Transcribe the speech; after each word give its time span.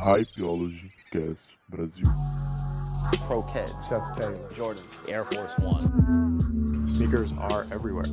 Hypeology 0.00 0.90
Cast 1.12 1.50
Brasil. 1.68 2.06
Pro 3.26 3.42
Kids, 3.42 3.72
Seth 3.86 4.16
Taylor. 4.16 4.48
Jordan, 4.54 4.82
Air 5.08 5.24
Force 5.24 5.58
One. 5.58 6.88
Sneakers 6.88 7.32
are 7.34 7.66
everywhere. 7.72 8.06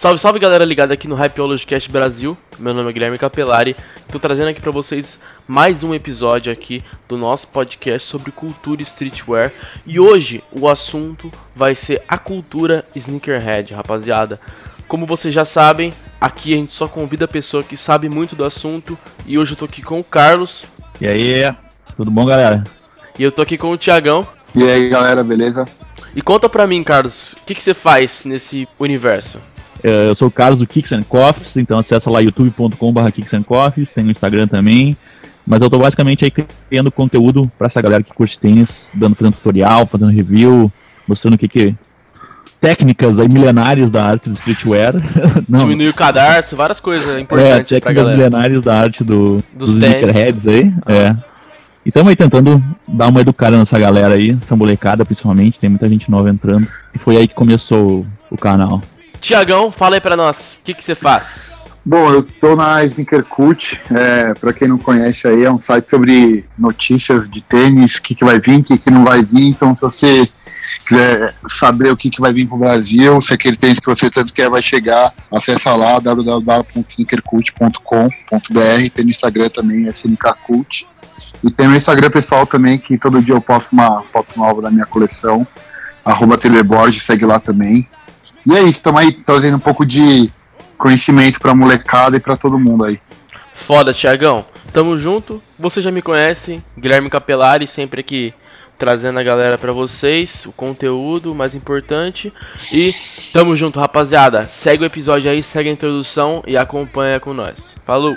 Salve, 0.00 0.18
salve 0.18 0.38
galera 0.38 0.64
ligada 0.64 0.94
aqui 0.94 1.06
no 1.06 1.14
Hypeology 1.14 1.66
Cast 1.66 1.90
Brasil. 1.90 2.34
Meu 2.58 2.72
nome 2.72 2.88
é 2.88 2.92
Guilherme 2.94 3.18
Capelari. 3.18 3.76
Tô 4.10 4.18
trazendo 4.18 4.48
aqui 4.48 4.58
pra 4.58 4.70
vocês 4.70 5.18
mais 5.46 5.82
um 5.82 5.94
episódio 5.94 6.50
aqui 6.50 6.82
do 7.06 7.18
nosso 7.18 7.46
podcast 7.48 8.08
sobre 8.08 8.32
cultura 8.32 8.80
streetwear. 8.80 9.52
E 9.86 10.00
hoje 10.00 10.42
o 10.58 10.70
assunto 10.70 11.30
vai 11.54 11.76
ser 11.76 12.00
a 12.08 12.16
cultura 12.16 12.82
sneakerhead, 12.96 13.74
rapaziada. 13.74 14.40
Como 14.88 15.04
vocês 15.04 15.34
já 15.34 15.44
sabem, 15.44 15.92
aqui 16.18 16.54
a 16.54 16.56
gente 16.56 16.72
só 16.72 16.88
convida 16.88 17.26
a 17.26 17.28
pessoa 17.28 17.62
que 17.62 17.76
sabe 17.76 18.08
muito 18.08 18.34
do 18.34 18.42
assunto. 18.42 18.96
E 19.26 19.38
hoje 19.38 19.52
eu 19.52 19.58
tô 19.58 19.66
aqui 19.66 19.82
com 19.82 20.00
o 20.00 20.04
Carlos 20.04 20.64
E 20.98 21.06
aí, 21.06 21.54
tudo 21.94 22.10
bom, 22.10 22.24
galera? 22.24 22.64
e 23.18 23.22
eu 23.22 23.30
tô 23.30 23.42
aqui 23.42 23.58
com 23.58 23.70
o 23.70 23.76
Tiagão. 23.76 24.26
E 24.54 24.62
aí 24.64 24.88
galera, 24.88 25.22
beleza? 25.22 25.66
E 26.16 26.22
conta 26.22 26.48
pra 26.48 26.66
mim, 26.66 26.82
Carlos, 26.82 27.34
o 27.34 27.44
que, 27.44 27.54
que 27.54 27.62
você 27.62 27.74
faz 27.74 28.24
nesse 28.24 28.66
universo? 28.78 29.38
Eh, 29.82 30.08
Eu 30.08 30.14
sou 30.14 30.28
o 30.28 30.30
Carlos 30.30 30.60
do 30.60 30.66
Kicks 30.66 30.92
and 30.92 31.02
Coffees, 31.02 31.56
então 31.56 31.78
acessa 31.78 32.10
lá 32.10 32.20
youtube.com.br 32.20 33.10
Kicks 33.12 33.34
and 33.34 33.42
Coffees, 33.42 33.90
tem 33.90 34.04
no 34.04 34.10
Instagram 34.10 34.46
também. 34.46 34.96
Mas 35.46 35.62
eu 35.62 35.70
tô 35.70 35.78
basicamente 35.78 36.24
aí 36.24 36.32
criando 36.68 36.92
conteúdo 36.92 37.50
pra 37.58 37.66
essa 37.66 37.80
galera 37.80 38.02
que 38.02 38.12
curte 38.12 38.38
tênis, 38.38 38.90
dando, 38.94 39.16
fazendo 39.16 39.34
tutorial, 39.34 39.86
fazendo 39.86 40.10
review, 40.10 40.70
mostrando 41.06 41.34
o 41.34 41.38
que 41.38 41.48
que... 41.48 41.74
Técnicas 42.60 43.18
aí 43.18 43.26
milenares 43.26 43.90
da 43.90 44.04
arte 44.04 44.28
do 44.28 44.34
streetwear. 44.34 44.94
Não, 45.48 45.60
Diminuir 45.60 45.88
o 45.88 45.94
cadarço, 45.94 46.54
várias 46.54 46.78
coisas 46.78 47.16
é, 47.16 47.20
importantes 47.20 47.66
pra 47.66 47.80
técnicas 47.80 48.08
milenares 48.08 48.60
da 48.60 48.78
arte 48.78 49.02
do, 49.02 49.42
Dos 49.54 49.72
dos, 49.72 49.74
sneakerheads 49.74 50.46
aí. 50.46 50.72
É. 50.86 51.16
E 51.84 51.88
estamos 51.88 52.10
aí 52.10 52.16
tentando 52.16 52.62
dar 52.86 53.08
uma 53.08 53.22
educada 53.22 53.56
nessa 53.56 53.78
galera 53.78 54.14
aí, 54.14 54.36
essa 54.40 54.54
molecada 54.54 55.06
principalmente, 55.06 55.58
tem 55.58 55.70
muita 55.70 55.88
gente 55.88 56.10
nova 56.10 56.28
entrando. 56.28 56.68
E 56.94 56.98
foi 56.98 57.16
aí 57.16 57.26
que 57.26 57.34
começou 57.34 58.04
o, 58.30 58.34
o 58.34 58.36
canal. 58.36 58.82
Tiagão, 59.20 59.70
fala 59.70 59.96
aí 59.96 60.00
pra 60.00 60.16
nós, 60.16 60.58
o 60.60 60.64
que, 60.64 60.74
que 60.74 60.82
você 60.82 60.94
faz? 60.94 61.50
Bom, 61.84 62.10
eu 62.10 62.22
tô 62.22 62.54
na 62.54 62.84
Sneaker 62.84 63.24
Cult, 63.24 63.80
é, 63.90 64.34
pra 64.34 64.52
quem 64.52 64.68
não 64.68 64.78
conhece 64.78 65.26
aí, 65.26 65.44
é 65.44 65.50
um 65.50 65.60
site 65.60 65.90
sobre 65.90 66.44
notícias 66.58 67.28
de 67.28 67.42
tênis, 67.42 67.96
o 67.96 68.02
que, 68.02 68.14
que 68.14 68.24
vai 68.24 68.38
vir, 68.38 68.60
o 68.60 68.62
que, 68.62 68.78
que 68.78 68.90
não 68.90 69.04
vai 69.04 69.22
vir, 69.22 69.48
então 69.48 69.74
se 69.74 69.82
você 69.82 70.28
quiser 70.78 71.34
saber 71.48 71.90
o 71.90 71.96
que, 71.96 72.10
que 72.10 72.20
vai 72.20 72.32
vir 72.32 72.46
pro 72.46 72.58
Brasil, 72.58 73.20
se 73.22 73.34
aquele 73.34 73.56
tênis 73.56 73.78
que 73.78 73.86
você 73.86 74.10
tanto 74.10 74.32
quer 74.32 74.48
vai 74.48 74.62
chegar, 74.62 75.12
acessa 75.30 75.74
lá 75.74 75.98
www.sneakercult.com.br, 75.98 78.90
tem 78.94 79.04
no 79.04 79.10
Instagram 79.10 79.48
também, 79.48 79.86
é 79.86 79.90
SNKCult. 79.90 80.86
E 81.42 81.50
tem 81.50 81.68
meu 81.68 81.76
Instagram 81.76 82.10
pessoal 82.10 82.46
também, 82.46 82.78
que 82.78 82.98
todo 82.98 83.22
dia 83.22 83.34
eu 83.34 83.40
posto 83.40 83.72
uma 83.72 84.02
foto 84.02 84.38
nova 84.38 84.62
da 84.62 84.70
minha 84.70 84.86
coleção, 84.86 85.46
arroba 86.04 86.36
Teleboard, 86.36 87.00
segue 87.00 87.24
lá 87.24 87.40
também. 87.40 87.88
E 88.46 88.54
é 88.54 88.60
isso, 88.60 88.70
estamos 88.70 89.00
aí 89.00 89.12
trazendo 89.12 89.56
um 89.56 89.60
pouco 89.60 89.84
de 89.84 90.30
conhecimento 90.78 91.38
pra 91.38 91.54
molecada 91.54 92.16
e 92.16 92.20
pra 92.20 92.36
todo 92.36 92.58
mundo 92.58 92.84
aí. 92.84 93.00
Foda, 93.66 93.92
Tiagão. 93.92 94.44
Tamo 94.72 94.96
junto. 94.96 95.42
Você 95.58 95.82
já 95.82 95.90
me 95.90 96.00
conhece, 96.00 96.62
Guilherme 96.78 97.10
Capelari, 97.10 97.66
sempre 97.66 98.00
aqui 98.00 98.32
trazendo 98.80 99.18
a 99.18 99.22
galera 99.22 99.58
pra 99.58 99.72
vocês, 99.72 100.46
o 100.46 100.52
conteúdo 100.52 101.34
mais 101.34 101.54
importante. 101.54 102.32
E 102.72 102.94
tamo 103.30 103.54
junto, 103.54 103.78
rapaziada. 103.78 104.44
Segue 104.44 104.82
o 104.82 104.86
episódio 104.86 105.30
aí, 105.30 105.42
segue 105.42 105.68
a 105.68 105.72
introdução 105.72 106.42
e 106.46 106.56
acompanha 106.56 107.20
com 107.20 107.34
nós. 107.34 107.74
Falou! 107.84 108.16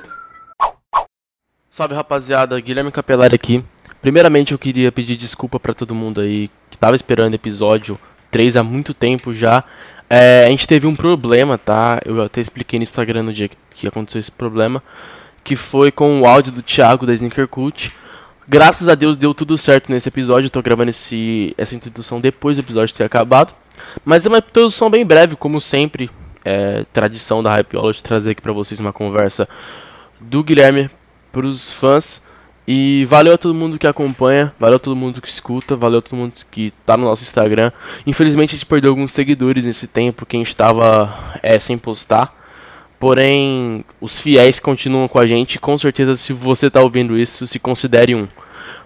Salve, 1.70 1.94
rapaziada. 1.94 2.58
Guilherme 2.62 2.92
Capelari 2.92 3.36
aqui. 3.36 3.66
Primeiramente, 4.02 4.54
eu 4.54 4.60
queria 4.60 4.92
pedir 4.92 5.18
desculpa 5.18 5.60
pra 5.60 5.74
todo 5.74 5.94
mundo 5.94 6.22
aí 6.22 6.50
que 6.70 6.78
tava 6.78 6.96
esperando 6.96 7.34
episódio 7.34 8.00
3 8.32 8.56
há 8.56 8.64
muito 8.64 8.94
tempo 8.94 9.34
já. 9.34 9.66
É, 10.16 10.46
a 10.46 10.50
gente 10.50 10.68
teve 10.68 10.86
um 10.86 10.96
problema, 10.96 11.58
tá? 11.58 12.00
Eu 12.06 12.22
até 12.22 12.40
expliquei 12.40 12.78
no 12.78 12.84
Instagram 12.84 13.24
no 13.24 13.34
dia 13.34 13.48
que, 13.48 13.58
que 13.72 13.88
aconteceu 13.88 14.22
esse 14.22 14.30
problema. 14.30 14.84
Que 15.44 15.56
foi 15.56 15.92
com 15.92 16.22
o 16.22 16.28
áudio 16.28 16.52
do 16.52 16.62
Thiago 16.62 17.08
da 17.08 17.16
Sneaker 17.16 17.48
Cult. 17.48 17.92
Graças 18.48 18.88
a 18.88 18.94
Deus 18.94 19.18
deu 19.18 19.34
tudo 19.34 19.58
certo 19.58 19.92
nesse 19.92 20.10
episódio. 20.10 20.46
Eu 20.46 20.52
tô 20.52 20.62
gravando 20.62 20.92
esse, 20.92 21.56
essa 21.58 21.74
introdução 21.74 22.22
depois 22.22 22.58
do 22.58 22.60
episódio 22.60 22.94
ter 22.94 23.04
acabado. 23.04 23.56
Mas 24.06 24.24
é 24.24 24.30
uma 24.30 24.38
introdução 24.38 24.88
bem 24.88 25.04
breve, 25.04 25.36
como 25.36 25.60
sempre. 25.60 26.12
É 26.46 26.86
tradição 26.94 27.42
da 27.42 27.50
Hypeology 27.52 28.04
trazer 28.04 28.32
aqui 28.32 28.42
pra 28.42 28.54
vocês 28.54 28.80
uma 28.80 28.94
conversa 28.94 29.50
do 30.22 30.44
Guilherme 30.44 30.92
pros 31.32 31.74
fãs. 31.74 32.22
E 32.68 33.06
valeu 33.06 33.34
a 33.34 33.38
todo 33.38 33.54
mundo 33.54 33.78
que 33.78 33.86
acompanha, 33.86 34.54
valeu 34.58 34.78
a 34.78 34.80
todo 34.80 34.96
mundo 34.96 35.22
que 35.22 35.28
escuta, 35.28 35.76
valeu 35.76 36.00
a 36.00 36.02
todo 36.02 36.16
mundo 36.16 36.34
que 36.50 36.74
tá 36.86 36.96
no 36.96 37.04
nosso 37.04 37.24
Instagram. 37.24 37.72
Infelizmente 38.08 38.52
a 38.52 38.54
gente 38.54 38.66
perdeu 38.66 38.92
alguns 38.92 39.12
seguidores 39.12 39.66
nesse 39.66 39.86
tempo 39.86 40.26
que 40.26 40.38
a 40.38 40.40
gente 40.40 40.56
tava 40.56 41.14
é, 41.44 41.60
sem 41.60 41.78
postar. 41.78 42.34
Porém, 42.98 43.84
os 44.00 44.22
fiéis 44.22 44.60
continuam 44.60 45.10
com 45.10 45.20
a 45.20 45.28
gente. 45.28 45.60
Com 45.60 45.78
certeza, 45.78 46.16
se 46.16 46.32
você 46.32 46.70
tá 46.70 46.82
ouvindo 46.82 47.18
isso, 47.18 47.46
se 47.46 47.60
considere 47.60 48.16
um. 48.16 48.30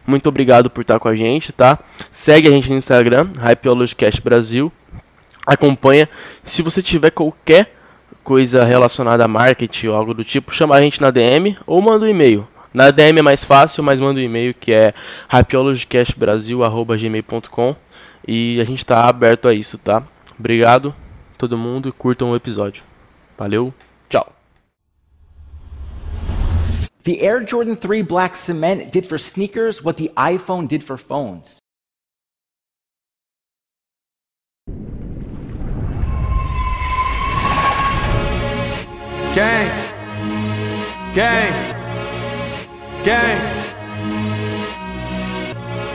Muito 0.07 0.27
obrigado 0.27 0.71
por 0.71 0.81
estar 0.81 0.97
com 0.97 1.07
a 1.07 1.15
gente, 1.15 1.51
tá? 1.51 1.77
Segue 2.11 2.47
a 2.47 2.51
gente 2.51 2.71
no 2.71 2.77
Instagram, 2.77 3.29
Hypeologicast 3.37 4.19
Brasil. 4.21 4.71
Acompanha. 5.45 6.09
Se 6.43 6.63
você 6.63 6.81
tiver 6.81 7.11
qualquer 7.11 7.75
coisa 8.23 8.65
relacionada 8.65 9.23
a 9.23 9.27
marketing 9.27 9.87
ou 9.87 9.95
algo 9.95 10.15
do 10.15 10.23
tipo, 10.23 10.51
chama 10.51 10.75
a 10.75 10.81
gente 10.81 10.99
na 10.99 11.11
DM 11.11 11.55
ou 11.67 11.79
manda 11.79 12.05
um 12.05 12.09
e-mail. 12.09 12.47
Na 12.73 12.91
DM 12.91 13.19
é 13.19 13.21
mais 13.21 13.43
fácil, 13.43 13.83
mas 13.83 13.99
manda 13.99 14.19
um 14.19 14.23
e-mail 14.23 14.53
que 14.53 14.71
é 14.71 14.93
hypeologicastbrasil.gmail.com 15.29 17.75
e 18.27 18.59
a 18.61 18.65
gente 18.65 18.85
tá 18.85 19.07
aberto 19.07 19.47
a 19.47 19.53
isso, 19.53 19.77
tá? 19.77 20.03
Obrigado, 20.37 20.93
todo 21.37 21.57
mundo, 21.57 21.89
e 21.89 21.91
curtam 21.91 22.31
o 22.31 22.35
episódio. 22.35 22.83
Valeu, 23.37 23.73
tchau. 24.09 24.33
The 27.03 27.25
Air 27.25 27.47
Jordan 27.47 27.75
3 27.75 28.03
Black 28.03 28.37
Cement 28.37 28.91
did 28.91 29.05
for 29.05 29.17
sneakers 29.17 29.83
what 29.83 29.97
the 29.97 30.11
iPhone 30.17 30.67
did 30.67 30.83
for 30.83 30.97
phones. 30.97 31.59
Gang. 39.33 39.71
Gang. 41.13 41.76
Gang. 43.07 43.39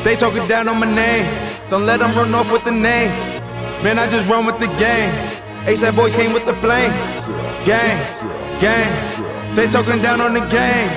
They 0.03 0.17
talking 0.17 0.49
down 0.49 0.67
on 0.67 0.81
my 0.81 0.87
name. 0.87 1.29
Don't 1.69 1.85
let 1.85 2.01
them 2.01 2.17
run 2.17 2.35
off 2.35 2.51
with 2.51 2.65
the 2.65 2.71
name. 2.71 3.11
Man, 3.85 3.99
I 3.99 4.07
just 4.07 4.27
run 4.31 4.47
with 4.47 4.59
the 4.59 4.69
game. 4.81 5.13
ASAP 5.69 5.95
boys 5.95 6.15
came 6.15 6.33
with 6.33 6.47
the 6.47 6.55
flame. 6.55 6.91
Gang. 7.69 8.01
Gang. 8.63 9.55
They 9.55 9.67
talking 9.67 10.01
down 10.01 10.23
on 10.23 10.33
the 10.33 10.41
game. 10.41 10.89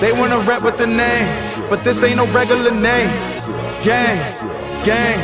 They 0.00 0.10
wanna 0.10 0.40
rap 0.40 0.62
with 0.62 0.76
the 0.76 0.88
name. 0.88 1.28
But 1.70 1.84
this 1.84 2.02
ain't 2.02 2.16
no 2.16 2.26
regular 2.32 2.72
name. 2.72 3.12
Gang. 3.84 4.18
Gang. 4.82 5.20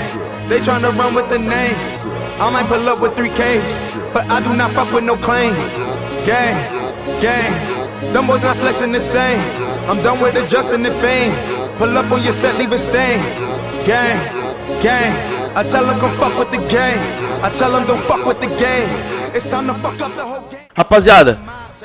They 0.48 0.60
tryna 0.60 0.96
run 0.96 1.12
with 1.16 1.28
the 1.28 1.40
name. 1.40 1.74
I 2.38 2.48
might 2.52 2.68
pull 2.68 2.88
up 2.88 3.00
with 3.00 3.16
3K. 3.16 3.60
But 4.14 4.30
I 4.30 4.40
do 4.40 4.54
not 4.54 4.70
fuck 4.70 4.92
with 4.92 5.02
no 5.02 5.16
claim. 5.16 5.54
Gang, 6.24 6.54
gang. 7.20 7.52
Them 8.12 8.28
boys 8.28 8.42
not 8.42 8.56
flexing 8.58 8.92
the 8.92 9.00
same. 9.00 9.65
I'm 9.88 10.02
done 10.02 10.20
with 10.20 10.36
adjusting 10.36 10.82
the 10.82 10.90
fame. 11.00 11.32
Pull 11.78 11.96
up 11.96 12.10
on 12.10 12.20
your 12.22 12.32
set, 12.32 12.56
leave 12.58 12.72
a 12.72 12.78
stain. 12.78 13.20
Gang, 13.86 14.18
gang. 14.82 15.14
I 15.54 15.62
tell 15.62 15.86
them 15.86 16.00
come 16.00 16.10
fuck 16.16 16.36
with 16.36 16.50
the 16.50 16.58
game. 16.66 16.98
I 17.40 17.50
tell 17.50 17.70
them 17.70 17.86
don't 17.86 18.02
fuck 18.02 18.26
with 18.26 18.40
the 18.40 18.48
game. 18.58 18.90
It's 19.32 19.48
time 19.48 19.68
to 19.68 19.74
fuck 19.74 20.00
up 20.00 20.12
the 20.16 20.24
whole 20.24 20.42
game. 20.50 20.66
Rapaziada, 20.74 21.38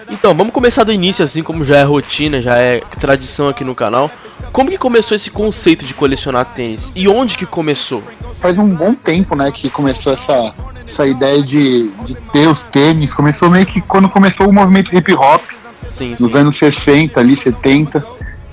então 0.10 0.36
vamos 0.36 0.52
começar 0.52 0.84
do 0.84 0.92
início, 0.92 1.24
assim 1.24 1.44
como 1.44 1.64
já 1.64 1.78
é 1.78 1.84
rotina, 1.84 2.42
já 2.42 2.58
é 2.58 2.82
tradição 3.00 3.48
aqui 3.48 3.64
no 3.64 3.76
canal. 3.76 4.10
Como 4.52 4.70
que 4.70 4.80
começou 4.80 5.16
esse 5.16 5.30
conceito 5.30 5.86
de 5.86 5.94
colecionar 5.94 6.46
tênis? 6.46 6.92
E 6.96 7.08
onde 7.08 7.38
que 7.38 7.46
começou? 7.46 8.04
Faz 8.42 8.58
um 8.58 8.76
bom 8.76 8.96
tempo, 8.96 9.36
né, 9.36 9.52
que 9.52 9.70
começou 9.70 10.12
essa, 10.12 10.54
essa 10.84 11.06
ideia 11.06 11.44
de, 11.44 11.90
de 12.04 12.16
ter 12.34 12.48
os 12.48 12.64
tênis 12.64 13.14
começou 13.14 13.50
meio 13.50 13.66
que 13.66 13.80
quando 13.80 14.10
começou 14.10 14.50
o 14.50 14.54
movimento 14.54 14.94
hip 14.96 15.14
hop, 15.14 15.42
Sim, 15.92 16.16
sim. 16.16 16.24
nos 16.24 16.36
anos 16.36 16.58
60, 16.58 17.20
ali, 17.20 17.38
70. 17.38 18.04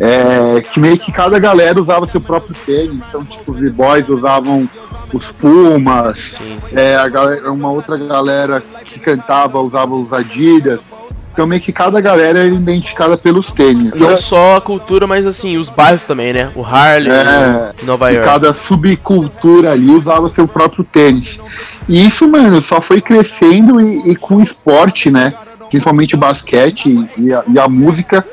É, 0.01 0.61
que 0.61 0.79
meio 0.79 0.97
que 0.97 1.11
cada 1.11 1.39
galera 1.41 1.81
usava 1.81 2.07
seu 2.07 2.21
próprio 2.21 2.55
tênis. 2.65 3.03
Então, 3.09 3.25
tipo, 3.25 3.51
os 3.51 3.59
b-boys 3.59 4.09
usavam 4.09 4.69
os 5.13 5.33
Pumas, 5.33 6.37
sim. 6.39 6.59
é, 6.73 6.95
a 6.97 7.09
galera, 7.09 7.51
uma 7.51 7.71
outra 7.71 7.97
galera 7.97 8.63
que 8.85 9.01
cantava 9.01 9.59
usava 9.61 9.95
os 9.95 10.13
Adidas. 10.13 10.91
Então, 11.33 11.47
meio 11.47 11.61
que 11.61 11.73
cada 11.73 12.01
galera 12.01 12.41
era 12.41 12.49
identificada 12.49 13.17
pelos 13.17 13.53
tênis. 13.53 13.93
Não 13.95 14.19
só 14.19 14.57
a 14.57 14.61
cultura, 14.61 15.07
mas 15.07 15.25
assim, 15.25 15.57
os 15.57 15.69
bairros 15.69 16.03
também, 16.03 16.33
né? 16.33 16.51
O 16.55 16.65
Harlem, 16.65 17.13
É, 17.13 17.73
Nova 17.85 18.11
York. 18.11 18.25
cada 18.29 18.53
subcultura 18.53 19.73
ali 19.73 19.91
usava 19.91 20.29
seu 20.29 20.49
próprio 20.49 20.85
tênis. 20.85 21.41
E 21.89 22.07
isso, 22.07 22.29
mano, 22.29 22.61
só 22.61 22.81
foi 22.81 23.01
crescendo 23.01 23.81
e, 23.81 24.11
e 24.11 24.17
com 24.17 24.37
o 24.37 24.43
esporte, 24.43 25.11
né? 25.11 25.33
Principalmente 25.69 26.15
o 26.15 26.19
basquete 26.19 27.09
e 27.17 27.33
a, 27.33 27.43
e 27.47 27.59
a 27.59 27.69
música. 27.69 28.25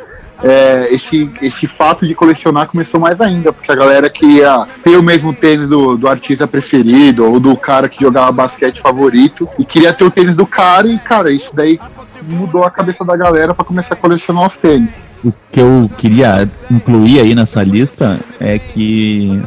é, 0.44 0.94
esse, 0.94 1.30
esse 1.42 1.66
fato 1.66 2.06
de 2.06 2.14
colecionar 2.14 2.68
começou 2.68 3.00
mais 3.00 3.22
ainda, 3.22 3.54
porque 3.54 3.72
a 3.72 3.76
galera 3.76 4.10
queria 4.10 4.68
ter 4.84 4.98
o 4.98 5.04
mesmo 5.04 5.34
tênis 5.34 5.68
do, 5.68 5.98
do 5.98 6.08
artista 6.08 6.46
preferido 6.46 7.26
ou 7.26 7.40
do 7.40 7.56
cara 7.56 7.88
que 7.88 8.02
jogava 8.02 8.32
basquete 8.32 8.82
favorito 8.82 9.48
e 9.58 9.64
queria 9.64 9.94
ter 9.94 10.04
o 10.04 10.12
tênis 10.12 10.36
do 10.36 10.46
cara 10.46 10.88
e, 10.88 11.00
cara, 11.00 11.32
isso 11.32 11.56
daí 11.56 11.80
mudou 12.22 12.64
a 12.64 12.72
cabeça 12.72 13.06
da 13.06 13.16
galera 13.16 13.54
pra 13.54 13.64
começar 13.64 13.94
a 13.94 13.98
colecionar 13.98 14.48
os 14.48 14.58
tênis. 14.58 14.90
O 15.24 15.34
que 15.52 15.60
eu 15.60 15.90
queria 15.98 16.48
incluir 16.70 17.20
aí 17.20 17.34
nessa 17.34 17.64
lista 17.64 18.20
é 18.40 18.60
que 18.60 19.42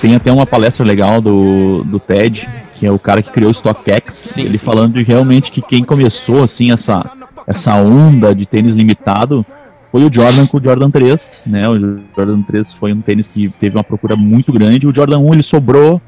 tem 0.00 0.16
até 0.16 0.32
uma 0.32 0.46
palestra 0.46 0.84
legal 0.84 1.20
do, 1.20 1.84
do 1.84 2.00
TED, 2.00 2.48
que 2.74 2.86
é 2.86 2.90
o 2.90 2.98
cara 2.98 3.22
que 3.22 3.30
criou 3.30 3.50
o 3.50 3.54
StockX, 3.54 4.32
Sim, 4.34 4.42
ele 4.42 4.58
sim. 4.58 4.64
falando 4.64 4.94
de 4.94 5.02
realmente 5.02 5.52
que 5.52 5.60
quem 5.60 5.84
começou 5.84 6.42
assim 6.42 6.72
essa, 6.72 7.08
essa 7.50 7.74
onda 7.74 8.32
de 8.32 8.46
tênis 8.46 8.76
limitado 8.76 9.44
foi 9.90 10.04
o 10.04 10.12
Jordan 10.12 10.46
com 10.46 10.58
o 10.58 10.62
Jordan 10.62 10.88
3, 10.88 11.42
né? 11.46 11.68
O 11.68 11.98
Jordan 12.16 12.42
3 12.42 12.72
foi 12.72 12.92
um 12.92 13.00
tênis 13.00 13.26
que 13.26 13.48
teve 13.58 13.76
uma 13.76 13.82
procura 13.82 14.14
muito 14.14 14.52
grande. 14.52 14.86
O 14.86 14.94
Jordan 14.94 15.18
1 15.18 15.34
ele 15.34 15.42
sobrou, 15.42 16.00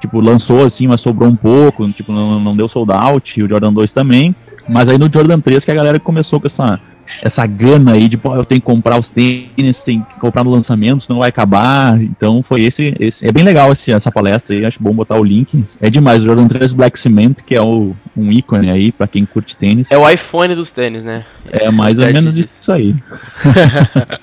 tipo, 0.00 0.20
lançou 0.20 0.64
assim, 0.64 0.88
mas 0.88 1.00
sobrou 1.00 1.28
um 1.28 1.36
pouco, 1.36 1.88
tipo, 1.92 2.12
não, 2.12 2.40
não 2.40 2.56
deu 2.56 2.68
sold 2.68 2.90
out, 2.90 3.40
o 3.40 3.48
Jordan 3.48 3.72
2 3.72 3.92
também. 3.92 4.34
Mas 4.68 4.88
aí 4.88 4.98
no 4.98 5.08
Jordan 5.10 5.38
3 5.38 5.64
que 5.64 5.70
a 5.70 5.74
galera 5.74 6.00
começou 6.00 6.40
com 6.40 6.48
essa 6.48 6.80
essa 7.22 7.46
gana 7.46 7.92
aí 7.92 8.08
de, 8.08 8.16
pô, 8.16 8.34
eu 8.34 8.44
tenho 8.44 8.60
que 8.60 8.66
comprar 8.66 8.98
os 8.98 9.08
tênis, 9.08 9.82
tem 9.82 10.02
que 10.02 10.20
comprar 10.20 10.44
no 10.44 10.50
lançamento, 10.50 11.04
senão 11.04 11.20
vai 11.20 11.28
acabar. 11.28 12.00
Então 12.00 12.42
foi 12.42 12.62
esse, 12.62 12.94
esse 12.98 13.26
é 13.26 13.32
bem 13.32 13.44
legal 13.44 13.72
esse, 13.72 13.90
essa 13.90 14.10
palestra 14.10 14.54
aí, 14.54 14.64
acho 14.64 14.82
bom 14.82 14.92
botar 14.92 15.16
o 15.16 15.24
link. 15.24 15.64
É 15.80 15.90
demais, 15.90 16.22
o 16.22 16.26
Jordan 16.26 16.48
3 16.48 16.72
Black 16.72 16.98
Cement, 16.98 17.34
que 17.46 17.54
é 17.54 17.62
o, 17.62 17.94
um 18.16 18.30
ícone 18.30 18.70
aí 18.70 18.92
pra 18.92 19.06
quem 19.06 19.24
curte 19.24 19.56
tênis. 19.56 19.90
É 19.90 19.98
o 19.98 20.08
iPhone 20.08 20.54
dos 20.54 20.70
tênis, 20.70 21.04
né? 21.04 21.24
É 21.50 21.70
mais 21.70 21.98
ou 21.98 22.04
Ted 22.04 22.14
menos 22.14 22.34
disse. 22.34 22.48
isso 22.60 22.72
aí. 22.72 22.94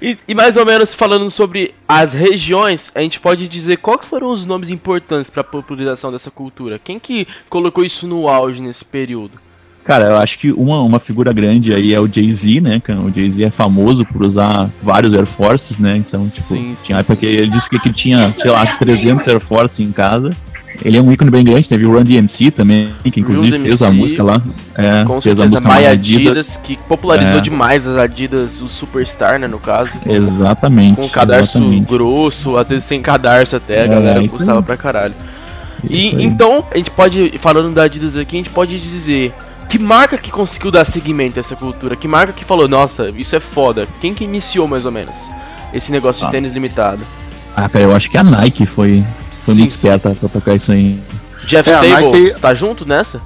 E, 0.00 0.16
e 0.26 0.34
mais 0.34 0.56
ou 0.56 0.64
menos 0.64 0.94
falando 0.94 1.30
sobre 1.30 1.74
as 1.86 2.12
regiões, 2.12 2.90
a 2.94 3.00
gente 3.00 3.20
pode 3.20 3.46
dizer 3.48 3.76
qual 3.76 3.98
que 3.98 4.08
foram 4.08 4.30
os 4.30 4.44
nomes 4.44 4.70
importantes 4.70 5.30
para 5.30 5.42
a 5.42 5.44
popularização 5.44 6.10
dessa 6.10 6.30
cultura? 6.30 6.80
Quem 6.82 6.98
que 6.98 7.26
colocou 7.48 7.84
isso 7.84 8.06
no 8.06 8.28
auge 8.28 8.62
nesse 8.62 8.84
período? 8.84 9.38
Cara, 9.86 10.06
eu 10.06 10.16
acho 10.16 10.38
que 10.40 10.50
uma, 10.52 10.80
uma 10.82 10.98
figura 10.98 11.32
grande 11.32 11.72
aí 11.72 11.94
é 11.94 12.00
o 12.00 12.08
Jay-Z, 12.12 12.60
né? 12.60 12.82
O 13.04 13.10
Jay-Z 13.14 13.44
é 13.44 13.50
famoso 13.50 14.04
por 14.04 14.22
usar 14.24 14.68
vários 14.82 15.14
Air 15.14 15.26
Forces, 15.26 15.78
né? 15.78 15.96
Então, 15.96 16.28
tipo, 16.28 16.48
Sim, 16.54 16.76
tinha 16.82 16.98
época 16.98 17.16
que 17.16 17.26
ele 17.26 17.50
disse 17.50 17.70
que 17.70 17.76
ele 17.76 17.94
tinha, 17.94 18.32
sei 18.36 18.50
lá, 18.50 18.66
300 18.78 19.28
Air 19.28 19.38
Force 19.40 19.80
em 19.82 19.92
casa. 19.92 20.30
Ele 20.84 20.98
é 20.98 21.00
um 21.00 21.10
ícone 21.10 21.30
bem 21.30 21.42
grande, 21.44 21.66
teve 21.68 21.86
o 21.86 21.92
Run 21.96 22.02
DMC 22.02 22.50
também, 22.50 22.92
que 23.10 23.20
inclusive 23.20 23.58
fez 23.60 23.80
a 23.80 23.90
música 23.90 24.22
lá. 24.22 24.42
É, 24.74 25.04
Com 25.04 25.20
fez 25.22 25.38
a 25.38 25.42
certeza, 25.44 25.48
música 25.48 25.68
My 25.68 25.74
mais 25.74 25.86
Adidas, 25.86 26.60
que 26.62 26.76
popularizou 26.82 27.38
É. 27.38 27.40
demais 27.40 27.86
as 27.86 27.96
Adidas, 27.96 28.60
o 28.60 28.68
Superstar, 28.68 29.38
né, 29.38 29.46
no 29.46 29.58
caso. 29.58 29.90
Exatamente. 30.04 30.96
Com 30.96 31.08
cadarço 31.08 31.58
exatamente. 31.58 31.88
grosso, 31.88 32.56
às 32.58 32.68
vezes 32.68 32.84
sem 32.84 33.00
cadarço 33.00 33.56
até, 33.56 33.82
a 33.82 33.84
É, 33.84 33.88
galera 33.88 34.22
isso 34.22 34.36
gostava 34.36 34.62
pra 34.62 34.76
caralho. 34.76 35.14
Isso 35.84 35.92
E 35.94 36.08
aí. 36.16 36.24
então, 36.24 36.62
a 36.70 36.76
gente 36.76 36.90
pode, 36.90 37.38
falando 37.40 37.72
da 37.72 37.84
Adidas 37.84 38.14
aqui, 38.16 38.36
a 38.36 38.38
gente 38.40 38.50
pode 38.50 38.78
dizer 38.78 39.32
que 39.68 39.78
marca 39.78 40.16
que 40.16 40.30
conseguiu 40.30 40.70
dar 40.70 40.84
seguimento 40.86 41.38
a 41.38 41.40
essa 41.40 41.56
cultura? 41.56 41.96
Que 41.96 42.06
marca 42.08 42.32
que 42.32 42.44
falou, 42.44 42.68
nossa, 42.68 43.10
isso 43.10 43.34
é 43.36 43.40
foda? 43.40 43.86
Quem 44.00 44.14
que 44.14 44.24
iniciou 44.24 44.66
mais 44.68 44.84
ou 44.86 44.92
menos 44.92 45.14
esse 45.72 45.90
negócio 45.92 46.20
de 46.22 46.26
Ah. 46.28 46.30
tênis 46.30 46.52
limitado? 46.52 47.04
Ah, 47.56 47.68
cara, 47.68 47.84
eu 47.84 47.94
acho 47.96 48.10
que 48.10 48.16
a 48.18 48.22
Nike 48.24 48.66
foi, 48.66 49.04
foi 49.44 49.54
Sim. 49.54 49.60
muito 49.60 49.70
esperta 49.70 50.14
pra 50.14 50.28
tocar 50.28 50.54
isso 50.54 50.72
aí. 50.72 51.00
Jeff 51.46 51.68
É, 51.70 51.74
Stable 51.84 52.10
Nike- 52.22 52.40
tá 52.40 52.54
junto 52.54 52.86
nessa? 52.86 53.20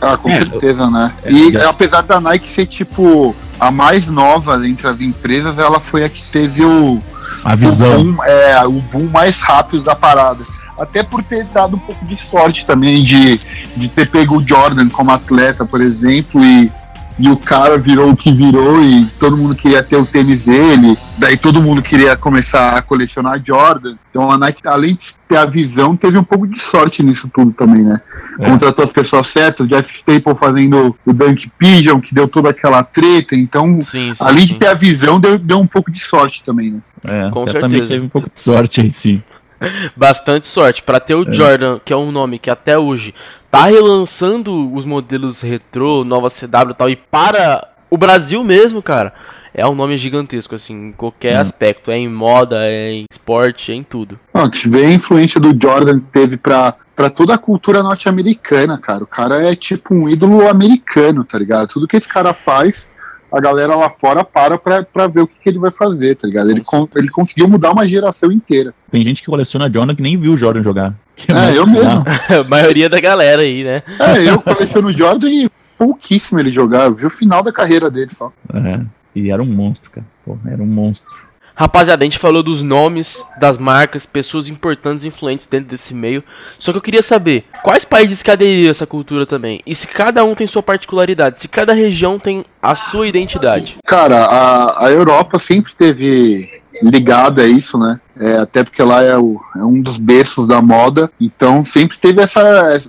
Ah, 0.00 0.16
com 0.16 0.30
É, 0.30 0.36
certeza, 0.36 0.88
né? 0.90 1.12
é, 1.24 1.30
e 1.32 1.52
já- 1.52 1.68
apesar 1.70 2.02
da 2.02 2.20
Nike 2.20 2.48
ser, 2.48 2.66
tipo, 2.66 3.34
a 3.58 3.70
mais 3.70 4.06
nova 4.06 4.66
entre 4.66 4.86
as 4.86 5.00
empresas, 5.00 5.58
ela 5.58 5.80
foi 5.80 6.04
a 6.04 6.08
que 6.08 6.22
teve 6.30 6.64
o, 6.64 7.00
A 7.44 7.54
visão. 7.54 8.00
o, 8.00 8.04
boom, 8.04 8.24
é, 8.24 8.66
o 8.66 8.80
boom 8.80 9.10
mais 9.10 9.40
rápido 9.40 9.82
da 9.82 9.94
parada. 9.94 10.42
Até 10.78 11.02
por 11.02 11.22
ter 11.22 11.44
dado 11.46 11.76
um 11.76 11.78
pouco 11.78 12.04
de 12.04 12.16
sorte 12.16 12.64
também 12.64 13.04
de, 13.04 13.38
de 13.76 13.88
ter 13.88 14.10
pego 14.10 14.38
o 14.38 14.46
Jordan 14.46 14.88
como 14.88 15.10
atleta, 15.10 15.64
por 15.64 15.80
exemplo, 15.80 16.44
e, 16.44 16.72
e 17.18 17.28
o 17.28 17.36
cara 17.38 17.76
virou 17.78 18.10
o 18.10 18.16
que 18.16 18.32
virou 18.32 18.80
e 18.82 19.06
todo 19.18 19.36
mundo 19.36 19.54
queria 19.54 19.82
ter 19.82 19.96
o 19.96 20.06
tênis 20.06 20.44
dele. 20.44 20.96
Daí 21.18 21.36
todo 21.36 21.60
mundo 21.60 21.82
queria 21.82 22.16
começar 22.16 22.76
a 22.76 22.82
colecionar 22.82 23.42
Jordan. 23.44 23.96
Então 24.10 24.30
a 24.30 24.38
Nike, 24.38 24.62
além 24.66 24.94
de 24.94 25.14
ter 25.28 25.36
a 25.36 25.44
visão, 25.44 25.96
teve 25.96 26.16
um 26.16 26.22
pouco 26.24 26.46
de 26.46 26.60
sorte 26.60 27.02
nisso 27.02 27.28
tudo 27.34 27.52
também, 27.52 27.82
né? 27.84 28.00
É. 28.38 28.48
Contratou 28.50 28.84
as 28.84 28.92
pessoas 28.92 29.26
certas, 29.26 29.66
o 29.66 29.68
Jeff 29.68 29.92
Staple 29.92 30.34
fazendo 30.36 30.96
o 31.04 31.12
Dunk 31.12 31.50
Pigeon, 31.58 32.00
que 32.00 32.14
deu 32.14 32.28
toda 32.28 32.50
aquela 32.50 32.82
treta. 32.84 33.34
Então, 33.34 33.82
Sim, 33.82 34.14
sim. 34.14 34.24
além 34.24 34.40
sim. 34.40 34.46
de 34.46 34.56
ter 34.56 34.68
a 34.68 34.74
visão, 34.74 35.18
deu, 35.18 35.38
deu 35.38 35.58
um 35.58 35.66
pouco 35.66 35.90
de 35.90 35.98
sorte 35.98 36.44
também, 36.44 36.70
né? 36.72 36.78
É, 37.04 37.30
Com 37.30 37.44
certamente 37.44 37.70
certeza. 37.70 37.88
teve 37.94 38.06
um 38.06 38.08
pouco 38.08 38.30
de 38.32 38.40
sorte 38.40 38.80
aí, 38.80 38.92
sim. 38.92 39.22
Bastante 39.96 40.46
sorte. 40.46 40.82
Pra 40.82 41.00
ter 41.00 41.14
o 41.16 41.28
É. 41.28 41.32
Jordan, 41.32 41.80
que 41.84 41.92
é 41.92 41.96
um 41.96 42.12
nome 42.12 42.38
que 42.38 42.48
até 42.50 42.78
hoje 42.78 43.12
tá 43.50 43.64
relançando 43.66 44.74
os 44.74 44.84
modelos 44.84 45.40
retrô, 45.40 46.04
nova 46.04 46.28
CW 46.30 46.70
e 46.70 46.74
tal, 46.74 46.90
e 46.90 46.96
para 46.96 47.68
o 47.90 47.96
Brasil 47.96 48.42
mesmo, 48.44 48.82
cara, 48.82 49.12
é 49.54 49.66
um 49.66 49.74
nome 49.74 49.96
gigantesco, 49.96 50.54
assim, 50.54 50.88
em 50.88 50.92
qualquer 50.92 51.36
Hum. 51.38 51.40
aspecto. 51.40 51.90
É 51.90 51.96
em 51.96 52.08
moda, 52.08 52.56
é 52.60 52.92
em 52.92 53.04
esporte, 53.10 53.72
é 53.72 53.74
em 53.74 53.82
tudo. 53.82 54.18
Ó, 54.32 54.48
se 54.52 54.68
vê 54.68 54.84
a 54.86 54.92
influência 54.92 55.40
do 55.40 55.56
Jordan 55.60 56.00
que 56.00 56.06
teve 56.12 56.36
pra, 56.36 56.74
pra 56.94 57.08
toda 57.10 57.34
a 57.34 57.38
cultura 57.38 57.82
norte-americana, 57.82 58.78
cara. 58.78 59.02
O 59.02 59.06
cara 59.06 59.48
é 59.48 59.54
tipo 59.54 59.94
um 59.94 60.08
ídolo 60.08 60.48
americano, 60.48 61.24
tá 61.24 61.38
ligado? 61.38 61.68
Tudo 61.68 61.88
que 61.88 61.96
esse 61.96 62.06
cara 62.08 62.34
faz, 62.34 62.86
a 63.30 63.40
galera 63.40 63.74
lá 63.76 63.90
fora 63.90 64.24
para 64.24 64.56
pra, 64.58 64.82
pra 64.82 65.06
ver 65.06 65.20
o 65.20 65.26
que, 65.26 65.34
que 65.42 65.48
ele 65.48 65.58
vai 65.58 65.70
fazer, 65.70 66.16
tá 66.16 66.26
ligado? 66.26 66.50
Ele, 66.50 66.62
con- 66.62 66.88
ele 66.96 67.08
conseguiu 67.08 67.48
mudar 67.48 67.72
uma 67.72 67.86
geração 67.86 68.32
inteira. 68.32 68.72
Tem 68.90 69.02
gente 69.04 69.20
que 69.22 69.26
coleciona 69.28 69.70
Jordan 69.72 69.94
que 69.94 70.02
nem 70.02 70.18
viu 70.18 70.32
o 70.32 70.36
Jordan 70.38 70.62
jogar. 70.62 70.94
Que 71.16 71.32
mais 71.32 71.54
É, 71.54 71.58
eu 71.58 71.66
mesmo. 71.66 72.04
a 72.44 72.48
maioria 72.48 72.88
da 72.88 73.00
galera 73.00 73.42
aí, 73.42 73.62
né? 73.64 73.82
É, 73.98 74.28
eu 74.30 74.40
coleciono 74.40 74.90
Jordan 74.92 75.28
e 75.28 75.50
pouquíssimo 75.76 76.40
ele 76.40 76.50
jogar. 76.50 76.84
Eu 76.86 76.94
vi 76.94 77.06
o 77.06 77.10
final 77.10 77.42
da 77.42 77.52
carreira 77.52 77.90
dele 77.90 78.10
só. 78.16 78.32
É, 78.54 78.80
e 79.14 79.30
era 79.30 79.42
um 79.42 79.46
monstro, 79.46 79.90
cara. 79.90 80.06
Pô, 80.24 80.36
era 80.46 80.62
um 80.62 80.66
monstro. 80.66 81.27
Rapaziada, 81.58 82.04
a 82.04 82.06
gente 82.06 82.20
falou 82.20 82.40
dos 82.40 82.62
nomes, 82.62 83.24
das 83.40 83.58
marcas, 83.58 84.06
pessoas 84.06 84.48
importantes 84.48 85.04
e 85.04 85.08
influentes 85.08 85.46
dentro 85.46 85.68
desse 85.68 85.92
meio. 85.92 86.22
Só 86.56 86.70
que 86.70 86.78
eu 86.78 86.82
queria 86.82 87.02
saber 87.02 87.44
quais 87.64 87.84
países 87.84 88.22
que 88.22 88.30
aderiram 88.30 88.68
a 88.68 88.70
essa 88.70 88.86
cultura 88.86 89.26
também. 89.26 89.60
E 89.66 89.74
se 89.74 89.88
cada 89.88 90.24
um 90.24 90.36
tem 90.36 90.46
sua 90.46 90.62
particularidade, 90.62 91.40
se 91.40 91.48
cada 91.48 91.72
região 91.72 92.16
tem 92.16 92.44
a 92.62 92.76
sua 92.76 93.08
identidade. 93.08 93.76
Cara, 93.84 94.24
a, 94.24 94.86
a 94.86 94.90
Europa 94.92 95.36
sempre 95.40 95.74
teve 95.74 96.48
ligada 96.80 97.42
a 97.42 97.46
isso, 97.48 97.76
né? 97.76 98.00
É, 98.20 98.36
até 98.36 98.62
porque 98.64 98.82
lá 98.82 99.02
é, 99.02 99.16
o- 99.16 99.40
é 99.56 99.64
um 99.64 99.80
dos 99.80 99.96
berços 99.98 100.46
da 100.46 100.60
moda. 100.62 101.08
Então 101.20 101.64
sempre 101.64 101.98
teve 101.98 102.20
essa. 102.20 102.40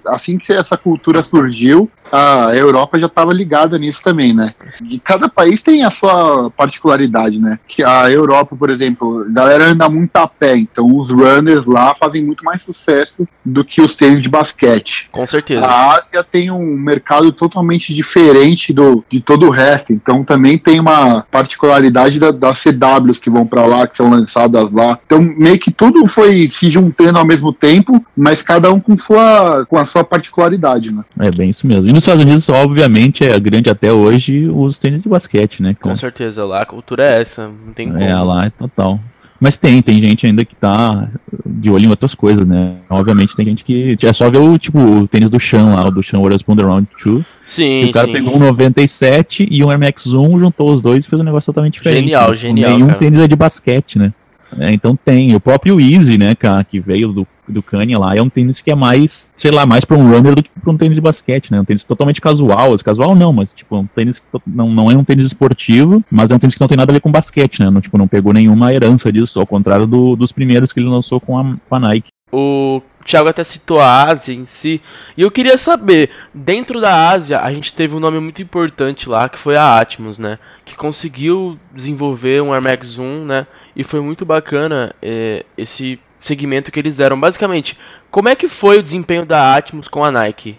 Assim 0.08 0.38
que 0.38 0.52
essa 0.54 0.76
cultura 0.78 1.24
surgiu, 1.24 1.90
a 2.12 2.56
Europa 2.56 2.98
já 3.00 3.06
estava 3.08 3.34
ligada 3.34 3.78
nisso 3.78 4.02
também, 4.04 4.34
né? 4.34 4.54
E 4.90 5.00
cada 5.00 5.28
país 5.30 5.62
tem 5.62 5.84
a 5.84 5.90
sua 5.90 6.50
particularidade, 6.52 7.40
né? 7.40 7.60
Que 7.68 7.84
a 7.84 8.10
Europa, 8.10 8.56
por 8.56 8.70
exemplo, 8.70 9.26
a 9.30 9.34
galera 9.34 9.66
anda 9.66 9.88
muito 9.90 10.16
a 10.16 10.28
pé, 10.28 10.56
então 10.58 10.96
os 10.98 11.10
runners 11.10 11.66
lá 11.66 11.94
fazem 11.96 12.24
muito 12.24 12.44
mais 12.44 12.64
sucesso 12.64 13.28
do 13.46 13.64
que 13.64 13.82
os 13.82 13.96
tênis 13.96 14.22
de 14.22 14.30
basquete. 14.30 15.08
Com 15.12 15.26
certeza. 15.28 15.66
A 15.66 15.98
Ásia 15.98 16.24
tem 16.24 16.52
um 16.52 16.76
mercado 16.76 17.32
totalmente 17.32 17.94
diferente 17.94 18.74
do, 18.74 19.04
de 19.10 19.20
todo 19.22 19.48
o 19.48 19.50
resto, 19.50 19.94
então 19.94 20.24
também 20.24 20.58
tem 20.58 20.80
uma 20.80 21.24
particularidade 21.32 22.20
da- 22.20 22.32
das 22.32 22.60
CWs 22.60 23.20
que 23.20 23.30
vão 23.30 23.46
pra 23.46 23.66
lá, 23.66 23.88
que 23.88 23.98
são 23.98 24.10
lançadas 24.10 24.72
lá. 24.72 24.98
Então 25.06 25.22
meio 25.22 25.60
que 25.60 25.72
tudo 25.72 26.06
foi 26.08 26.48
se 26.48 26.70
juntando 26.70 27.18
ao 27.20 27.26
mesmo 27.26 27.52
tempo, 27.54 28.04
mas 28.16 28.42
cada 28.42 28.72
um 28.72 28.80
com, 28.80 28.98
sua, 28.98 29.66
com 29.68 29.78
a 29.78 29.86
sua 29.86 30.04
particularidade, 30.04 30.92
né? 30.94 31.04
É 31.20 31.32
bem 31.32 31.50
isso 31.50 31.66
mesmo. 31.68 31.90
E 31.90 31.94
nos 32.00 32.04
Estados 32.06 32.24
Unidos, 32.24 32.48
obviamente, 32.48 33.26
é 33.26 33.38
grande 33.40 33.70
até 33.70 33.92
hoje 33.92 34.48
os 34.48 34.80
tênis 34.80 35.04
de 35.04 35.10
basquete, 35.10 35.62
né? 35.62 35.76
Com 35.80 35.96
certeza, 35.98 36.46
lá 36.46 36.62
a 36.62 36.66
cultura 36.66 37.04
é 37.04 37.22
essa, 37.22 37.48
não 37.48 37.74
tem 37.74 37.90
como. 37.90 38.02
É, 38.02 38.14
lá 38.14 38.46
é 38.46 38.50
total. 38.50 39.00
Mas 39.40 39.58
tem, 39.58 39.82
tem 39.82 40.00
gente 40.00 40.26
ainda 40.26 40.44
que 40.44 40.56
tá 40.56 41.10
de 41.46 41.70
olho 41.70 41.86
em 41.86 41.90
outras 41.90 42.14
coisas, 42.14 42.46
né? 42.46 42.76
Obviamente 42.90 43.36
tem 43.36 43.46
gente 43.46 43.64
que. 43.64 43.98
É 44.02 44.14
só 44.14 44.30
ver 44.30 44.38
o 44.38 44.58
tipo 44.58 44.80
o 44.80 45.08
tênis 45.08 45.30
do 45.30 45.40
Chan 45.40 45.76
lá, 45.76 45.88
o 45.88 45.92
do 45.92 46.04
Chan 46.04 46.20
Warriors 46.20 46.44
Pound 46.44 46.62
Round 46.62 46.88
2. 47.04 47.24
Sim, 47.48 47.86
o 47.86 47.92
cara 47.92 48.08
sim. 48.08 48.14
pegou 48.14 48.36
um 48.36 48.40
97 48.40 49.48
e 49.50 49.64
um 49.64 49.70
Air 49.70 49.80
Max 49.80 50.08
1, 50.08 50.40
juntou 50.40 50.72
os 50.72 50.82
dois 50.82 51.06
e 51.06 51.10
fez 51.10 51.22
um 51.22 51.24
negócio 51.24 51.52
totalmente 51.52 51.76
diferente. 51.76 52.04
Genial, 52.04 52.22
né? 52.22 52.28
Tipo, 52.28 52.42
genial, 52.42 52.72
Nenhum 52.72 52.88
cara. 52.88 53.00
tênis 53.00 53.20
é 53.20 53.28
de 53.28 53.36
basquete, 53.36 53.98
né? 53.98 54.14
É, 54.58 54.72
então 54.72 54.96
tem. 54.96 55.36
O 55.36 55.40
próprio 55.40 55.80
Easy, 55.80 56.18
né, 56.18 56.34
cara, 56.36 56.64
que 56.64 56.80
veio 56.80 57.10
do, 57.14 57.28
do 57.48 57.62
Kanye 57.62 57.96
lá, 57.98 58.16
é 58.16 58.22
um 58.22 58.30
tênis 58.30 58.62
que 58.62 58.72
é 58.72 58.76
mais, 58.76 59.32
sei 59.38 59.52
lá, 59.52 59.66
mais 59.66 59.86
pra 59.86 59.98
um 59.98 60.10
runner 60.10 60.36
do 60.36 60.42
que 60.44 60.50
pra 60.62 60.72
um 60.72 60.78
tênis 60.78 60.96
de 60.96 61.02
basquete, 61.02 61.52
né? 61.52 61.60
Um 61.62 61.66
tênis 61.66 61.84
totalmente 61.84 62.20
casual. 62.22 62.78
Casual 62.80 63.16
não, 63.16 63.32
mas 63.32 63.54
tipo, 63.54 63.78
um 63.78 63.86
tênis 63.86 64.20
que 64.20 64.26
não, 64.48 64.70
não 64.70 64.90
é 64.92 64.96
um 64.98 65.04
tênis 65.04 65.26
esportivo, 65.26 66.04
mas 66.10 66.32
é 66.32 66.36
um 66.36 66.40
tênis 66.40 66.56
que 66.56 66.62
não 66.62 66.68
tem 66.68 66.78
nada 66.78 66.92
a 66.92 66.94
ver 66.94 67.00
com 67.02 67.12
basquete, 67.12 67.60
né? 67.62 67.70
Não, 67.70 67.82
tipo, 67.82 67.98
não 67.98 68.08
pegou 68.08 68.34
nenhuma 68.34 68.74
herança 68.74 69.12
disso, 69.12 69.40
ao 69.40 69.46
contrário 69.48 69.86
do- 69.86 70.16
dos 70.16 70.32
primeiros 70.32 70.72
que 70.74 70.80
ele 70.80 70.90
lançou 70.90 71.20
com 71.20 71.38
a, 71.38 71.56
com 71.68 71.76
a 71.76 71.80
Nike. 71.80 72.10
O 72.32 72.82
Thiago 73.06 73.28
até 73.28 73.44
citou 73.44 73.80
a 73.80 74.04
Ásia 74.04 74.34
em 74.36 74.46
si. 74.46 74.80
E 75.18 75.22
eu 75.24 75.32
queria 75.32 75.58
saber, 75.58 76.12
dentro 76.32 76.80
da 76.80 77.10
Ásia, 77.10 77.40
a 77.40 77.52
gente 77.52 77.74
teve 77.74 77.96
um 77.96 78.00
nome 78.00 78.20
muito 78.20 78.40
importante 78.40 79.10
lá, 79.10 79.28
que 79.28 79.40
foi 79.40 79.56
a 79.56 79.80
Atmos, 79.80 80.20
né? 80.20 80.38
Que 80.64 80.76
conseguiu 80.76 81.58
desenvolver 81.74 82.42
um 82.44 82.54
Air 82.54 82.62
Max 82.62 83.00
1, 83.00 83.26
né? 83.26 83.48
E 83.80 83.84
foi 83.86 84.02
muito 84.02 84.26
bacana 84.26 84.94
é, 85.02 85.46
esse 85.58 85.98
segmento 86.20 86.70
que 86.70 86.78
eles 86.78 86.98
deram. 86.98 87.18
Basicamente, 87.18 87.78
como 88.12 88.28
é 88.28 88.36
que 88.36 88.50
foi 88.50 88.78
o 88.80 88.84
desempenho 88.84 89.26
da 89.26 89.56
Atmos 89.56 89.88
com 89.88 90.04
a 90.04 90.12
Nike? 90.12 90.58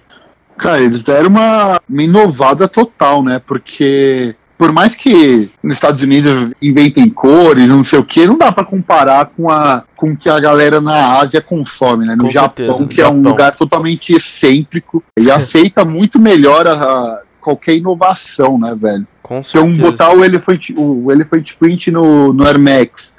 Cara, 0.56 0.80
eles 0.80 1.02
deram 1.02 1.28
uma, 1.28 1.78
uma 1.86 2.02
inovada 2.02 2.66
total, 2.66 3.22
né? 3.22 3.38
Porque 3.46 4.34
por 4.56 4.72
mais 4.72 4.94
que 4.94 5.50
nos 5.62 5.76
Estados 5.76 6.02
Unidos 6.02 6.52
inventem 6.62 7.10
cores, 7.10 7.68
não 7.68 7.84
sei 7.84 7.98
o 7.98 8.04
que, 8.04 8.26
não 8.26 8.38
dá 8.38 8.50
pra 8.50 8.64
comparar 8.64 9.26
com 9.26 9.50
a 9.50 9.84
com 9.94 10.12
o 10.12 10.16
que 10.16 10.30
a 10.30 10.40
galera 10.40 10.80
na 10.80 11.18
Ásia 11.18 11.42
consome, 11.42 12.06
né? 12.06 12.16
No 12.16 12.24
Com 12.24 12.32
Japão, 12.32 12.66
certeza, 12.66 12.80
no 12.80 12.88
que 12.88 13.02
é 13.02 13.08
um 13.08 13.20
lugar 13.20 13.54
totalmente 13.54 14.14
excêntrico 14.14 15.04
e 15.18 15.30
aceita 15.30 15.84
muito 15.84 16.18
melhor 16.18 16.66
a, 16.66 16.72
a 16.72 17.20
qualquer 17.38 17.74
inovação, 17.74 18.58
né, 18.58 18.74
velho? 18.80 19.06
Com 19.30 19.44
certeza. 19.44 19.80
botar 19.80 20.12
o 20.12 20.24
Elephant, 20.24 20.70
o 20.76 21.12
Elephant 21.12 21.52
Print 21.56 21.88
no, 21.92 22.32
no 22.32 22.44
Air 22.44 22.58
Max 22.58 23.12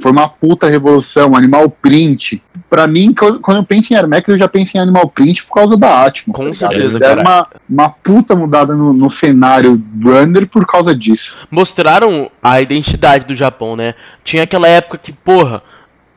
foi 0.00 0.12
uma 0.12 0.28
puta 0.28 0.68
revolução, 0.68 1.34
Animal 1.34 1.68
Print. 1.68 2.40
Pra 2.70 2.86
mim, 2.86 3.12
quando 3.12 3.56
eu 3.56 3.64
penso 3.64 3.92
em 3.92 3.96
Air 3.96 4.06
Max, 4.06 4.28
eu 4.28 4.38
já 4.38 4.46
penso 4.46 4.76
em 4.76 4.80
Animal 4.80 5.08
Print 5.08 5.44
por 5.44 5.54
causa 5.54 5.76
da 5.76 6.04
Atmos. 6.04 6.36
Com 6.36 6.50
tá 6.50 6.54
certeza, 6.54 7.00
cara. 7.00 7.20
uma, 7.20 7.48
uma 7.68 7.88
puta 7.90 8.36
mudada 8.36 8.76
no, 8.76 8.92
no 8.92 9.10
cenário 9.10 9.82
runner 10.00 10.46
por 10.46 10.64
causa 10.66 10.94
disso. 10.94 11.36
mostraram 11.50 12.30
a 12.40 12.60
identidade 12.60 13.24
do 13.24 13.34
Japão, 13.34 13.74
né? 13.74 13.94
Tinha 14.22 14.44
aquela 14.44 14.68
época 14.68 14.98
que, 14.98 15.12
porra, 15.12 15.64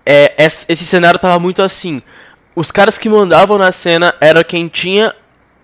é, 0.05 0.45
es- 0.45 0.65
esse 0.69 0.85
cenário 0.85 1.19
tava 1.19 1.39
muito 1.39 1.63
assim. 1.63 2.03
Os 2.55 2.71
caras 2.71 2.99
que 2.99 3.09
mandavam 3.09 3.57
na 3.57 3.71
cena 3.71 4.13
era 4.21 4.43
quem 4.43 4.67
tinha 4.67 5.11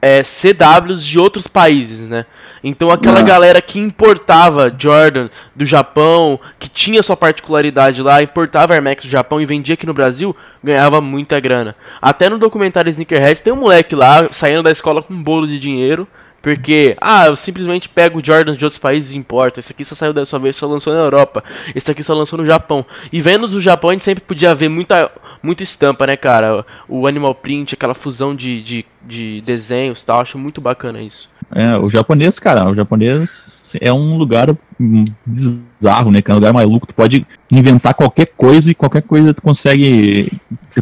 é, 0.02 0.24
CWs 0.24 1.06
de 1.06 1.20
outros 1.20 1.46
países, 1.46 2.08
né? 2.08 2.26
Então 2.64 2.90
aquela 2.90 3.20
Ah. 3.20 3.24
galera 3.24 3.62
que 3.62 3.80
importava 3.80 4.74
Jordan 4.78 5.30
do 5.56 5.66
Japão, 5.66 6.40
que 6.60 6.68
tinha 6.70 7.04
sua 7.04 7.16
particularidade 7.18 8.02
lá, 8.02 8.22
importava 8.22 8.74
Air 8.74 8.82
Max 8.84 9.04
do 9.04 9.10
Japão 9.10 9.40
e 9.40 9.46
vendia 9.46 9.74
aqui 9.74 9.86
no 9.86 9.94
Brasil, 9.94 10.36
ganhava 10.64 11.00
muita 11.02 11.40
grana. 11.40 11.76
Até 12.02 12.30
no 12.30 12.38
documentário 12.40 12.90
Sneakerhead 12.90 13.42
tem 13.42 13.54
um 13.54 13.58
moleque 13.58 13.96
lá 13.96 14.30
saindo 14.32 14.64
da 14.64 14.72
escola 14.72 15.02
com 15.04 15.14
um 15.14 15.24
bolo 15.24 15.48
de 15.48 15.60
dinheiro. 15.60 16.08
Porque, 16.42 16.96
ah, 17.02 17.26
eu 17.26 17.36
simplesmente 17.36 17.90
pego 17.90 18.24
Jordans 18.24 18.56
de 18.56 18.64
outros 18.64 18.78
países 18.78 19.12
e 19.12 19.18
importo. 19.18 19.60
Esse 19.60 19.72
aqui 19.72 19.84
só 19.84 19.96
saiu 19.96 20.14
dessa 20.14 20.38
vez, 20.38 20.56
só 20.56 20.68
lançou 20.68 20.94
na 20.94 21.00
Europa. 21.00 21.44
Esse 21.74 21.90
aqui 21.90 22.04
só 22.04 22.14
lançou 22.14 22.38
no 22.38 22.46
Japão. 22.46 22.86
E 23.12 23.20
vendo 23.20 23.48
do 23.48 23.60
Japão, 23.60 23.90
a 23.90 23.94
gente 23.94 24.06
sempre 24.06 24.24
podia 24.24 24.54
ver 24.54 24.70
muita, 24.70 25.12
muita 25.42 25.64
estampa, 25.64 26.06
né, 26.06 26.16
cara? 26.16 26.64
O 26.88 27.08
Animal 27.08 27.34
Print, 27.34 27.74
aquela 27.74 27.96
fusão 27.96 28.36
de, 28.36 28.62
de, 28.62 28.86
de 29.02 29.42
desenhos 29.44 30.04
e 30.04 30.06
tal. 30.06 30.20
Acho 30.22 30.38
muito 30.38 30.62
bacana 30.62 31.02
isso. 31.02 31.28
É, 31.52 31.76
o 31.82 31.90
japonês, 31.90 32.40
cara, 32.40 32.70
o 32.70 32.76
japonês 32.76 33.62
é 33.80 33.92
um 33.92 34.18
lugar 34.18 34.56
bizarro, 35.26 36.12
né? 36.12 36.22
Que 36.22 36.32
é 36.32 36.34
um 36.34 36.38
lugar 36.38 36.54
maluco. 36.54 36.88
Tu 36.88 36.94
pode 36.94 37.26
inventar 37.52 37.94
qualquer 37.94 38.28
coisa 38.36 38.72
e 38.72 38.76
qualquer 38.76 39.02
coisa 39.02 39.34
tu 39.34 39.42
consegue 39.42 40.32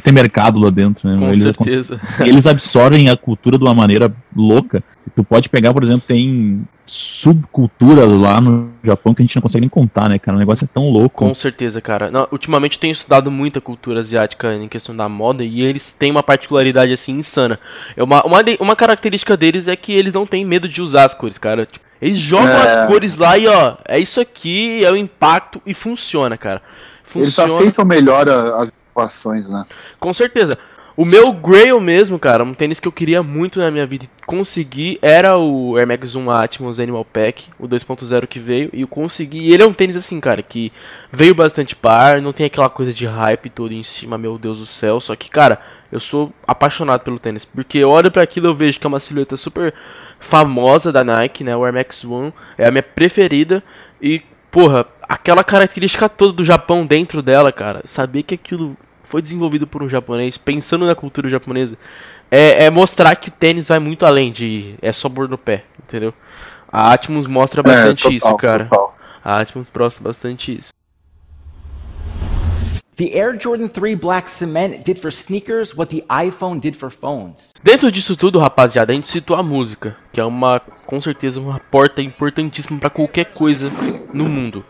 ter 0.02 0.12
mercado 0.12 0.60
lá 0.60 0.70
dentro, 0.70 1.08
né? 1.10 1.18
Com 1.18 1.28
Eles, 1.28 1.44
certeza. 1.44 2.02
eles 2.20 2.48
absorvem 2.48 3.10
a 3.10 3.18
cultura 3.18 3.58
de 3.58 3.64
uma 3.64 3.74
maneira 3.74 4.14
louca. 4.36 4.84
Tu 5.16 5.24
pode 5.24 5.50
pegar, 5.50 5.74
por 5.74 5.84
exemplo, 5.84 6.04
tem 6.08 6.66
subculturas 6.86 8.12
lá 8.12 8.40
no 8.42 8.70
Japão 8.84 9.14
que 9.14 9.22
a 9.22 9.26
gente 9.26 9.36
não 9.36 9.42
consegue 9.42 9.62
nem 9.62 9.70
contar, 9.70 10.10
né, 10.10 10.20
cara? 10.20 10.36
O 10.36 10.40
negócio 10.40 10.66
é 10.66 10.68
tão 10.72 10.90
louco. 10.90 11.26
Com 11.26 11.36
certeza, 11.36 11.82
cara. 11.82 12.12
Não, 12.12 12.28
ultimamente 12.32 12.76
eu 12.78 12.82
tenho 12.82 12.92
estudado 12.92 13.32
muita 13.32 13.62
cultura 13.62 14.02
asiática 14.02 14.54
em 14.54 14.68
questão 14.68 14.96
da 14.96 15.08
moda 15.08 15.44
e 15.44 15.62
eles 15.62 15.92
têm 15.92 16.12
uma 16.12 16.24
particularidade 16.24 16.92
assim 16.92 17.14
insana. 17.18 17.60
É 17.96 18.04
uma, 18.04 18.24
uma, 18.26 18.40
uma 18.60 18.76
característica 18.76 19.36
deles 19.38 19.68
é 19.68 19.76
que 19.76 19.94
eles 19.94 20.14
não 20.14 20.26
têm 20.26 20.46
medo 20.46 20.68
de 20.68 20.82
usar 20.82 21.06
as 21.06 21.14
cores, 21.14 21.38
cara. 21.38 21.66
Tipo, 21.66 21.86
eles 22.02 22.18
jogam 22.18 22.48
É. 22.50 22.62
as 22.82 22.88
cores 22.88 23.16
lá 23.16 23.38
e 23.38 23.48
ó, 23.48 23.76
é 23.88 23.98
isso 24.00 24.20
aqui, 24.20 24.84
é 24.84 24.92
o 24.92 24.98
impacto 24.98 25.62
e 25.66 25.74
funciona, 25.74 26.38
cara. 26.38 26.62
Eles 27.16 27.28
Funciona. 27.36 27.54
aceitam 27.54 27.86
melhor 27.86 28.28
as 28.28 28.72
inovações, 28.96 29.48
né? 29.48 29.66
Com 30.00 30.14
certeza. 30.14 30.58
O 30.96 31.06
meu 31.06 31.34
Grail 31.34 31.82
mesmo, 31.82 32.20
cara, 32.20 32.44
um 32.44 32.54
tênis 32.54 32.80
que 32.80 32.88
eu 32.88 32.92
queria 32.92 33.24
muito 33.24 33.58
na 33.58 33.72
minha 33.72 33.84
vida 33.84 34.06
e 34.06 34.26
consegui 34.28 35.00
era 35.02 35.36
o 35.40 35.76
Air 35.76 35.88
Max 35.88 36.14
1 36.14 36.30
Atmos 36.30 36.80
Animal 36.80 37.04
Pack, 37.04 37.46
o 37.58 37.68
2.0 37.68 38.28
que 38.28 38.38
veio, 38.38 38.70
e 38.72 38.82
eu 38.82 38.88
consegui. 38.88 39.40
E 39.40 39.52
ele 39.52 39.64
é 39.64 39.66
um 39.66 39.74
tênis 39.74 39.98
assim, 39.98 40.20
cara, 40.20 40.44
que 40.44 40.72
veio 41.12 41.34
bastante 41.34 41.76
par, 41.76 42.22
não 42.22 42.32
tem 42.32 42.46
aquela 42.46 42.70
coisa 42.70 42.94
de 42.94 43.08
hype 43.08 43.50
todo 43.50 43.74
em 43.74 43.82
cima, 43.82 44.20
meu 44.20 44.38
Deus 44.38 44.60
do 44.60 44.68
céu. 44.68 45.02
Só 45.02 45.16
que, 45.16 45.32
cara, 45.32 45.60
eu 45.92 46.00
sou 46.00 46.32
apaixonado 46.46 47.02
pelo 47.02 47.18
tênis, 47.18 47.44
porque 47.44 47.80
eu 47.80 47.90
olho 47.90 48.12
pra 48.12 48.22
aquilo 48.22 48.46
eu 48.46 48.56
vejo 48.56 48.80
que 48.80 48.86
é 48.86 48.88
uma 48.88 49.00
silhueta 49.00 49.36
super 49.36 49.74
famosa 50.20 50.92
da 50.92 51.04
Nike, 51.04 51.44
né? 51.44 51.58
O 51.58 51.66
Air 51.66 51.74
Max 51.74 52.06
1 52.06 52.32
é 52.56 52.68
a 52.68 52.72
minha 52.72 52.84
preferida 52.84 53.64
e, 54.00 54.22
porra, 54.52 54.86
aquela 55.10 55.44
característica 55.44 56.08
toda 56.08 56.34
do 56.34 56.44
Japão 56.44 56.86
dentro 56.86 57.24
dela, 57.24 57.52
cara, 57.52 57.82
saber 57.88 58.22
que 58.22 58.36
aquilo 58.36 58.78
foi 59.14 59.22
desenvolvido 59.22 59.68
por 59.68 59.84
um 59.84 59.88
japonês, 59.88 60.40
pensando 60.40 60.88
na 60.88 60.96
cultura 60.96 61.30
japonesa, 61.30 61.78
é, 62.32 62.64
é 62.64 62.70
mostrar 62.72 63.16
que 63.16 63.30
o 63.30 63.32
tênis 63.32 63.68
vai 63.68 63.78
muito 63.78 64.08
além 64.08 64.32
de 64.32 64.74
é 64.82 64.92
só 64.92 65.08
pôr 65.08 65.30
no 65.30 65.38
pé, 65.38 65.66
entendeu? 65.84 66.12
A 66.68 66.92
Atmos 66.92 67.28
mostra 67.28 67.62
bastante 67.62 68.08
É, 68.08 68.10
total, 68.10 68.32
isso, 68.32 68.38
cara. 68.38 68.66
total. 68.66 68.92
A 69.24 69.40
Atmos 69.40 69.72
mostra 69.72 70.04
bastante 70.04 70.58
isso. 70.58 70.74
Dentro 77.64 77.92
disso 77.92 78.16
tudo, 78.16 78.40
rapaziada, 78.40 78.92
a 78.92 78.96
gente 78.96 79.10
citou 79.10 79.36
a 79.36 79.44
música, 79.44 79.96
que 80.12 80.20
é 80.20 80.24
uma, 80.24 80.60
com 80.60 81.02
certeza, 81.02 81.40
uma 81.40 81.60
porta 81.60 82.02
importantíssima 82.02 82.80
pra 82.80 82.90
qualquer 82.90 83.34
coisa 83.34 83.72
no 84.14 84.30
mundo. 84.30 84.64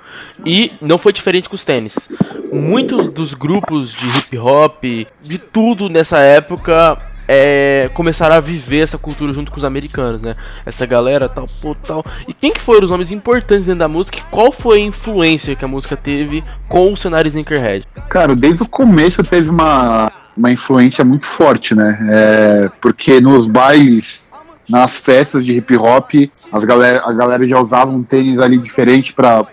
E 0.45 0.71
não 0.81 0.97
foi 0.97 1.11
diferente 1.11 1.49
com 1.49 1.55
os 1.55 1.63
tênis. 1.63 2.09
Muitos 2.51 3.11
dos 3.13 3.33
grupos 3.33 3.93
de 3.93 4.07
hip 4.07 4.37
hop, 4.37 4.83
de 5.21 5.37
tudo 5.37 5.89
nessa 5.89 6.19
época, 6.19 6.97
é, 7.27 7.89
começaram 7.93 8.35
a 8.35 8.39
viver 8.39 8.79
essa 8.81 8.97
cultura 8.97 9.31
junto 9.31 9.51
com 9.51 9.57
os 9.57 9.63
americanos, 9.63 10.19
né? 10.19 10.35
Essa 10.65 10.85
galera, 10.85 11.29
tal, 11.29 11.47
pô, 11.61 11.75
tal. 11.75 12.03
E 12.27 12.33
quem 12.33 12.51
que 12.53 12.59
foram 12.61 12.85
os 12.85 12.91
nomes 12.91 13.11
importantes 13.11 13.65
dentro 13.65 13.79
da 13.79 13.87
música? 13.87 14.17
Qual 14.29 14.51
foi 14.51 14.77
a 14.79 14.81
influência 14.85 15.55
que 15.55 15.63
a 15.65 15.67
música 15.67 15.95
teve 15.95 16.43
com 16.67 16.91
o 16.91 16.97
cenário 16.97 17.27
Sneakerhead? 17.29 17.85
Cara, 18.09 18.35
desde 18.35 18.63
o 18.63 18.67
começo 18.67 19.23
teve 19.23 19.49
uma, 19.49 20.11
uma 20.35 20.51
influência 20.51 21.03
muito 21.05 21.25
forte, 21.25 21.73
né? 21.75 21.97
É, 22.11 22.67
porque 22.81 23.21
nos 23.21 23.47
bailes, 23.47 24.23
nas 24.69 24.97
festas 25.03 25.45
de 25.45 25.57
hip 25.57 25.75
hop, 25.77 26.11
as 26.51 26.63
galera, 26.65 27.03
a 27.05 27.13
galera 27.13 27.47
já 27.47 27.59
usava 27.59 27.91
um 27.91 28.03
tênis 28.03 28.39
ali 28.39 28.57
diferente 28.57 29.13
pra 29.13 29.43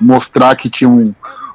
mostrar 0.00 0.54
que 0.56 0.68
tinha 0.70 0.88
um- 0.88 1.14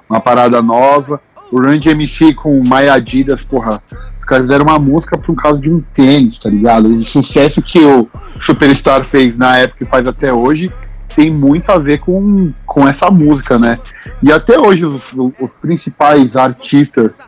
uma 0.10 0.20
parada 0.20 0.62
nova. 0.62 1.20
O 1.54 1.60
Run 1.60 1.78
MC 1.86 2.34
com 2.34 2.60
o 2.60 2.64
My 2.64 2.90
Adidas, 2.90 3.44
porra, 3.44 3.80
os 4.18 4.26
caras 4.26 4.46
fizeram 4.46 4.66
uma 4.66 4.80
música 4.80 5.16
por 5.16 5.36
causa 5.36 5.62
de 5.62 5.70
um 5.70 5.80
tênis, 5.80 6.40
tá 6.40 6.50
ligado? 6.50 6.90
O 6.90 7.04
sucesso 7.04 7.62
que 7.62 7.78
o 7.78 8.10
Superstar 8.40 9.04
fez 9.04 9.38
na 9.38 9.58
época 9.58 9.84
e 9.84 9.88
faz 9.88 10.08
até 10.08 10.34
hoje 10.34 10.72
tem 11.16 11.30
muito 11.30 11.72
a 11.72 11.78
ver 11.78 12.00
com, 12.00 12.50
com 12.66 12.88
essa 12.88 13.12
música, 13.12 13.60
né? 13.60 13.78
E 14.24 14.32
até 14.32 14.60
hoje 14.60 14.84
os, 14.84 15.14
os 15.40 15.56
principais 15.56 16.36
artistas 16.36 17.28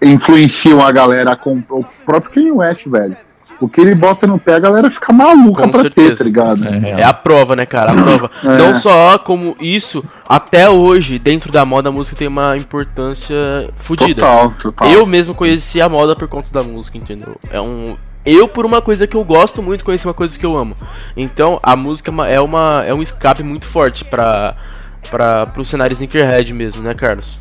influenciam 0.00 0.80
a 0.80 0.90
galera 0.90 1.36
com 1.36 1.56
o 1.56 1.84
próprio 2.06 2.32
Kanye 2.32 2.52
West, 2.52 2.86
velho. 2.88 3.16
O 3.60 3.68
que 3.68 3.80
ele 3.80 3.94
bota 3.94 4.26
no 4.26 4.38
pé, 4.38 4.54
a 4.54 4.58
galera 4.58 4.90
fica 4.90 5.12
maluca 5.12 5.62
Com 5.62 5.70
pra 5.70 5.80
certeza. 5.82 6.10
ter, 6.10 6.16
tá 6.18 6.24
ligado? 6.24 6.68
É, 6.68 7.00
É 7.00 7.04
a 7.04 7.14
prova, 7.14 7.56
né, 7.56 7.64
cara? 7.64 7.92
A 7.92 7.94
prova. 7.94 8.30
É. 8.44 8.58
Não 8.58 8.74
só 8.78 9.18
como 9.18 9.56
isso, 9.60 10.04
até 10.28 10.68
hoje, 10.68 11.18
dentro 11.18 11.50
da 11.50 11.64
moda, 11.64 11.88
a 11.88 11.92
música 11.92 12.14
tem 12.16 12.28
uma 12.28 12.56
importância 12.56 13.68
fodida. 13.80 14.20
Total, 14.20 14.50
total. 14.52 14.88
Eu 14.88 15.06
mesmo 15.06 15.34
conheci 15.34 15.80
a 15.80 15.88
moda 15.88 16.14
por 16.14 16.28
conta 16.28 16.48
da 16.52 16.62
música, 16.62 16.98
entendeu? 16.98 17.36
É 17.50 17.60
um. 17.60 17.94
Eu, 18.24 18.48
por 18.48 18.66
uma 18.66 18.82
coisa 18.82 19.06
que 19.06 19.16
eu 19.16 19.24
gosto 19.24 19.62
muito, 19.62 19.84
conheci 19.84 20.04
uma 20.06 20.12
coisa 20.14 20.36
que 20.38 20.44
eu 20.44 20.56
amo. 20.56 20.74
Então, 21.16 21.60
a 21.62 21.76
música 21.76 22.10
é 22.28 22.38
uma- 22.40 22.84
é, 22.84 22.90
é 22.90 22.94
um 22.94 23.02
escape 23.02 23.42
muito 23.44 23.66
forte 23.68 24.04
pra, 24.04 24.54
pra, 25.10 25.46
pro 25.46 25.64
cenário 25.64 25.94
Sneakerhead 25.94 26.52
mesmo, 26.52 26.82
né, 26.82 26.92
Carlos? 26.94 27.38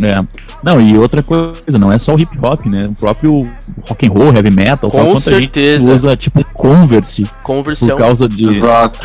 É. 0.00 0.22
Não, 0.62 0.80
e 0.80 0.96
outra 0.96 1.22
coisa, 1.22 1.54
não 1.78 1.92
é 1.92 1.98
só 1.98 2.14
o 2.14 2.20
hip 2.20 2.36
hop, 2.42 2.66
né? 2.66 2.86
O 2.88 2.94
próprio 2.94 3.46
rock 3.88 4.06
and 4.06 4.10
roll, 4.10 4.32
heavy 4.34 4.50
metal, 4.50 4.90
Com 4.90 5.18
certeza. 5.20 5.82
gente 5.84 5.92
usa 5.94 6.16
tipo 6.16 6.42
Converse 6.54 7.26
Converse 7.42 7.84
é 7.84 7.88
por 7.88 7.94
um- 7.94 7.98
causa 7.98 8.28
de 8.28 8.48
Exato. 8.56 9.00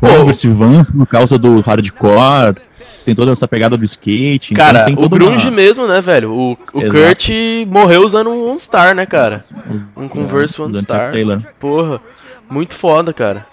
Converse 0.00 0.48
Vans 0.48 0.90
por 0.90 1.06
causa 1.06 1.36
do 1.38 1.60
hardcore. 1.60 2.56
Tem 3.04 3.14
toda 3.14 3.32
essa 3.32 3.48
pegada 3.48 3.76
do 3.76 3.84
skate. 3.84 4.52
então 4.52 4.64
Cara, 4.64 4.84
tem 4.84 4.94
o 4.94 5.08
grunge 5.08 5.46
uma- 5.48 5.56
mesmo, 5.56 5.86
né, 5.86 6.00
velho? 6.00 6.32
O, 6.32 6.52
o 6.74 6.82
Exato. 6.82 6.90
Kurt 7.06 7.28
morreu 7.66 8.04
usando 8.06 8.30
um 8.30 8.58
Star, 8.58 8.94
né, 8.94 9.06
cara? 9.06 9.42
Um 9.96 10.06
Converse 10.08 10.60
É, 10.60 10.64
One 10.64 10.80
Star. 10.82 11.10
Taylor. 11.12 11.38
Porra, 11.58 12.00
muito 12.50 12.74
foda, 12.74 13.12
cara. 13.12 13.46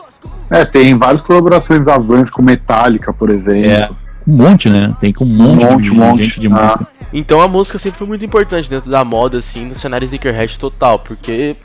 É, 0.50 0.63
tem 0.65 0.96
várias 0.96 1.22
colaborações 1.22 1.84
da 1.84 1.98
Vans 1.98 2.29
com 2.29 2.41
Metallica, 2.41 3.13
por 3.13 3.29
exemplo. 3.29 3.65
É, 3.72 3.89
um 4.27 4.36
monte, 4.36 4.69
né? 4.69 4.96
Tem 5.00 5.12
com 5.13 5.25
um 5.25 5.27
monte, 5.27 5.65
monte, 5.65 5.84
de 5.84 5.91
um 5.91 5.96
monte. 5.96 6.24
gente 6.25 6.39
de 6.39 6.48
Ah. 6.48 6.50
música. 6.50 6.88
Então 7.13 7.41
a 7.41 7.48
música 7.48 7.77
sempre 7.79 7.98
foi 8.00 8.07
muito 8.07 8.25
importante 8.25 8.69
dentro 8.69 8.89
da 8.89 9.03
moda, 9.05 9.38
assim, 9.39 9.65
no 9.65 9.75
cenário 9.75 10.05
sneakerhead 10.05 10.60
total, 10.60 11.00
porque 11.00 11.55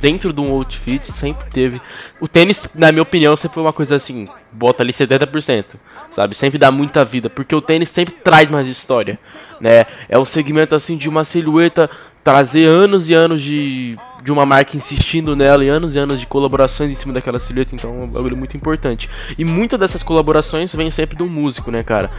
dentro 0.00 0.32
de 0.32 0.40
um 0.40 0.50
outfit 0.50 1.00
sempre 1.12 1.50
teve. 1.50 1.80
O 2.20 2.28
tênis, 2.28 2.68
na 2.74 2.92
minha 2.92 3.02
opinião, 3.02 3.36
sempre 3.36 3.54
foi 3.54 3.62
uma 3.64 3.72
coisa 3.72 3.96
assim, 3.96 4.28
bota 4.52 4.82
ali 4.82 4.92
70%, 4.92 5.76
sabe? 6.12 6.36
Sempre 6.36 6.58
dá 6.58 6.70
muita 6.70 7.04
vida, 7.04 7.28
porque 7.28 7.54
o 7.54 7.60
tênis 7.60 7.88
sempre 7.90 8.14
traz 8.14 8.48
mais 8.48 8.68
história, 8.68 9.18
né? 9.60 9.84
É 10.08 10.18
um 10.18 10.24
segmento 10.24 10.74
assim 10.74 10.96
de 10.96 11.08
uma 11.08 11.24
silhueta 11.24 11.90
trazer 12.24 12.64
anos 12.66 13.08
e 13.08 13.14
anos 13.14 13.42
de, 13.42 13.96
de 14.22 14.30
uma 14.30 14.46
marca 14.46 14.76
insistindo 14.76 15.34
nela 15.34 15.64
e 15.64 15.68
anos 15.68 15.94
e 15.94 15.98
anos 15.98 16.18
de 16.20 16.26
colaborações 16.26 16.90
em 16.90 16.94
cima 16.94 17.12
daquela 17.12 17.40
silhueta, 17.40 17.74
então 17.74 17.90
é 17.90 18.02
um 18.04 18.08
bagulho 18.08 18.36
muito 18.36 18.56
importante. 18.56 19.10
E 19.36 19.44
muitas 19.44 19.78
dessas 19.80 20.02
colaborações 20.02 20.72
vêm 20.74 20.90
sempre 20.90 21.16
do 21.16 21.26
músico, 21.26 21.70
né, 21.70 21.82
cara? 21.82 22.10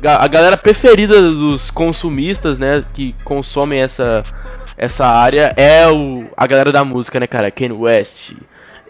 Ga- 0.00 0.16
A 0.22 0.26
galera 0.28 0.56
preferida 0.56 1.20
dos 1.28 1.70
consumistas, 1.70 2.58
né, 2.58 2.82
que 2.94 3.14
consomem 3.22 3.80
essa, 3.80 4.22
essa 4.78 5.06
área 5.06 5.52
é 5.56 5.86
o, 5.88 6.26
a 6.36 6.46
galera 6.46 6.72
da 6.72 6.84
música, 6.84 7.20
né, 7.20 7.26
cara? 7.26 7.50
Kanye 7.50 7.72
West, 7.72 8.32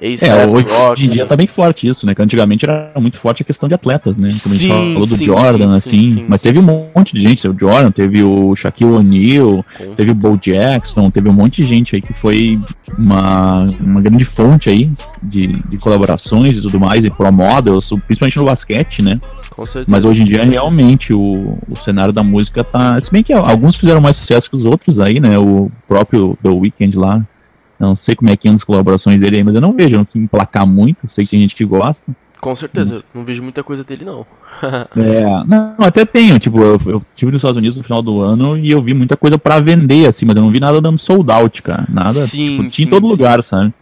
É, 0.00 0.30
A$AP 0.30 0.48
hoje 0.50 0.66
Rocky, 0.72 1.06
em 1.06 1.08
dia 1.10 1.26
tá 1.26 1.36
bem 1.36 1.46
forte 1.46 1.86
isso, 1.86 2.06
né? 2.06 2.14
Que 2.14 2.22
antigamente 2.22 2.64
era 2.64 2.90
muito 2.98 3.18
forte 3.18 3.42
a 3.42 3.44
questão 3.44 3.68
de 3.68 3.74
atletas, 3.74 4.16
né? 4.16 4.30
Como 4.42 4.54
a 4.54 4.58
Sim, 4.58 4.68
gente 4.68 4.92
falou 4.94 5.06
do 5.06 5.16
sim, 5.16 5.24
Jordan, 5.24 5.58
sim, 5.58 5.68
sim, 5.68 5.76
assim. 5.76 6.14
sim. 6.14 6.26
Mas 6.26 6.42
teve 6.42 6.58
um 6.58 6.62
monte 6.62 7.14
de 7.14 7.20
gente. 7.20 7.42
Teve 7.42 7.54
o 7.54 7.58
Jordan, 7.58 7.90
teve 7.90 8.22
o 8.22 8.56
Shaquille 8.56 8.92
O'Neal, 8.92 9.64
teve 9.96 10.10
o 10.10 10.14
Bo 10.14 10.38
Jackson, 10.38 11.10
teve 11.10 11.28
um 11.28 11.34
monte 11.34 11.62
de 11.62 11.68
gente 11.68 11.94
aí 11.96 12.00
que 12.00 12.14
foi 12.14 12.58
uma, 12.96 13.68
uma 13.78 14.00
grande 14.00 14.24
fonte 14.24 14.70
aí 14.70 14.90
de, 15.22 15.48
de 15.48 15.76
colaborações 15.76 16.56
e 16.56 16.62
tudo 16.62 16.80
mais, 16.80 17.04
e 17.04 17.10
pro 17.10 17.30
models, 17.30 17.90
principalmente 18.06 18.38
no 18.38 18.46
basquete, 18.46 19.02
né? 19.02 19.20
Mas 19.86 20.06
hoje 20.06 20.22
em 20.22 20.24
dia, 20.24 20.42
realmente, 20.44 21.12
o, 21.12 21.58
o 21.68 21.76
cenário 21.76 22.12
da 22.12 22.22
música 22.22 22.64
tá. 22.64 22.98
Se 22.98 23.10
bem 23.10 23.22
que 23.22 23.34
alguns 23.34 23.76
fizeram 23.76 24.00
mais 24.00 24.16
sucesso 24.16 24.48
que 24.48 24.56
os 24.56 24.64
outros 24.64 24.98
aí, 24.98 25.20
né? 25.20 25.38
O 25.38 25.70
próprio 25.86 26.38
The 26.42 26.48
Weeknd 26.48 26.96
lá. 26.96 27.22
Não 27.80 27.96
sei 27.96 28.14
como 28.14 28.30
é 28.30 28.36
que 28.36 28.46
anda 28.46 28.56
as 28.56 28.64
colaborações 28.64 29.18
dele 29.18 29.38
aí, 29.38 29.42
mas 29.42 29.54
eu 29.54 29.60
não 29.60 29.72
vejo 29.72 30.04
que 30.04 30.18
emplacar 30.18 30.66
muito. 30.66 31.08
Sei 31.08 31.24
que 31.24 31.30
tem 31.30 31.40
gente 31.40 31.56
que 31.56 31.64
gosta. 31.64 32.14
Com 32.38 32.54
certeza, 32.54 33.02
não 33.14 33.24
vejo 33.24 33.42
muita 33.42 33.62
coisa 33.62 33.82
dele, 33.82 34.04
não. 34.04 34.26
É, 34.94 35.24
não, 35.46 35.74
até 35.78 36.04
tenho. 36.04 36.38
Tipo, 36.38 36.60
eu, 36.60 36.78
eu 36.84 37.02
tive 37.16 37.32
nos 37.32 37.38
Estados 37.38 37.56
Unidos 37.56 37.78
no 37.78 37.82
final 37.82 38.02
do 38.02 38.20
ano 38.20 38.58
e 38.58 38.70
eu 38.70 38.82
vi 38.82 38.92
muita 38.92 39.16
coisa 39.16 39.38
pra 39.38 39.58
vender, 39.58 40.06
assim, 40.06 40.26
mas 40.26 40.36
eu 40.36 40.42
não 40.42 40.50
vi 40.50 40.60
nada 40.60 40.82
dando 40.82 40.98
sold 40.98 41.30
out, 41.32 41.62
cara. 41.62 41.86
Nada. 41.88 42.26
Sim, 42.26 42.44
tipo, 42.44 42.68
tinha 42.68 42.70
sim, 42.70 42.82
em 42.82 42.86
todo 42.86 43.06
sim. 43.06 43.10
lugar, 43.10 43.42
sabe? 43.42 43.72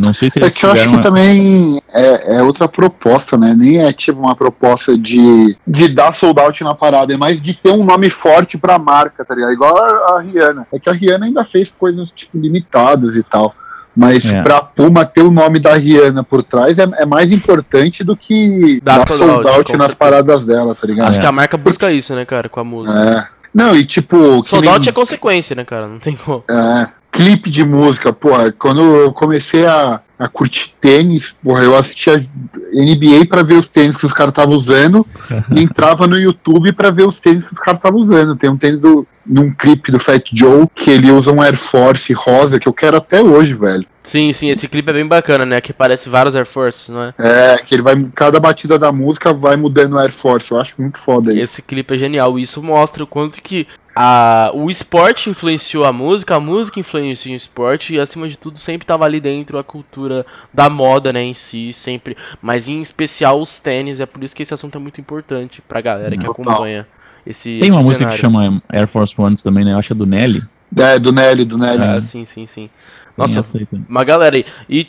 Não 0.00 0.12
sei 0.14 0.30
se 0.30 0.42
É 0.42 0.50
que 0.50 0.64
eu 0.64 0.70
acho 0.72 0.88
que 0.90 0.98
também 1.02 1.80
é, 1.92 2.36
é 2.38 2.42
outra 2.42 2.66
proposta, 2.68 3.36
né? 3.36 3.54
Nem 3.56 3.78
é 3.84 3.92
tipo 3.92 4.18
uma 4.20 4.34
proposta 4.36 4.96
de, 4.96 5.56
de 5.66 5.88
dar 5.88 6.12
sold 6.12 6.38
out 6.40 6.62
na 6.64 6.74
parada, 6.74 7.12
é 7.14 7.16
mais 7.16 7.40
de 7.40 7.54
ter 7.56 7.70
um 7.70 7.84
nome 7.84 8.10
forte 8.10 8.56
pra 8.58 8.78
marca, 8.78 9.24
tá 9.24 9.34
ligado? 9.34 9.52
Igual 9.52 9.76
a, 9.76 10.16
a 10.16 10.20
Rihanna. 10.20 10.66
É 10.72 10.78
que 10.78 10.88
a 10.90 10.92
Rihanna 10.92 11.26
ainda 11.26 11.44
fez 11.44 11.70
coisas 11.70 12.10
tipo 12.10 12.36
limitadas 12.38 13.14
e 13.16 13.22
tal. 13.22 13.54
Mas 13.98 14.30
É. 14.30 14.42
pra 14.42 14.60
Puma 14.60 15.06
ter 15.06 15.22
o 15.22 15.30
nome 15.30 15.58
da 15.58 15.74
Rihanna 15.74 16.22
por 16.22 16.42
trás 16.42 16.78
é, 16.78 16.86
é 16.98 17.06
mais 17.06 17.32
importante 17.32 18.04
do 18.04 18.14
que 18.14 18.78
Dá 18.82 18.98
dar 18.98 19.08
sold 19.08 19.30
out, 19.48 19.48
nas 19.48 19.66
certeza. 19.92 19.96
paradas 19.96 20.44
dela, 20.44 20.74
tá 20.74 20.86
ligado? 20.86 21.08
Acho 21.08 21.18
É. 21.18 21.20
que 21.22 21.26
a 21.26 21.32
marca 21.32 21.56
busca 21.56 21.90
isso, 21.90 22.14
né, 22.14 22.26
cara, 22.26 22.46
com 22.48 22.60
a 22.60 22.64
música. 22.64 22.98
É. 23.32 23.36
Não, 23.54 23.74
e 23.74 23.86
tipo. 23.86 24.44
Sold 24.46 24.66
nem- 24.66 24.70
out 24.70 24.86
é 24.86 24.92
consequência, 24.92 25.56
né, 25.56 25.64
cara? 25.64 25.86
Não 25.88 25.98
tem 25.98 26.14
como. 26.14 26.44
É, 26.50 26.88
clipe 27.16 27.50
de 27.50 27.64
música, 27.64 28.12
porra, 28.12 28.52
quando 28.52 28.82
eu 28.82 29.12
comecei 29.12 29.64
a, 29.64 30.00
a 30.18 30.28
curtir 30.28 30.74
tênis, 30.78 31.34
porra, 31.42 31.64
eu 31.64 31.74
assistia 31.74 32.28
NBA 32.72 33.26
pra 33.28 33.42
ver 33.42 33.54
os 33.54 33.68
tênis 33.68 33.96
que 33.96 34.04
os 34.04 34.12
caras 34.12 34.32
estavam 34.32 34.54
usando 34.54 35.06
e 35.50 35.62
entrava 35.62 36.06
no 36.06 36.18
YouTube 36.18 36.72
pra 36.72 36.90
ver 36.90 37.04
os 37.04 37.18
tênis 37.18 37.44
que 37.44 37.52
os 37.54 37.58
caras 37.58 37.78
estavam 37.78 38.00
usando. 38.00 38.36
Tem 38.36 38.50
um 38.50 38.56
tênis 38.56 38.78
do, 38.78 39.06
num 39.24 39.50
clipe 39.50 39.90
do 39.90 39.98
Fat 39.98 40.22
Joe 40.32 40.66
que 40.74 40.90
ele 40.90 41.10
usa 41.10 41.32
um 41.32 41.40
Air 41.40 41.56
Force 41.56 42.12
rosa 42.12 42.60
que 42.60 42.68
eu 42.68 42.72
quero 42.72 42.98
até 42.98 43.22
hoje, 43.22 43.54
velho. 43.54 43.86
Sim, 44.04 44.32
sim, 44.32 44.50
esse 44.50 44.68
clipe 44.68 44.88
é 44.88 44.92
bem 44.92 45.06
bacana, 45.06 45.44
né? 45.44 45.60
Que 45.60 45.72
parece 45.72 46.08
vários 46.08 46.36
Air 46.36 46.46
Force, 46.46 46.92
não 46.92 47.02
é? 47.02 47.14
É, 47.18 47.56
que 47.56 47.74
ele 47.74 47.82
vai, 47.82 47.96
cada 48.14 48.38
batida 48.38 48.78
da 48.78 48.92
música 48.92 49.32
vai 49.32 49.56
mudando 49.56 49.94
o 49.94 49.98
Air 49.98 50.12
Force, 50.12 50.52
eu 50.52 50.60
acho 50.60 50.74
muito 50.78 50.98
foda 50.98 51.32
isso. 51.32 51.42
Esse 51.42 51.62
clipe 51.62 51.94
é 51.94 51.98
genial. 51.98 52.38
e 52.38 52.42
Isso 52.42 52.62
mostra 52.62 53.02
o 53.02 53.06
quanto 53.06 53.42
que 53.42 53.66
a, 53.98 54.50
o 54.52 54.70
esporte 54.70 55.30
influenciou 55.30 55.86
a 55.86 55.90
música, 55.90 56.36
a 56.36 56.40
música 56.40 56.78
influenciou 56.78 57.32
o 57.32 57.36
esporte 57.36 57.94
e 57.94 57.98
acima 57.98 58.28
de 58.28 58.36
tudo 58.36 58.58
sempre 58.58 58.86
tava 58.86 59.06
ali 59.06 59.18
dentro 59.18 59.58
a 59.58 59.64
cultura 59.64 60.26
da 60.52 60.68
moda, 60.68 61.14
né, 61.14 61.22
em 61.22 61.32
si, 61.32 61.72
sempre, 61.72 62.14
mas 62.42 62.68
em 62.68 62.82
especial 62.82 63.40
os 63.40 63.58
tênis, 63.58 63.98
é 63.98 64.04
por 64.04 64.22
isso 64.22 64.36
que 64.36 64.42
esse 64.42 64.52
assunto 64.52 64.76
é 64.76 64.78
muito 64.78 65.00
importante 65.00 65.62
pra 65.66 65.80
galera 65.80 66.10
que 66.10 66.26
Total. 66.26 66.32
acompanha 66.32 66.86
esse 67.26 67.58
Tem 67.58 67.70
uma 67.70 67.80
esse 67.80 67.88
música 67.88 67.94
cenário. 67.94 68.16
que 68.16 68.20
chama 68.20 68.62
Air 68.68 68.86
Force 68.86 69.18
Ones 69.18 69.42
também, 69.42 69.64
né? 69.64 69.72
Eu 69.72 69.78
acho 69.78 69.88
que 69.88 69.92
é 69.94 69.96
do 69.96 70.06
Nelly. 70.06 70.44
É, 70.76 70.98
do 70.98 71.10
Nelly, 71.10 71.44
do 71.46 71.56
Nelly. 71.56 71.82
Ah, 71.82 72.00
sim, 72.02 72.26
sim, 72.26 72.46
sim. 72.46 72.68
Nossa, 73.16 73.42
uma 73.88 74.04
galera 74.04 74.36
aí. 74.36 74.44
E 74.68 74.86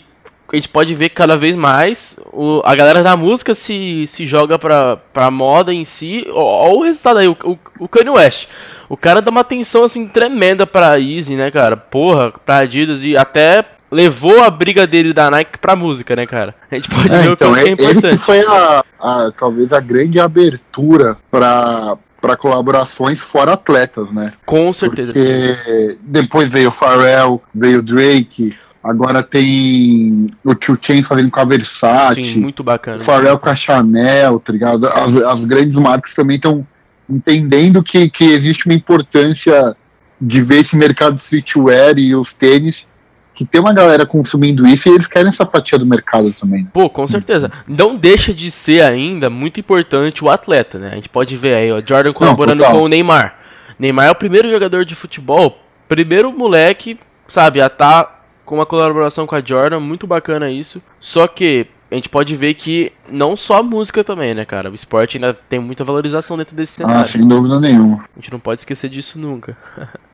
a 0.52 0.56
gente 0.56 0.70
pode 0.70 0.94
ver 0.96 1.10
que 1.10 1.16
cada 1.16 1.36
vez 1.38 1.56
mais 1.56 2.18
o, 2.32 2.62
a 2.64 2.74
galera 2.76 3.04
da 3.04 3.18
música 3.18 3.54
se, 3.54 4.06
se 4.08 4.26
joga 4.26 4.58
pra, 4.58 4.98
pra 4.98 5.30
moda 5.30 5.74
em 5.74 5.84
si. 5.86 6.26
Olha 6.34 6.74
o 6.78 6.84
resultado 6.84 7.20
aí, 7.20 7.28
o, 7.28 7.36
o, 7.44 7.58
o 7.80 7.88
Kanye 7.88 8.10
West. 8.12 8.48
O 8.90 8.96
cara 8.96 9.22
dá 9.22 9.30
uma 9.30 9.42
atenção 9.42 9.84
assim 9.84 10.08
tremenda 10.08 10.66
pra 10.66 11.00
Easy, 11.00 11.36
né, 11.36 11.52
cara? 11.52 11.76
Porra, 11.76 12.32
pra 12.46 12.60
Adidas 12.60 13.04
e 13.04 13.18
até 13.18 13.66
levou 13.92 14.42
a 14.44 14.50
briga 14.50 14.86
dele 14.88 15.14
da 15.14 15.30
Nike 15.32 15.58
pra 15.60 15.76
música, 15.76 16.16
né, 16.16 16.26
cara? 16.26 16.56
A 16.72 16.76
gente 16.76 16.90
pode 16.90 17.08
É, 17.14 17.22
ver 17.24 17.32
então, 17.32 17.52
o 17.52 17.56
que 17.56 17.60
é 17.60 17.64
ele, 17.64 17.70
ele 17.72 17.78
que 17.78 17.84
importante. 17.92 18.18
foi 18.18 18.40
a, 18.46 18.84
a- 19.00 19.32
talvez 19.38 19.72
a 19.74 19.80
grande 19.80 20.20
abertura 20.20 21.18
para 21.30 21.98
para 22.20 22.36
colaborações 22.36 23.22
fora 23.22 23.54
atletas, 23.54 24.12
né? 24.12 24.34
Com 24.44 24.74
certeza. 24.74 25.14
Porque 25.14 25.98
depois 26.02 26.50
veio 26.50 26.70
o 26.70 26.72
Pharrell, 26.72 27.42
veio 27.54 27.78
o 27.80 27.84
Drake, 27.84 28.56
agora 28.88 29.22
tem 29.22 30.32
o 30.44 30.56
Tio 30.56 30.78
Chain 30.82 31.04
fazendo 31.04 31.30
com 31.30 31.40
a 31.40 31.46
Versace, 31.46 32.24
Sim, 32.24 32.40
muito 32.40 32.64
bacana. 32.64 32.98
o 32.98 33.02
Pharrell 33.04 33.38
com 33.38 33.50
a 33.50 33.56
Chanel, 33.56 34.40
tá 34.40 34.54
ligado? 34.54 34.88
As, 34.88 35.16
as 35.18 35.46
grandes 35.46 35.76
marcas 35.76 36.14
também 36.14 36.38
estão 36.38 36.66
entendendo 37.10 37.84
que, 37.84 38.10
que 38.10 38.24
existe 38.26 38.66
uma 38.66 38.74
importância 38.74 39.76
de 40.20 40.42
ver 40.42 40.60
esse 40.60 40.76
mercado 40.76 41.18
streetwear 41.18 41.98
e 41.98 42.16
os 42.16 42.34
tênis, 42.34 42.90
que 43.34 43.46
tem 43.46 43.62
uma 43.62 43.74
galera 43.74 44.06
consumindo 44.06 44.66
isso 44.66 44.90
e 44.90 44.94
eles 44.94 45.06
querem 45.06 45.30
essa 45.30 45.46
fatia 45.46 45.78
do 45.78 45.86
mercado 45.86 46.34
também. 46.34 46.64
né? 46.64 46.70
Pô, 46.74 46.90
com 46.90 47.08
certeza. 47.08 47.52
Não 47.68 47.96
deixa 47.96 48.34
de 48.34 48.50
ser 48.50 48.82
ainda 48.82 49.30
muito 49.30 49.60
importante 49.60 50.24
o 50.24 50.30
atleta, 50.30 50.80
né? 50.80 50.90
A 50.92 50.96
gente 50.96 51.10
pode 51.10 51.38
ver 51.38 51.56
aí, 51.56 51.72
ó, 51.72 51.82
Jordan 51.86 52.14
colaborando 52.14 52.64
total. 52.64 52.80
com 52.80 52.86
o 52.86 52.88
Neymar. 52.88 53.36
Neymar 53.78 54.08
é 54.08 54.12
o 54.12 54.16
primeiro 54.16 54.50
jogador 54.50 54.86
de 54.86 54.96
futebol, 54.96 55.62
primeiro 55.88 56.32
moleque, 56.32 56.98
sabe, 57.28 57.62
a 57.62 57.70
tá 57.70 58.17
com 58.48 58.56
uma 58.56 58.66
colaboração 58.66 59.28
com 59.28 59.36
a 59.36 59.42
Jordan, 59.42 59.82
muito 59.82 60.08
bacana 60.08 60.50
isso. 60.50 60.82
Só 61.02 61.28
que 61.28 61.68
a 61.92 61.96
gente 61.96 62.08
pode 62.08 62.34
ver 62.36 62.54
que 62.54 62.94
não 63.10 63.36
só 63.36 63.58
a 63.58 63.64
música 63.64 64.06
também, 64.06 64.34
né, 64.34 64.46
cara? 64.46 64.72
O 64.72 64.76
esporte 64.76 65.18
ainda 65.18 65.34
tem 65.34 65.60
muita 65.60 65.84
valorização 65.84 66.38
dentro 66.38 66.56
desse 66.56 66.76
cenário. 66.76 67.02
Ah, 67.02 67.06
sem 67.06 67.28
dúvida 67.28 67.60
nenhuma. 67.60 68.06
A 68.16 68.20
gente 68.20 68.32
não 68.32 68.40
pode 68.40 68.62
esquecer 68.62 68.90
disso 68.90 69.20
nunca. 69.20 69.56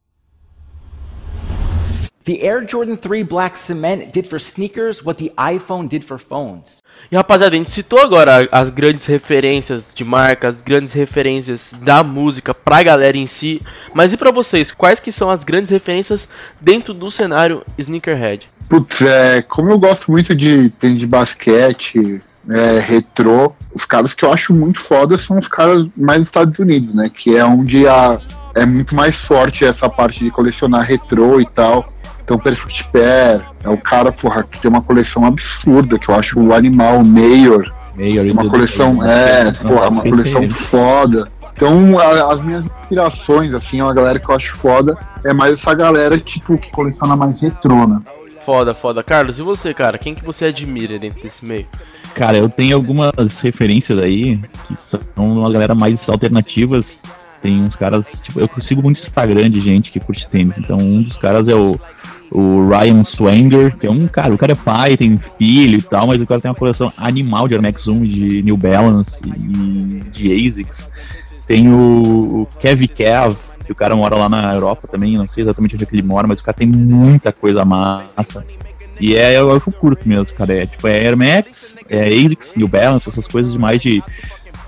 The 2.25 2.41
Air 2.41 2.65
Jordan 2.65 2.95
3 2.95 3.21
Black 3.23 3.59
Cement 3.59 4.13
did 4.13 4.27
for 4.27 4.39
sneakers 4.39 5.03
what 5.03 5.21
the 5.21 5.33
iPhone 5.37 5.89
did 5.89 6.05
for 6.05 6.17
phones. 6.17 6.81
E 7.11 7.17
rapaziada, 7.17 7.53
a 7.53 7.57
gente 7.57 7.71
citou 7.71 7.99
agora 7.99 8.47
as 8.49 8.69
grandes 8.69 9.05
referências 9.05 9.83
de 9.93 10.05
marca, 10.05 10.47
as 10.47 10.61
grandes 10.61 10.93
referências 10.93 11.75
da 11.81 12.01
música 12.01 12.53
pra 12.53 12.81
galera 12.81 13.17
em 13.17 13.27
si. 13.27 13.61
Mas 13.93 14.13
e 14.13 14.17
pra 14.17 14.31
vocês, 14.31 14.71
quais 14.71 15.01
que 15.01 15.11
são 15.11 15.29
as 15.29 15.43
grandes 15.43 15.69
referências 15.69 16.29
dentro 16.61 16.93
do 16.93 17.11
cenário 17.11 17.61
sneakerhead? 17.77 18.49
Putz, 18.69 19.01
é, 19.01 19.41
como 19.41 19.71
eu 19.71 19.77
gosto 19.77 20.09
muito 20.09 20.33
de 20.33 20.69
tênis 20.69 20.99
de 20.99 21.07
basquete, 21.07 22.21
é, 22.49 22.79
retrô, 22.79 23.53
os 23.73 23.85
caras 23.85 24.13
que 24.13 24.23
eu 24.23 24.31
acho 24.31 24.53
muito 24.53 24.79
foda 24.79 25.17
são 25.17 25.37
os 25.37 25.49
caras 25.49 25.85
mais 25.97 26.19
dos 26.19 26.27
Estados 26.29 26.57
Unidos, 26.57 26.93
né? 26.93 27.11
Que 27.13 27.35
é 27.35 27.43
onde 27.43 27.85
a, 27.85 28.17
é 28.55 28.65
muito 28.65 28.95
mais 28.95 29.25
forte 29.25 29.65
essa 29.65 29.89
parte 29.89 30.23
de 30.23 30.31
colecionar 30.31 30.83
retrô 30.83 31.41
e 31.41 31.45
tal. 31.45 31.92
Então, 32.23 32.37
Perfect 32.37 32.85
Pair 32.89 33.41
é 33.63 33.69
o 33.69 33.77
cara, 33.77 34.11
porra, 34.11 34.43
que 34.43 34.59
tem 34.59 34.69
uma 34.71 34.81
coleção 34.81 35.25
absurda, 35.25 35.99
que 35.99 36.09
eu 36.09 36.15
acho 36.15 36.39
o 36.39 36.53
animal, 36.53 36.99
o 36.99 37.05
Mayor, 37.05 37.71
Mayor 37.95 38.31
uma 38.31 38.49
coleção, 38.49 39.03
é, 39.03 39.51
porra, 39.51 39.89
uma 39.89 40.01
coleção 40.03 40.49
foda. 40.49 41.27
Então, 41.55 41.99
a- 41.99 42.33
as 42.33 42.41
minhas 42.41 42.63
inspirações, 42.81 43.53
assim, 43.53 43.81
uma 43.81 43.93
galera 43.93 44.19
que 44.19 44.27
eu 44.29 44.35
acho 44.35 44.55
foda, 44.55 44.97
é 45.23 45.33
mais 45.33 45.53
essa 45.53 45.73
galera, 45.75 46.17
tipo, 46.17 46.57
que 46.57 46.71
coleciona 46.71 47.15
mais 47.15 47.39
retrô, 47.41 47.85
né? 47.87 47.95
Foda, 48.45 48.73
foda. 48.73 49.03
Carlos, 49.03 49.37
e 49.37 49.41
você, 49.41 49.73
cara? 49.73 49.97
Quem 49.97 50.15
que 50.15 50.25
você 50.25 50.45
admira 50.45 50.97
dentro 50.99 51.21
desse 51.23 51.45
meio? 51.45 51.67
Cara, 52.15 52.37
eu 52.37 52.47
tenho 52.47 52.75
algumas 52.75 53.39
referências 53.39 53.97
aí 53.97 54.39
que 54.67 54.75
são 54.75 54.99
uma 55.15 55.51
galera 55.51 55.73
mais 55.73 56.07
alternativas. 56.07 56.99
Tem 57.41 57.61
uns 57.61 57.75
caras, 57.75 58.21
tipo, 58.23 58.39
eu 58.39 58.49
sigo 58.61 58.81
muito 58.83 59.01
Instagram 59.01 59.49
de 59.49 59.59
gente 59.59 59.91
que 59.91 59.99
curte 59.99 60.27
tênis. 60.27 60.57
Então, 60.57 60.77
um 60.77 61.01
dos 61.01 61.17
caras 61.17 61.47
é 61.47 61.55
o, 61.55 61.79
o 62.31 62.67
Ryan 62.67 63.03
Swanger, 63.03 63.75
que 63.77 63.87
é 63.87 63.91
um 63.91 64.07
cara, 64.07 64.33
o 64.33 64.37
cara 64.37 64.51
é 64.51 64.55
pai, 64.55 64.95
tem 64.95 65.17
filho 65.17 65.79
e 65.79 65.81
tal, 65.81 66.07
mas 66.07 66.21
o 66.21 66.27
cara 66.27 66.39
tem 66.39 66.49
uma 66.49 66.55
coleção 66.55 66.91
animal 66.97 67.47
de 67.47 67.55
Air 67.55 67.63
Max 67.63 67.87
1, 67.87 68.03
de 68.05 68.43
New 68.43 68.57
Balance 68.57 69.21
e 69.25 70.03
de 70.11 70.47
ASICS. 70.47 70.87
Tem 71.47 71.67
o, 71.67 72.41
o 72.41 72.47
Kev 72.59 72.87
Kev, 72.87 73.35
que 73.65 73.71
o 73.71 73.75
cara 73.75 73.95
mora 73.95 74.15
lá 74.15 74.29
na 74.29 74.53
Europa 74.53 74.87
também, 74.87 75.17
não 75.17 75.27
sei 75.27 75.43
exatamente 75.43 75.75
onde 75.75 75.83
é 75.83 75.87
que 75.87 75.95
ele 75.95 76.03
mora, 76.03 76.27
mas 76.27 76.39
o 76.39 76.43
cara 76.43 76.57
tem 76.57 76.67
muita 76.67 77.31
coisa 77.31 77.65
massa. 77.65 78.45
E 79.03 79.17
é, 79.17 79.33
é 79.33 79.43
o 79.43 79.59
que 79.59 79.67
eu 79.67 79.73
curto 79.73 80.07
mesmo, 80.07 80.33
cara. 80.37 80.53
É 80.53 80.65
tipo, 80.65 80.87
é 80.87 81.05
Air 81.05 81.17
Max, 81.17 81.83
é 81.89 82.07
ASICS, 82.07 82.55
New 82.55 82.69
Balance, 82.69 83.09
essas 83.09 83.27
coisas 83.27 83.51
demais 83.51 83.81
de 83.81 84.01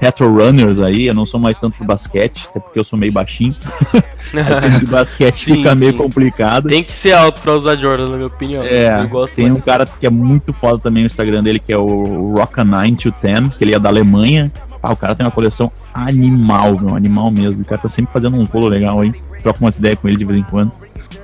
retro 0.01 0.29
runners 0.29 0.77
aí. 0.81 1.07
Eu 1.07 1.13
não 1.13 1.25
sou 1.25 1.39
mais 1.39 1.57
tanto 1.57 1.77
do 1.77 1.85
basquete, 1.85 2.45
até 2.49 2.59
porque 2.59 2.77
eu 2.77 2.83
sou 2.83 2.99
meio 2.99 3.13
baixinho. 3.13 3.55
De 4.79 4.85
basquete 4.87 5.45
Sim, 5.45 5.55
fica 5.55 5.73
meio 5.73 5.93
sim. 5.93 5.97
complicado. 5.97 6.67
Tem 6.67 6.83
que 6.83 6.91
ser 6.91 7.13
alto 7.13 7.39
pra 7.39 7.53
usar 7.53 7.77
Jordan, 7.77 8.09
na 8.09 8.17
minha 8.17 8.27
opinião. 8.27 8.61
É, 8.61 9.07
tem 9.33 9.49
um 9.49 9.55
cara 9.55 9.85
que 9.85 10.05
é 10.05 10.09
muito 10.09 10.51
foda 10.51 10.79
também 10.79 11.03
no 11.03 11.07
Instagram 11.07 11.41
dele, 11.41 11.59
que 11.59 11.71
é 11.71 11.77
o 11.77 12.33
Rock9 12.35 12.97
to 12.97 13.13
10, 13.21 13.55
que 13.55 13.63
ele 13.63 13.73
é 13.73 13.79
da 13.79 13.87
Alemanha. 13.87 14.51
Ah, 14.83 14.91
o 14.91 14.97
cara 14.97 15.15
tem 15.15 15.25
uma 15.25 15.31
coleção 15.31 15.71
animal, 15.93 16.77
meu, 16.77 16.93
animal 16.93 17.31
mesmo. 17.31 17.61
O 17.61 17.65
cara 17.65 17.81
tá 17.81 17.87
sempre 17.87 18.11
fazendo 18.11 18.35
um 18.35 18.43
rolo 18.43 18.67
legal 18.67 18.99
aí. 18.99 19.13
Troca 19.41 19.59
umas 19.61 19.79
ideias 19.79 19.97
com 19.97 20.09
ele 20.09 20.17
de 20.17 20.25
vez 20.25 20.39
em 20.39 20.43
quando. 20.43 20.73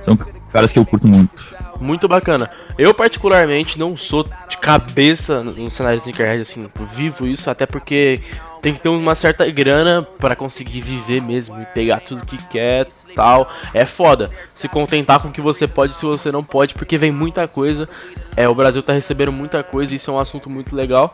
São 0.00 0.16
caras 0.50 0.72
que 0.72 0.78
eu 0.78 0.86
curto 0.86 1.06
muito. 1.06 1.30
Muito 1.82 2.06
bacana. 2.06 2.48
Eu, 2.78 2.94
particularmente, 2.94 3.78
não 3.78 3.96
sou 3.96 4.24
de 4.48 4.56
cabeça 4.58 5.42
no 5.42 5.70
cenário 5.70 5.98
de 5.98 6.04
sneakerhead, 6.04 6.42
assim, 6.42 6.66
vivo 6.94 7.26
isso, 7.26 7.50
até 7.50 7.66
porque 7.66 8.20
tem 8.62 8.72
que 8.72 8.80
ter 8.80 8.88
uma 8.88 9.16
certa 9.16 9.44
grana 9.50 10.02
para 10.18 10.36
conseguir 10.36 10.80
viver 10.80 11.20
mesmo 11.20 11.60
e 11.60 11.66
pegar 11.66 11.98
tudo 11.98 12.24
que 12.24 12.38
quer 12.46 12.86
tal. 13.16 13.50
É 13.74 13.84
foda. 13.84 14.30
Se 14.48 14.68
contentar 14.68 15.20
com 15.20 15.28
o 15.28 15.32
que 15.32 15.40
você 15.40 15.66
pode 15.66 15.96
se 15.96 16.06
você 16.06 16.30
não 16.30 16.44
pode, 16.44 16.72
porque 16.74 16.96
vem 16.96 17.10
muita 17.10 17.48
coisa. 17.48 17.88
É, 18.36 18.48
o 18.48 18.54
Brasil 18.54 18.80
tá 18.80 18.92
recebendo 18.92 19.32
muita 19.32 19.64
coisa 19.64 19.92
e 19.92 19.96
isso 19.96 20.10
é 20.10 20.14
um 20.14 20.20
assunto 20.20 20.48
muito 20.48 20.76
legal. 20.76 21.10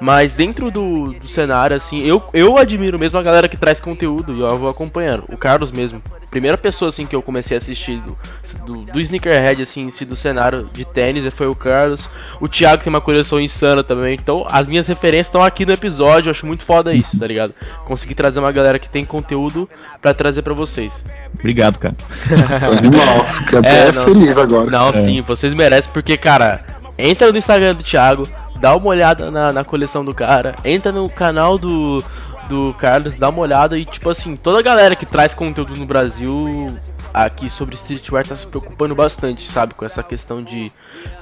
Mas 0.00 0.32
dentro 0.34 0.70
do, 0.70 1.12
do 1.12 1.28
cenário, 1.28 1.76
assim, 1.76 2.00
eu, 2.02 2.22
eu 2.32 2.56
admiro 2.56 2.98
mesmo 2.98 3.18
a 3.18 3.22
galera 3.22 3.48
que 3.48 3.56
traz 3.56 3.80
conteúdo 3.80 4.32
e 4.32 4.40
eu 4.40 4.56
vou 4.56 4.68
acompanhando. 4.70 5.24
O 5.28 5.36
Carlos 5.36 5.72
mesmo. 5.72 6.00
Primeira 6.30 6.56
pessoa, 6.56 6.90
assim, 6.90 7.04
que 7.04 7.16
eu 7.16 7.22
comecei 7.22 7.56
a 7.56 7.58
assistir 7.58 8.00
do, 8.02 8.16
do, 8.64 8.84
do 8.92 9.00
Sneakerhead, 9.00 9.60
assim, 9.62 9.82
em 9.86 9.90
si, 9.90 10.04
do 10.04 10.14
cenário 10.14 10.68
de 10.72 10.84
tênis, 10.84 11.24
foi 11.34 11.48
o 11.48 11.54
Carlos. 11.54 12.08
O 12.40 12.48
Thiago 12.48 12.82
tem 12.84 12.90
uma 12.92 13.00
coleção 13.00 13.40
insana 13.40 13.82
também. 13.82 14.14
Então, 14.14 14.46
as 14.50 14.66
minhas 14.68 14.86
referências 14.86 15.26
estão 15.28 15.42
aqui 15.42 15.66
no 15.66 15.72
episódio. 15.72 16.28
Eu 16.28 16.32
acho 16.32 16.46
muito 16.46 16.64
foda 16.64 16.94
isso, 16.94 17.18
tá 17.18 17.26
ligado? 17.26 17.52
Consegui 17.84 18.14
trazer 18.14 18.38
uma 18.38 18.52
galera 18.52 18.78
que 18.78 18.88
tem 18.88 19.04
conteúdo 19.04 19.68
pra 20.00 20.14
trazer 20.14 20.42
pra 20.42 20.54
vocês. 20.54 20.92
Obrigado, 21.38 21.78
cara. 21.78 21.96
Animal, 22.78 23.24
fiquei 23.24 23.58
até 23.58 23.88
É, 23.88 23.92
não. 23.92 24.02
feliz 24.04 24.36
agora. 24.36 24.70
Não, 24.70 24.92
sim, 24.92 25.20
vocês 25.22 25.52
merecem, 25.54 25.90
porque, 25.92 26.16
cara, 26.16 26.60
entra 26.96 27.32
no 27.32 27.38
Instagram 27.38 27.74
do 27.74 27.82
Thiago, 27.82 28.22
dá 28.60 28.74
uma 28.76 28.88
olhada 28.88 29.30
na, 29.30 29.52
na 29.52 29.64
coleção 29.64 30.04
do 30.04 30.14
cara, 30.14 30.56
entra 30.64 30.92
no 30.92 31.08
canal 31.08 31.58
do, 31.58 32.02
do 32.48 32.74
Carlos, 32.74 33.14
dá 33.16 33.28
uma 33.28 33.40
olhada 33.40 33.78
e, 33.78 33.84
tipo 33.84 34.10
assim, 34.10 34.36
toda 34.36 34.58
a 34.58 34.62
galera 34.62 34.96
que 34.96 35.06
traz 35.06 35.34
conteúdo 35.34 35.76
no 35.76 35.86
Brasil 35.86 36.72
aqui 37.12 37.48
sobre 37.50 37.74
streetwear 37.74 38.26
tá 38.26 38.36
se 38.36 38.46
preocupando 38.46 38.94
bastante, 38.94 39.50
sabe, 39.50 39.74
com 39.74 39.84
essa 39.84 40.02
questão 40.02 40.42
de, 40.42 40.70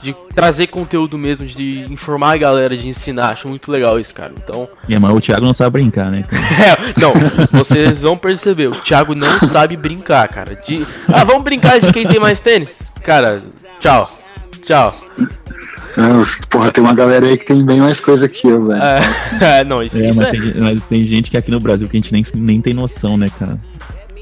de 0.03 0.14
trazer 0.35 0.66
conteúdo 0.66 1.16
mesmo, 1.16 1.46
de 1.46 1.81
informar 1.90 2.33
a 2.33 2.37
galera, 2.37 2.77
de 2.77 2.88
ensinar, 2.88 3.31
acho 3.31 3.49
muito 3.49 3.70
legal 3.70 3.99
isso, 3.99 4.12
cara. 4.12 4.33
Então, 4.37 4.68
E, 4.88 4.99
mas 4.99 5.14
o 5.14 5.20
Thiago 5.20 5.44
não 5.44 5.55
sabe 5.55 5.81
brincar, 5.81 6.11
né? 6.11 6.25
é, 6.33 7.01
não, 7.01 7.12
vocês 7.53 8.01
vão 8.01 8.16
perceber, 8.16 8.68
o 8.68 8.81
Thiago 8.81 9.14
não 9.14 9.38
sabe 9.49 9.77
brincar, 9.77 10.29
cara. 10.29 10.57
De, 10.57 10.87
ah, 11.09 11.25
vamos 11.25 11.44
brincar 11.44 11.81
de 11.81 11.92
quem 11.92 12.07
tem 12.07 12.20
mais 12.20 12.40
tênis? 12.40 12.94
Cara, 13.03 13.42
tchau. 13.81 14.09
Tchau. 14.64 14.90
Não, 15.96 16.22
porra, 16.50 16.70
tem 16.70 16.84
uma 16.84 16.94
galera 16.94 17.26
aí 17.26 17.38
que 17.38 17.46
tem 17.46 17.64
bem 17.64 17.80
mais 17.80 18.00
coisa 18.00 18.28
que 18.28 18.46
eu, 18.46 18.66
velho. 18.66 18.82
É, 19.40 19.64
não, 19.64 19.82
isso, 19.82 19.96
É, 19.96 20.08
isso 20.08 20.18
mas, 20.18 20.28
é. 20.28 20.30
tem, 20.32 20.54
mas 20.56 20.84
tem 20.84 21.04
gente 21.04 21.30
que 21.30 21.36
aqui 21.36 21.50
no 21.50 21.60
Brasil 21.60 21.88
que 21.88 21.96
a 21.96 22.00
gente 22.00 22.12
nem, 22.12 22.26
nem 22.34 22.60
tem 22.60 22.74
noção, 22.74 23.16
né, 23.16 23.26
cara? 23.38 23.58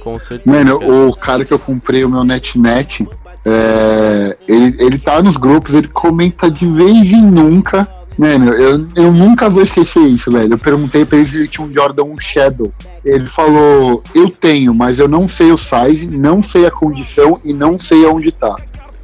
Com 0.01 0.19
certeza. 0.21 0.43
Mano, 0.45 1.09
o 1.09 1.17
cara 1.17 1.45
que 1.45 1.53
eu 1.53 1.59
comprei 1.59 2.05
o 2.05 2.11
meu 2.11 2.23
NetNet, 2.23 3.07
é, 3.45 4.37
ele, 4.47 4.77
ele 4.79 4.99
tá 4.99 5.23
nos 5.23 5.37
grupos, 5.37 5.75
ele 5.75 5.89
comenta 5.89 6.51
de 6.51 6.67
vez 6.71 7.11
em 7.11 7.23
nunca. 7.23 7.89
Mano, 8.19 8.53
eu, 8.53 8.87
eu 8.95 9.13
nunca 9.13 9.51
vou 9.51 9.63
esquecer 9.63 10.01
isso, 10.01 10.31
velho. 10.31 10.55
Eu 10.55 10.59
perguntei 10.59 11.05
pra 11.05 11.19
ele 11.19 11.31
se 11.31 11.37
ele 11.37 11.49
tinha 11.49 11.67
um 11.67 11.73
Jordan 11.73 12.05
1 12.05 12.21
Shadow. 12.21 12.73
Ele 13.05 13.29
falou: 13.29 14.03
Eu 14.15 14.31
tenho, 14.31 14.73
mas 14.73 14.99
eu 14.99 15.09
não 15.09 15.27
sei 15.27 15.51
o 15.51 15.59
size, 15.59 16.07
não 16.07 16.43
sei 16.43 16.67
a 16.67 16.71
condição 16.71 17.41
e 17.43 17.53
não 17.53 17.79
sei 17.81 18.05
aonde 18.07 18.31
tá. 18.31 18.55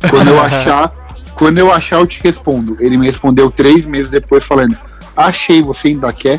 Quando 0.08 0.28
eu 0.28 0.40
achar, 0.40 0.92
quando 1.40 1.56
eu 1.56 1.72
achar, 1.72 1.96
eu 1.96 2.06
te 2.06 2.22
respondo. 2.22 2.76
Ele 2.78 2.98
me 2.98 3.06
respondeu 3.06 3.50
três 3.50 3.86
meses 3.86 4.10
depois 4.10 4.44
falando: 4.44 4.76
Achei, 5.16 5.62
você 5.62 5.88
ainda 5.88 6.12
quer? 6.12 6.38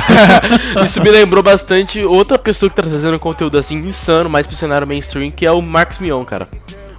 Isso 0.86 1.02
me 1.02 1.10
lembrou 1.10 1.42
bastante 1.42 2.02
outra 2.02 2.38
pessoa 2.38 2.70
que 2.70 2.76
tá 2.76 2.82
trazendo 2.82 3.18
conteúdo 3.18 3.58
assim 3.58 3.76
insano, 3.76 4.30
mais 4.30 4.46
pro 4.46 4.56
cenário 4.56 4.86
mainstream, 4.86 5.30
que 5.30 5.44
é 5.44 5.52
o 5.52 5.60
Marcos 5.60 5.98
Mion, 5.98 6.24
cara. 6.24 6.48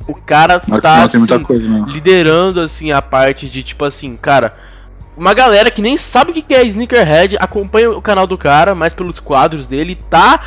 O 0.08 0.14
cara 0.14 0.62
Mas 0.68 0.82
tá 0.84 1.06
assim, 1.06 1.26
coisa, 1.44 1.68
não. 1.68 1.88
liderando 1.88 2.60
assim 2.60 2.92
a 2.92 3.02
parte 3.02 3.50
de 3.50 3.64
tipo 3.64 3.84
assim, 3.84 4.16
cara, 4.16 4.56
uma 5.18 5.34
galera 5.34 5.72
que 5.72 5.82
nem 5.82 5.98
sabe 5.98 6.30
o 6.30 6.34
que 6.36 6.54
é 6.54 6.64
sneakerhead, 6.66 7.36
acompanha 7.40 7.90
o 7.90 8.02
canal 8.02 8.28
do 8.28 8.38
cara, 8.38 8.76
mais 8.76 8.94
pelos 8.94 9.20
quadros 9.20 9.66
dele, 9.66 9.98
tá 10.08 10.40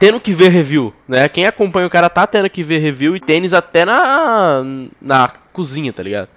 tendo 0.00 0.18
que 0.18 0.32
ver 0.32 0.48
review, 0.48 0.92
né? 1.06 1.28
Quem 1.28 1.46
acompanha 1.46 1.86
o 1.86 1.90
cara 1.90 2.10
tá 2.10 2.26
tendo 2.26 2.50
que 2.50 2.64
ver 2.64 2.78
review 2.78 3.14
e 3.14 3.20
tênis 3.20 3.54
até 3.54 3.84
na 3.84 4.64
na 5.00 5.30
cozinha, 5.54 5.92
tá 5.92 6.02
ligado? 6.02 6.28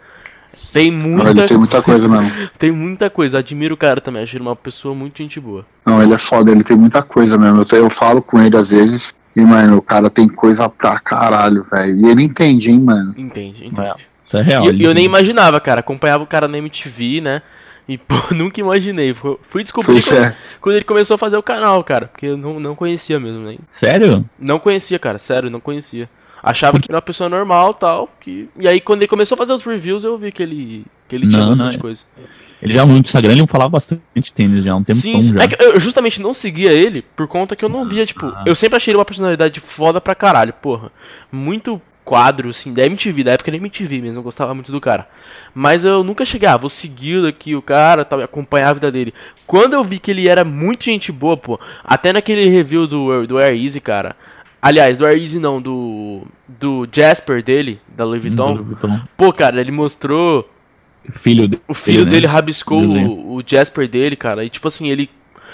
Tem 0.71 0.89
muita 0.89 1.29
Ele 1.29 1.47
tem 1.47 1.57
muita 1.57 1.81
coisa 1.81 2.07
mesmo. 2.09 2.49
tem 2.57 2.71
muita 2.71 3.09
coisa, 3.09 3.39
admiro 3.39 3.73
o 3.73 3.77
cara 3.77 3.99
também, 3.99 4.23
acho 4.23 4.35
ele 4.35 4.43
uma 4.43 4.55
pessoa 4.55 4.95
muito 4.95 5.17
gente 5.17 5.39
boa. 5.39 5.65
Não, 5.85 6.01
ele 6.01 6.13
é 6.13 6.17
foda, 6.17 6.51
ele 6.51 6.63
tem 6.63 6.77
muita 6.77 7.01
coisa 7.01 7.37
mesmo. 7.37 7.65
Eu, 7.69 7.77
eu 7.77 7.89
falo 7.89 8.21
com 8.21 8.41
ele 8.41 8.55
às 8.55 8.69
vezes 8.69 9.15
e, 9.37 9.41
mano, 9.41 9.77
o 9.77 9.81
cara 9.83 10.09
tem 10.09 10.27
coisa 10.27 10.67
pra 10.67 10.99
caralho, 10.99 11.63
velho. 11.63 11.95
E 11.95 12.09
ele 12.09 12.23
entende, 12.23 12.71
hein, 12.71 12.83
mano. 12.83 13.13
Entende, 13.15 13.67
entende. 13.67 14.07
Isso 14.25 14.35
é 14.35 14.41
real. 14.41 14.65
E 14.73 14.83
eu, 14.83 14.95
nem 14.95 15.05
imaginava, 15.05 15.59
cara. 15.59 15.81
Acompanhava 15.81 16.23
o 16.23 16.27
cara 16.27 16.47
na 16.47 16.57
MTV, 16.57 17.21
né? 17.21 17.43
E, 17.87 17.99
pô, 17.99 18.15
nunca 18.33 18.59
imaginei. 18.59 19.13
Fui- 19.13 19.63
descobrir 19.63 20.03
quando, 20.03 20.17
é. 20.17 20.35
quando 20.59 20.75
ele 20.75 20.85
começou 20.85 21.13
a 21.13 21.17
fazer 21.19 21.37
o 21.37 21.43
canal, 21.43 21.83
cara. 21.83 22.07
Porque 22.07 22.25
eu 22.25 22.35
não, 22.35 22.59
não 22.59 22.75
conhecia 22.75 23.19
mesmo, 23.19 23.45
nem. 23.45 23.59
Sério? 23.69 24.27
Não 24.39 24.57
conhecia, 24.57 24.97
cara. 24.97 25.19
Sério, 25.19 25.51
não 25.51 25.59
conhecia. 25.59 26.09
Achava 26.49 26.79
que 26.79 26.85
era 26.89 26.95
uma 26.97 27.01
pessoa 27.01 27.29
normal 27.29 27.73
tal. 27.73 28.09
Que... 28.21 28.49
E 28.57 28.67
aí, 28.67 28.79
quando 28.81 29.01
ele 29.01 29.07
começou 29.07 29.35
a 29.35 29.37
fazer 29.37 29.53
os 29.53 29.63
reviews, 29.63 30.03
eu 30.03 30.17
vi 30.17 30.31
que 30.31 30.41
ele, 30.43 30.85
que 31.07 31.15
ele 31.15 31.27
tinha 31.27 31.39
Não, 31.39 31.49
bastante 31.49 31.73
não, 31.73 31.79
é- 31.79 31.81
coisa. 31.81 32.03
Ele 32.61 32.73
já 32.73 32.83
no 32.85 32.97
Instagram 32.97 33.33
ele 33.33 33.45
falava 33.45 33.69
bastante 33.69 34.33
tênis 34.33 34.63
já, 34.63 34.71
há 34.71 34.75
um 34.75 34.83
tempão 34.83 34.99
Sim, 35.21 35.21
já. 35.21 35.43
é 35.43 35.47
que 35.47 35.63
eu 35.63 35.79
justamente 35.79 36.19
não 36.19 36.33
seguia 36.33 36.73
ele 36.73 37.03
por 37.15 37.27
conta 37.27 37.55
que 37.55 37.63
eu 37.63 37.69
não 37.69 37.87
via, 37.87 38.03
tipo, 38.03 38.25
Ah. 38.25 38.43
eu 38.47 38.55
sempre 38.55 38.77
achei 38.77 38.91
ele 38.91 38.97
uma 38.97 39.05
personalidade 39.05 39.59
foda 39.59 40.01
pra 40.01 40.15
caralho, 40.15 40.51
porra. 40.53 40.91
Muito 41.31 41.79
quadro, 42.03 42.49
assim, 42.49 42.73
da 42.73 42.83
MTV, 42.85 43.23
da 43.25 43.33
época 43.33 43.51
da 43.51 43.57
MTV 43.57 44.01
mesmo, 44.01 44.19
eu 44.19 44.23
gostava 44.23 44.55
muito 44.55 44.71
do 44.71 44.81
cara. 44.81 45.07
Mas 45.53 45.85
eu 45.85 46.03
nunca 46.03 46.25
cheguei, 46.25 46.47
ah, 46.47 46.57
vou 46.57 46.69
seguir 46.69 47.23
aqui 47.27 47.53
o 47.55 47.61
cara, 47.61 48.03
tal, 48.03 48.19
e 48.21 48.23
acompanhar 48.23 48.69
a 48.69 48.73
vida 48.73 48.91
dele. 48.91 49.13
Quando 49.45 49.73
eu 49.73 49.83
vi 49.83 49.99
que 49.99 50.09
ele 50.09 50.27
era 50.27 50.43
muito 50.43 50.85
gente 50.85 51.11
boa, 51.11 51.37
pô, 51.37 51.59
até 51.83 52.11
naquele 52.11 52.49
review 52.49 52.87
do, 52.87 53.27
do 53.27 53.37
Air 53.37 53.61
Easy, 53.61 53.79
cara. 53.81 54.15
Aliás, 54.67 54.97
do 54.97 55.07
Easy 55.07 55.39
não, 55.39 55.61
do, 55.61 56.23
do 56.45 56.85
Jasper 56.91 57.41
dele, 57.41 57.79
da 57.95 58.03
Louis 58.03 58.21
Vuitton. 58.21 58.51
Louis 58.51 58.67
Vuitton. 58.67 58.99
Pô, 59.15 59.31
cara, 59.31 59.61
ele 59.61 59.71
mostrou 59.71 60.45
Filho 61.13 61.47
dele. 61.47 61.61
o 61.69 61.73
filho 61.73 62.03
né? 62.03 62.11
dele 62.11 62.27
rabiscou 62.27 62.81
Desenho. 62.81 63.09
o, 63.11 63.35
o 63.35 63.43
Jasper 63.45 63.87
dele, 63.87 64.17
cara. 64.17 64.43
E 64.43 64.49
tipo 64.49 64.67
assim, 64.67 64.89
ele 64.89 65.09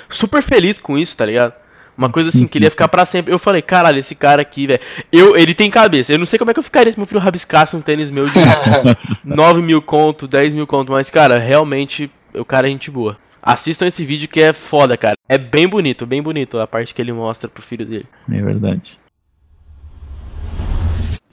super 0.09 0.41
feliz 0.41 0.79
com 0.79 0.97
isso, 0.97 1.15
tá 1.15 1.27
ligado? 1.27 1.53
Uma 1.95 2.09
coisa 2.09 2.29
assim, 2.29 2.47
que 2.47 2.57
ele 2.57 2.65
ia 2.65 2.71
ficar 2.71 2.87
pra 2.87 3.05
sempre. 3.05 3.31
Eu 3.31 3.37
falei, 3.37 3.61
caralho, 3.61 3.99
esse 3.99 4.15
cara 4.15 4.41
aqui, 4.41 4.65
velho. 4.65 4.79
Eu, 5.11 5.37
ele 5.37 5.53
tem 5.53 5.69
cabeça. 5.69 6.11
Eu 6.11 6.17
não 6.17 6.25
sei 6.25 6.39
como 6.39 6.49
é 6.49 6.53
que 6.55 6.59
eu 6.59 6.63
ficaria 6.63 6.91
se 6.91 6.97
meu 6.97 7.05
filho 7.05 7.21
rabiscasse 7.21 7.75
um 7.75 7.81
tênis 7.81 8.09
meu 8.09 8.25
de 8.27 8.33
9 9.23 9.61
mil 9.61 9.79
conto, 9.79 10.27
10 10.27 10.55
mil 10.55 10.65
conto. 10.65 10.91
Mas, 10.91 11.11
cara, 11.11 11.37
realmente, 11.37 12.09
o 12.33 12.43
cara 12.43 12.67
é 12.67 12.71
gente 12.71 12.89
boa. 12.89 13.15
Assistam 13.39 13.85
esse 13.85 14.03
vídeo 14.03 14.27
que 14.27 14.41
é 14.41 14.53
foda, 14.53 14.97
cara. 14.97 15.15
É 15.29 15.37
bem 15.37 15.67
bonito, 15.67 16.03
bem 16.07 16.23
bonito 16.23 16.57
a 16.59 16.65
parte 16.65 16.95
que 16.95 17.01
ele 17.01 17.13
mostra 17.13 17.47
pro 17.47 17.61
filho 17.61 17.85
dele. 17.85 18.07
É 18.31 18.41
verdade. 18.41 18.97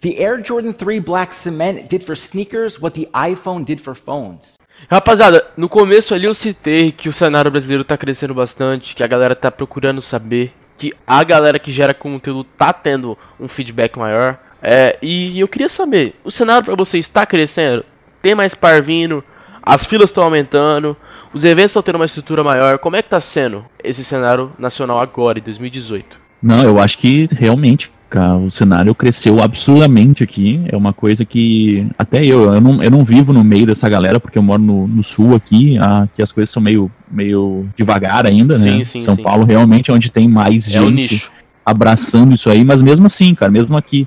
The 0.01 0.17
Air 0.19 0.43
Jordan 0.43 0.73
3 0.73 0.99
Black 0.99 1.35
Cement 1.35 1.87
did 1.87 2.03
for 2.03 2.17
sneakers 2.17 2.81
what 2.81 2.99
the 2.99 3.07
iPhone 3.13 3.65
did 3.65 3.81
for 3.81 3.95
phones. 3.95 4.59
Rapaziada, 4.91 5.45
no 5.59 5.69
começo 5.69 6.15
ali 6.15 6.25
eu 6.25 6.33
citei 6.33 6.91
que 6.91 7.07
o 7.07 7.13
cenário 7.13 7.51
brasileiro 7.51 7.85
tá 7.85 7.99
crescendo 7.99 8.33
bastante, 8.33 8.97
que 8.97 9.03
a 9.03 9.07
galera 9.07 9.37
tá 9.37 9.51
procurando 9.51 10.01
saber 10.01 10.55
que 10.79 10.95
a 11.07 11.23
galera 11.23 11.59
que 11.59 11.71
gera 11.71 11.93
conteúdo 11.93 12.45
tá 12.57 12.73
tendo 12.73 13.19
um 13.39 13.47
feedback 13.47 13.99
maior. 13.99 14.39
É, 14.63 14.97
e 15.03 15.39
eu 15.39 15.47
queria 15.47 15.69
saber, 15.69 16.15
o 16.25 16.31
cenário 16.31 16.65
para 16.65 16.75
você 16.75 16.97
está 16.97 17.27
crescendo? 17.27 17.85
Tem 18.23 18.35
mais 18.35 18.55
par 18.55 18.81
vindo? 18.81 19.23
As 19.63 19.85
filas 19.85 20.09
estão 20.09 20.25
aumentando? 20.25 20.97
Os 21.35 21.45
eventos 21.45 21.73
estão 21.73 21.83
tendo 21.83 21.97
uma 21.97 22.07
estrutura 22.07 22.43
maior? 22.43 22.79
Como 22.79 22.97
é 22.97 23.03
que 23.03 23.11
tá 23.11 23.21
sendo 23.21 23.67
esse 23.85 24.03
cenário 24.03 24.51
nacional 24.59 24.99
agora, 24.99 25.39
em 25.39 25.43
2018? 25.43 26.19
Não, 26.43 26.65
eu 26.65 26.81
acho 26.81 26.97
que 26.97 27.29
realmente, 27.31 27.93
cara, 28.11 28.37
o 28.37 28.51
cenário 28.51 28.95
cresceu 28.95 29.41
absurdamente 29.41 30.25
aqui. 30.25 30.61
É 30.69 30.77
uma 30.77 30.93
coisa 30.93 31.25
que 31.25 31.87
até 31.97 32.25
eu, 32.25 32.53
eu 32.53 32.61
não, 32.61 32.83
eu 32.83 32.91
não 32.91 33.05
vivo 33.05 33.33
no 33.33 33.45
meio 33.45 33.67
dessa 33.67 33.89
galera, 33.89 34.19
porque 34.19 34.37
eu 34.37 34.43
moro 34.43 34.61
no, 34.61 34.87
no 34.87 35.03
sul 35.03 35.35
aqui, 35.35 35.79
aqui 35.79 36.21
as 36.21 36.33
coisas 36.33 36.51
são 36.51 36.63
meio, 36.63 36.91
meio 37.11 37.69
devagar 37.77 38.27
ainda, 38.27 38.59
né? 38.59 38.79
Sim, 38.79 38.85
sim, 38.85 39.01
São 39.01 39.15
sim. 39.15 39.23
Paulo 39.23 39.45
realmente 39.45 39.91
é 39.91 39.95
onde 39.95 40.11
tem 40.11 40.29
mais 40.29 40.69
É 40.69 40.73
gente 40.73 41.31
abraçando 41.65 42.35
isso 42.35 42.51
aí, 42.51 42.65
mas 42.65 42.83
mesmo 42.83 43.07
assim, 43.07 43.35
cara, 43.35 43.51
mesmo 43.51 43.77
aqui. 43.77 44.07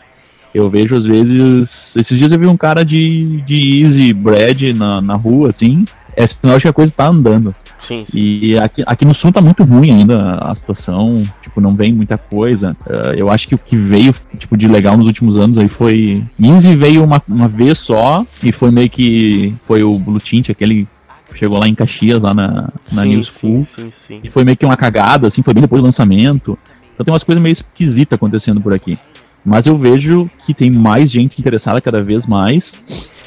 Eu 0.53 0.69
vejo 0.69 0.95
às 0.95 1.03
vezes. 1.03 1.95
Esses 1.95 2.15
dias 2.15 2.31
eu 2.31 2.37
vi 2.37 2.45
um 2.45 2.57
cara 2.57 2.85
de, 2.85 3.41
de 3.41 3.81
Easy 3.81 4.13
Bread 4.13 4.73
na, 4.73 5.01
na 5.01 5.15
rua, 5.15 5.49
assim. 5.49 5.85
É 6.15 6.27
sinal 6.27 6.57
de 6.57 6.63
que 6.63 6.67
a 6.67 6.73
coisa 6.73 6.93
tá 6.95 7.07
andando. 7.07 7.55
Sim, 7.83 8.05
sim. 8.07 8.17
E 8.17 8.57
aqui, 8.57 8.83
aqui 8.85 9.05
no 9.05 9.13
sul 9.13 9.31
tá 9.31 9.41
muito 9.41 9.63
ruim 9.63 9.91
ainda 9.91 10.31
a 10.31 10.55
situação, 10.55 11.23
tipo, 11.41 11.59
não 11.59 11.73
vem 11.75 11.91
muita 11.91 12.17
coisa. 12.17 12.75
Eh, 12.89 13.15
eu 13.17 13.29
acho 13.29 13.47
que 13.47 13.55
o 13.55 13.57
que 13.57 13.75
veio, 13.75 14.13
tipo, 14.37 14.55
de 14.55 14.67
legal 14.67 14.97
nos 14.97 15.05
últimos 15.05 15.37
anos 15.37 15.57
aí 15.57 15.67
foi. 15.67 16.23
Easy 16.41 16.75
veio 16.75 17.03
uma, 17.03 17.21
uma 17.27 17.47
vez 17.47 17.79
só 17.79 18.25
e 18.41 18.51
foi 18.51 18.71
meio 18.71 18.89
que. 18.89 19.53
Foi 19.63 19.83
o 19.83 19.99
Blue 19.99 20.19
Tint, 20.19 20.49
aquele 20.49 20.87
que 21.31 21.39
chegou 21.39 21.59
lá 21.59 21.67
em 21.67 21.75
Caxias, 21.75 22.21
lá 22.21 22.33
na, 22.33 22.69
na 22.91 23.01
sim, 23.01 23.09
New 23.09 23.23
School. 23.23 23.65
sim, 23.65 23.91
sim. 24.07 24.19
E 24.23 24.29
foi 24.29 24.43
meio 24.43 24.55
que 24.55 24.65
uma 24.65 24.77
cagada, 24.77 25.27
assim, 25.27 25.41
foi 25.41 25.53
bem 25.53 25.61
depois 25.61 25.81
do 25.81 25.85
lançamento. 25.85 26.57
Então 26.93 27.03
tem 27.03 27.11
umas 27.11 27.23
coisas 27.23 27.41
meio 27.41 27.53
esquisitas 27.53 28.15
acontecendo 28.15 28.61
por 28.61 28.73
aqui. 28.73 28.97
Mas 29.43 29.65
eu 29.65 29.77
vejo 29.77 30.29
que 30.45 30.53
tem 30.53 30.69
mais 30.69 31.11
gente 31.11 31.39
interessada 31.39 31.81
cada 31.81 32.01
vez 32.01 32.25
mais. 32.25 32.73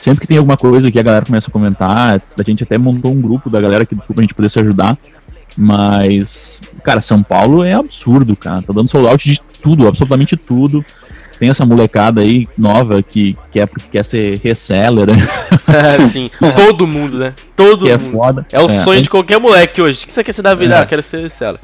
Sempre 0.07 0.21
que 0.21 0.29
tem 0.29 0.37
alguma 0.37 0.57
coisa 0.57 0.89
que 0.89 1.01
a 1.01 1.03
galera 1.03 1.27
começa 1.27 1.49
a 1.49 1.53
comentar, 1.53 2.23
a 2.39 2.43
gente 2.45 2.63
até 2.63 2.79
montou 2.79 3.11
um 3.11 3.21
grupo 3.21 3.51
da 3.51 3.61
galera 3.61 3.83
aqui 3.83 3.93
do 3.93 4.05
Sul 4.05 4.15
pra 4.15 4.23
gente 4.23 4.35
poder 4.35 4.49
se 4.49 4.61
ajudar. 4.61 4.97
Mas, 5.57 6.63
cara, 6.85 7.03
São 7.03 7.25
Paulo 7.25 7.65
é 7.65 7.73
absurdo, 7.73 8.37
cara. 8.37 8.63
Tá 8.63 8.73
dando 8.73 8.89
sold 8.89 9.09
out 9.09 9.29
de 9.29 9.41
tudo, 9.61 9.89
absolutamente 9.89 10.37
tudo. 10.37 10.85
Tem 11.41 11.49
essa 11.49 11.67
molecada 11.67 12.21
aí 12.21 12.47
nova 12.57 13.03
que 13.03 13.35
quer, 13.51 13.69
quer 13.91 14.05
ser 14.05 14.39
reseller, 14.45 15.09
né? 15.09 15.17
É, 15.67 16.09
sim. 16.09 16.31
Todo 16.55 16.87
mundo, 16.87 17.19
né? 17.19 17.35
Todo 17.57 17.87
que 17.87 17.91
é 17.91 17.99
mundo. 17.99 18.13
foda. 18.13 18.47
É 18.53 18.61
o 18.61 18.69
sonho 18.69 19.03
de 19.03 19.11
qualquer 19.11 19.41
moleque 19.41 19.83
hoje. 19.83 20.05
O 20.05 20.07
que 20.07 20.13
você 20.13 20.23
quer 20.23 20.33
ser 20.33 20.43
da 20.43 20.55
vida? 20.55 20.77
É. 20.77 20.79
Ah, 20.83 20.87
quero 20.87 21.03
ser 21.03 21.19
reseller. 21.23 21.59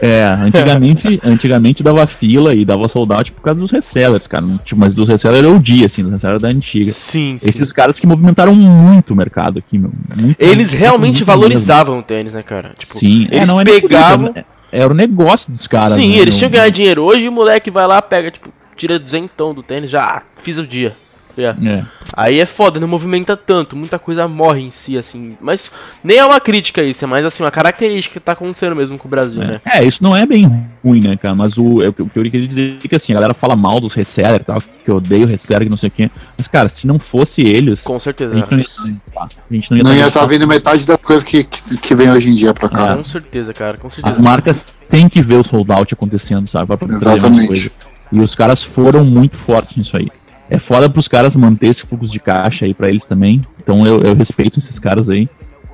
É, 0.00 0.24
antigamente, 0.24 1.20
antigamente 1.24 1.82
dava 1.82 2.06
fila 2.06 2.54
e 2.54 2.64
dava 2.64 2.88
sold 2.88 3.12
out 3.12 3.32
por 3.32 3.42
causa 3.42 3.60
dos 3.60 3.70
resellers, 3.70 4.26
cara. 4.26 4.44
Tipo, 4.64 4.80
mas 4.80 4.94
dos 4.94 5.08
resellers 5.08 5.44
era 5.44 5.52
o 5.52 5.58
dia, 5.58 5.86
assim, 5.86 6.02
dos 6.02 6.12
resellers 6.12 6.40
da 6.40 6.48
antiga. 6.48 6.92
Sim, 6.92 7.38
sim. 7.40 7.48
Esses 7.48 7.72
caras 7.72 7.98
que 7.98 8.06
movimentaram 8.06 8.54
muito 8.54 9.12
o 9.12 9.16
mercado 9.16 9.58
aqui, 9.58 9.78
meu. 9.78 9.90
Muito, 10.14 10.40
Eles 10.40 10.70
muito, 10.70 10.80
realmente 10.80 11.16
muito 11.16 11.24
valorizavam 11.24 11.98
o 11.98 12.02
tênis, 12.02 12.32
né, 12.32 12.42
cara? 12.42 12.68
mesmo. 12.68 12.78
Tipo, 12.78 12.94
Sim, 12.94 13.28
é, 13.30 13.36
eles 13.38 13.50
é 13.50 13.62
isso, 13.70 13.80
pegavam. 13.82 14.32
é- 14.34 14.44
Era 14.70 14.92
o 14.92 14.94
negócio 14.94 15.50
dos 15.50 15.66
caras. 15.66 15.92
sim, 15.94 16.10
né, 16.12 16.18
eles 16.18 16.36
tinham 16.36 16.50
que 16.50 16.56
ganhar 16.56 16.70
dinheiro. 16.70 17.02
Hoje 17.02 17.26
o 17.28 17.32
moleque 17.32 17.70
vai 17.70 17.86
lá, 17.86 18.02
pega, 18.02 18.30
tipo, 18.30 18.50
tira 18.76 18.98
duzentão 18.98 19.54
do 19.54 19.62
tênis, 19.62 19.90
já 19.90 20.02
ah, 20.02 20.22
fiz 20.42 20.58
o 20.58 20.66
dia. 20.66 20.94
Já. 21.38 21.56
É. 21.64 21.84
Aí 22.12 22.40
é 22.40 22.46
foda, 22.46 22.80
não 22.80 22.88
movimenta 22.88 23.36
tanto, 23.36 23.76
muita 23.76 23.96
coisa 23.98 24.26
morre 24.26 24.60
em 24.62 24.70
si, 24.72 24.98
assim. 24.98 25.36
Mas 25.40 25.70
nem 26.02 26.18
é 26.18 26.24
uma 26.24 26.40
crítica 26.40 26.82
isso, 26.82 27.04
é 27.04 27.06
mais 27.06 27.24
assim, 27.24 27.44
uma 27.44 27.50
característica 27.50 28.18
que 28.18 28.24
tá 28.26 28.32
acontecendo 28.32 28.74
mesmo 28.74 28.98
com 28.98 29.06
o 29.06 29.10
Brasil, 29.10 29.40
né? 29.40 29.60
É, 29.64 29.84
isso 29.84 30.02
não 30.02 30.16
é 30.16 30.26
bem 30.26 30.66
ruim, 30.84 31.00
né, 31.00 31.16
cara? 31.16 31.34
Mas 31.36 31.56
o, 31.56 31.80
é 31.82 31.88
o 31.88 31.92
que 31.92 32.02
eu 32.02 32.08
queria 32.24 32.46
dizer 32.46 32.78
é 32.84 32.88
que 32.88 32.96
assim, 32.96 33.12
a 33.12 33.14
galera 33.14 33.34
fala 33.34 33.54
mal 33.54 33.78
dos 33.80 33.94
resellers 33.94 34.42
e 34.42 34.44
tal, 34.46 34.60
que 34.60 34.90
eu 34.90 34.96
odeio 34.96 35.26
reseller, 35.26 35.64
que 35.64 35.70
não 35.70 35.76
sei 35.76 35.88
o 35.88 35.92
quê. 35.92 36.10
Mas, 36.36 36.48
cara, 36.48 36.68
se 36.68 36.86
não 36.86 36.98
fosse 36.98 37.42
eles, 37.42 37.82
Com 37.82 37.94
a 37.94 38.00
certeza. 38.00 38.34
gente 38.34 38.50
não 38.50 38.58
ia, 38.58 38.66
a 39.16 39.28
gente 39.54 39.70
não 39.70 39.78
ia, 39.78 39.84
Não 39.84 39.94
ia 39.94 40.02
tá- 40.02 40.08
estar 40.08 40.26
vendo 40.26 40.46
metade 40.46 40.84
das 40.84 40.96
coisas 40.98 41.24
que, 41.24 41.44
que, 41.44 41.76
que 41.78 41.94
vem 41.94 42.10
hoje 42.10 42.28
em 42.30 42.34
dia 42.34 42.52
pra 42.52 42.68
cá. 42.68 42.96
Com 42.96 43.04
certeza, 43.04 43.54
cara, 43.54 43.78
com 43.78 43.86
As 43.88 43.94
certeza. 43.94 44.20
marcas 44.20 44.66
têm 44.90 45.08
que 45.08 45.22
ver 45.22 45.36
o 45.36 45.44
sold 45.44 45.70
out 45.70 45.94
acontecendo, 45.94 46.48
sabe? 46.48 46.66
Pra 46.66 46.76
poder 46.76 46.98
trazer 46.98 47.20
mais 47.20 47.24
Exatamente. 47.36 47.46
coisa. 47.70 47.70
E 48.10 48.20
os 48.20 48.34
caras 48.34 48.62
foram 48.62 49.04
muito 49.04 49.36
fortes 49.36 49.76
nisso 49.76 49.96
aí. 49.96 50.08
É 50.50 50.58
foda 50.58 50.88
pros 50.88 51.06
caras 51.08 51.36
manter 51.36 51.66
esse 51.68 51.86
fluxo 51.86 52.12
de 52.12 52.18
caixa 52.20 52.64
aí 52.64 52.72
pra 52.74 52.88
eles 52.88 53.04
também. 53.06 53.40
Então 53.60 53.86
eu, 53.86 54.00
eu 54.02 54.14
respeito 54.14 54.58
esses 54.58 54.78
caras 54.78 55.08
aí. 55.08 55.28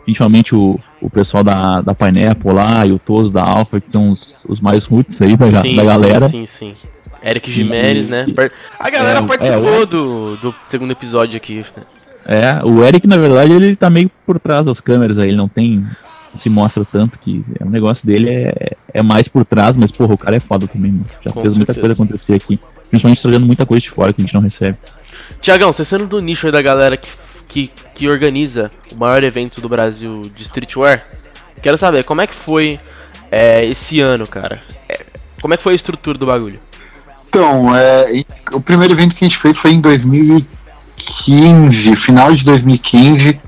Principalmente 0.04 0.54
o, 0.54 0.78
o 1.00 1.08
pessoal 1.08 1.42
da, 1.42 1.80
da 1.80 1.94
Pineapple 1.94 2.52
lá 2.52 2.84
e 2.84 2.92
o 2.92 2.98
Toso 2.98 3.32
da 3.32 3.42
Alpha, 3.42 3.80
que 3.80 3.90
são 3.90 4.10
os, 4.10 4.44
os 4.48 4.60
mais 4.60 4.84
roots 4.84 5.20
aí 5.22 5.36
da, 5.36 5.62
Sim, 5.62 5.76
da 5.76 5.84
galera. 5.84 6.28
sim, 6.28 6.44
sim, 6.46 6.74
sim. 6.74 6.88
Eric 7.22 7.50
Jimenez, 7.50 8.06
né? 8.10 8.26
A 8.78 8.90
galera 8.90 9.20
É, 9.20 9.22
participou 9.26 9.66
é, 9.74 9.78
o- 9.80 9.86
do, 9.86 10.36
do 10.36 10.54
segundo 10.68 10.90
episódio 10.90 11.36
aqui. 11.38 11.64
É, 12.26 12.62
o 12.64 12.84
Eric, 12.84 13.06
na 13.06 13.16
verdade, 13.16 13.52
ele 13.52 13.74
tá 13.76 13.88
meio 13.88 14.10
por 14.26 14.38
trás 14.38 14.66
das 14.66 14.78
câmeras 14.80 15.18
aí, 15.18 15.28
ele 15.28 15.36
não 15.36 15.48
tem. 15.48 15.86
se 16.36 16.50
mostra 16.50 16.84
tanto 16.84 17.18
que 17.18 17.42
é, 17.58 17.64
o 17.64 17.70
negócio 17.70 18.06
dele 18.06 18.28
é, 18.28 18.72
é 18.92 19.02
mais 19.02 19.26
por 19.28 19.44
trás, 19.44 19.74
mas 19.76 19.90
porra, 19.90 20.14
o 20.14 20.18
cara 20.18 20.36
é 20.36 20.40
foda 20.40 20.66
também, 20.66 20.90
mano. 20.92 21.04
Já 21.24 21.30
Com 21.32 21.40
fez 21.40 21.54
muita 21.56 21.72
certeza. 21.72 21.94
coisa 21.94 22.02
acontecer 22.02 22.34
aqui. 22.34 22.60
Principalmente 22.94 23.22
trazendo 23.22 23.44
muita 23.44 23.66
coisa 23.66 23.82
de 23.82 23.90
fora 23.90 24.12
que 24.12 24.20
a 24.20 24.24
gente 24.24 24.32
não 24.32 24.40
recebe. 24.40 24.78
Tiagão, 25.40 25.72
você 25.72 25.84
sendo 25.84 26.06
do 26.06 26.20
nicho 26.20 26.46
aí 26.46 26.52
da 26.52 26.62
galera 26.62 26.96
que, 26.96 27.08
que, 27.48 27.68
que 27.92 28.08
organiza 28.08 28.70
o 28.92 28.94
maior 28.94 29.24
evento 29.24 29.60
do 29.60 29.68
Brasil 29.68 30.30
de 30.36 30.44
streetwear, 30.44 31.04
quero 31.60 31.76
saber 31.76 32.04
como 32.04 32.20
é 32.20 32.28
que 32.28 32.36
foi 32.36 32.78
é, 33.32 33.64
esse 33.64 34.00
ano, 34.00 34.28
cara. 34.28 34.62
É, 34.88 35.04
como 35.42 35.54
é 35.54 35.56
que 35.56 35.62
foi 35.64 35.72
a 35.72 35.76
estrutura 35.76 36.16
do 36.16 36.24
bagulho? 36.24 36.60
Então, 37.28 37.74
é, 37.74 38.24
o 38.52 38.60
primeiro 38.60 38.94
evento 38.94 39.16
que 39.16 39.24
a 39.24 39.28
gente 39.28 39.38
fez 39.38 39.58
foi 39.58 39.72
em 39.72 39.80
2015, 39.80 41.96
final 41.96 42.32
de 42.32 42.44
2015. 42.44 43.40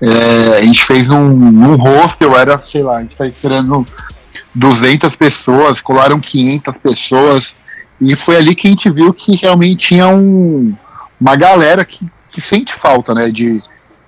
É, 0.00 0.56
a 0.56 0.62
gente 0.62 0.84
fez 0.84 1.06
num, 1.06 1.28
num 1.28 1.76
hostel, 1.76 2.36
era, 2.36 2.60
sei 2.60 2.82
lá, 2.82 2.96
a 2.96 3.02
gente 3.02 3.14
tá 3.14 3.24
esperando 3.24 3.86
200 4.52 5.14
pessoas, 5.14 5.80
colaram 5.80 6.18
500 6.18 6.80
pessoas. 6.80 7.54
E 8.00 8.16
foi 8.16 8.36
ali 8.36 8.54
que 8.54 8.66
a 8.66 8.70
gente 8.70 8.88
viu 8.88 9.12
que 9.12 9.36
realmente 9.36 9.88
tinha 9.88 10.08
um, 10.08 10.74
uma 11.20 11.36
galera 11.36 11.84
que, 11.84 12.08
que 12.30 12.40
sente 12.40 12.72
falta, 12.72 13.12
né? 13.12 13.30
De, 13.30 13.58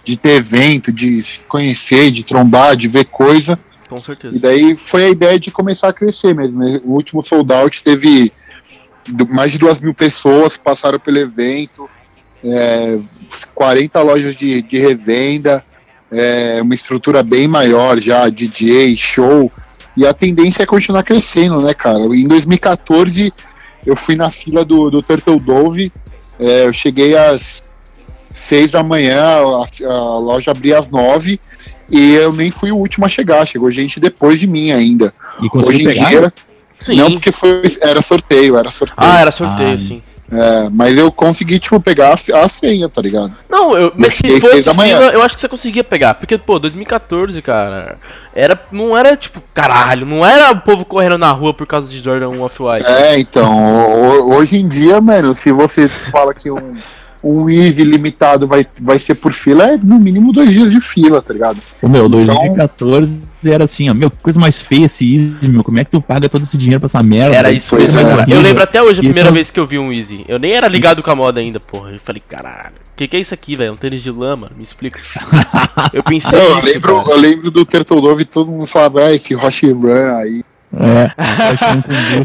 de 0.04 0.16
ter 0.16 0.36
evento, 0.36 0.90
de 0.90 1.22
se 1.22 1.40
conhecer, 1.42 2.10
de 2.10 2.24
trombar, 2.24 2.76
de 2.76 2.88
ver 2.88 3.04
coisa. 3.04 3.58
Com 3.88 3.98
certeza. 3.98 4.34
E 4.34 4.38
daí 4.38 4.76
foi 4.76 5.04
a 5.04 5.10
ideia 5.10 5.38
de 5.38 5.50
começar 5.50 5.88
a 5.88 5.92
crescer 5.92 6.34
mesmo. 6.34 6.58
né? 6.58 6.80
O 6.84 6.92
último 6.92 7.22
sold 7.22 7.52
out 7.52 7.82
teve 7.82 8.32
mais 9.28 9.52
de 9.52 9.58
duas 9.58 9.78
mil 9.78 9.92
pessoas 9.92 10.56
que 10.56 10.62
passaram 10.62 10.98
pelo 10.98 11.18
evento, 11.18 11.88
é, 12.42 12.98
40 13.54 14.00
lojas 14.00 14.34
de, 14.34 14.62
de 14.62 14.78
revenda, 14.78 15.64
é, 16.10 16.60
uma 16.62 16.74
estrutura 16.74 17.22
bem 17.22 17.46
maior 17.46 17.98
já, 17.98 18.28
DJ, 18.28 18.96
show. 18.96 19.52
E 19.94 20.06
a 20.06 20.14
tendência 20.14 20.62
é 20.62 20.66
continuar 20.66 21.02
crescendo, 21.02 21.60
né, 21.60 21.74
cara? 21.74 22.04
Em 22.04 22.26
2014 22.26 23.32
eu 23.86 23.96
fui 23.96 24.14
na 24.16 24.30
fila 24.30 24.64
do, 24.64 24.90
do 24.90 25.02
Turtle 25.02 25.38
Dove, 25.40 25.92
é, 26.38 26.66
eu 26.66 26.72
cheguei 26.72 27.16
às 27.16 27.62
seis 28.32 28.70
da 28.70 28.82
manhã, 28.82 29.20
a, 29.20 29.86
a 29.92 30.18
loja 30.18 30.50
abria 30.50 30.78
às 30.78 30.88
nove. 30.88 31.38
E 31.90 32.14
eu 32.14 32.32
nem 32.32 32.50
fui 32.50 32.72
o 32.72 32.76
último 32.76 33.04
a 33.04 33.08
chegar, 33.08 33.46
chegou 33.46 33.70
gente 33.70 34.00
depois 34.00 34.40
de 34.40 34.46
mim 34.46 34.70
ainda. 34.72 35.12
E 35.42 35.48
Hoje 35.58 35.82
em 35.82 35.84
pegar? 35.84 36.08
dia, 36.08 36.32
Sim. 36.80 36.94
não 36.96 37.12
porque 37.12 37.30
foi, 37.30 37.60
era 37.82 38.00
sorteio, 38.00 38.56
era 38.56 38.70
sorteio. 38.70 38.96
Ah, 38.96 39.20
era 39.20 39.30
sorteio, 39.30 39.74
Ah, 39.74 39.78
sim. 39.78 40.02
É, 40.32 40.68
mas 40.70 40.96
eu 40.96 41.12
consegui, 41.12 41.58
tipo, 41.58 41.78
pegar 41.78 42.10
a, 42.14 42.44
a 42.44 42.48
senha, 42.48 42.88
tá 42.88 43.02
ligado? 43.02 43.36
Não, 43.50 43.76
eu, 43.76 43.92
mas 43.96 44.14
se 44.14 44.40
fosse 44.40 44.62
da 44.64 44.72
manhã. 44.72 44.98
fila, 44.98 45.12
eu 45.12 45.22
acho 45.22 45.34
que 45.34 45.40
você 45.42 45.48
conseguia 45.48 45.84
pegar. 45.84 46.14
Porque, 46.14 46.38
pô, 46.38 46.58
2014, 46.58 47.40
cara, 47.42 47.96
era, 48.34 48.58
não 48.72 48.96
era 48.96 49.14
tipo, 49.16 49.42
caralho, 49.54 50.06
não 50.06 50.24
era 50.24 50.50
o 50.52 50.60
povo 50.60 50.84
correndo 50.86 51.18
na 51.18 51.30
rua 51.32 51.52
por 51.52 51.66
causa 51.66 51.86
de 51.86 51.98
Jordan 52.02 52.30
1 52.30 52.40
Off-White. 52.40 52.86
É, 52.86 53.18
então, 53.18 53.52
ho- 53.54 54.34
hoje 54.36 54.56
em 54.56 54.66
dia, 54.66 55.00
mano, 55.00 55.34
se 55.34 55.52
você 55.52 55.88
fala 56.10 56.32
que 56.32 56.50
um, 56.50 56.72
um 57.22 57.48
Easy 57.48 57.84
limitado 57.84 58.46
vai, 58.46 58.66
vai 58.80 58.98
ser 58.98 59.14
por 59.14 59.32
fila, 59.32 59.74
é 59.74 59.76
no 59.76 59.98
mínimo 59.98 60.32
dois 60.32 60.50
dias 60.50 60.70
de 60.70 60.80
fila, 60.80 61.20
tá 61.22 61.32
ligado? 61.32 61.58
O 61.80 61.88
meu, 61.88 62.06
Então- 62.06 62.24
2014 62.24 63.30
era 63.44 63.64
assim, 63.64 63.90
ó, 63.90 63.94
meu, 63.94 64.08
que 64.10 64.18
coisa 64.18 64.38
mais 64.38 64.62
feia 64.62 64.86
esse 64.86 65.14
Easy, 65.14 65.48
meu, 65.48 65.64
como 65.64 65.78
é 65.78 65.84
que 65.84 65.90
tu 65.90 66.00
paga 66.00 66.28
todo 66.28 66.42
esse 66.42 66.56
dinheiro 66.56 66.78
pra 66.80 66.86
essa 66.86 67.02
merda? 67.02 67.34
Era 67.36 67.50
isso 67.50 67.74
mesmo, 67.74 68.00
é. 68.00 68.04
cara. 68.04 68.24
Eu 68.28 68.40
lembro 68.40 68.62
até 68.62 68.80
hoje 68.80 69.00
a 69.00 69.02
Isso 69.02 69.02
primeira 69.02 69.30
vez 69.32 69.50
que 69.50 69.58
eu 69.58 69.66
vi 69.66 69.78
um 69.78 69.92
Easy. 69.92 70.24
Eu 70.28 70.38
nem 70.38 70.52
era 70.52 70.68
ligado 70.68 71.02
com 71.02 71.10
a 71.10 71.16
moda 71.16 71.40
ainda, 71.40 71.58
porra. 71.58 71.90
Eu 71.90 71.98
falei, 72.04 72.22
caralho, 72.28 72.74
o 72.92 72.96
que, 72.96 73.08
que 73.08 73.16
é 73.16 73.20
isso 73.20 73.34
aqui, 73.34 73.56
velho? 73.56 73.72
Um 73.72 73.76
tênis 73.76 74.00
de 74.02 74.10
lama? 74.12 74.50
Me 74.56 74.62
explica. 74.62 75.00
Eu 75.92 76.02
pensei 76.04 76.38
Não, 76.38 76.44
eu, 76.50 76.58
isso, 76.58 76.66
lembro, 76.68 76.96
cara. 76.96 77.10
eu 77.10 77.16
lembro 77.18 77.50
do 77.50 77.64
Turtle 77.64 78.00
Dove 78.00 78.22
e 78.22 78.24
todo 78.24 78.50
mundo 78.50 78.66
falava, 78.66 79.06
ah, 79.06 79.12
esse 79.14 79.34
Roche 79.34 79.70
Run 79.72 80.16
aí. 80.18 80.44
É. 80.74 81.10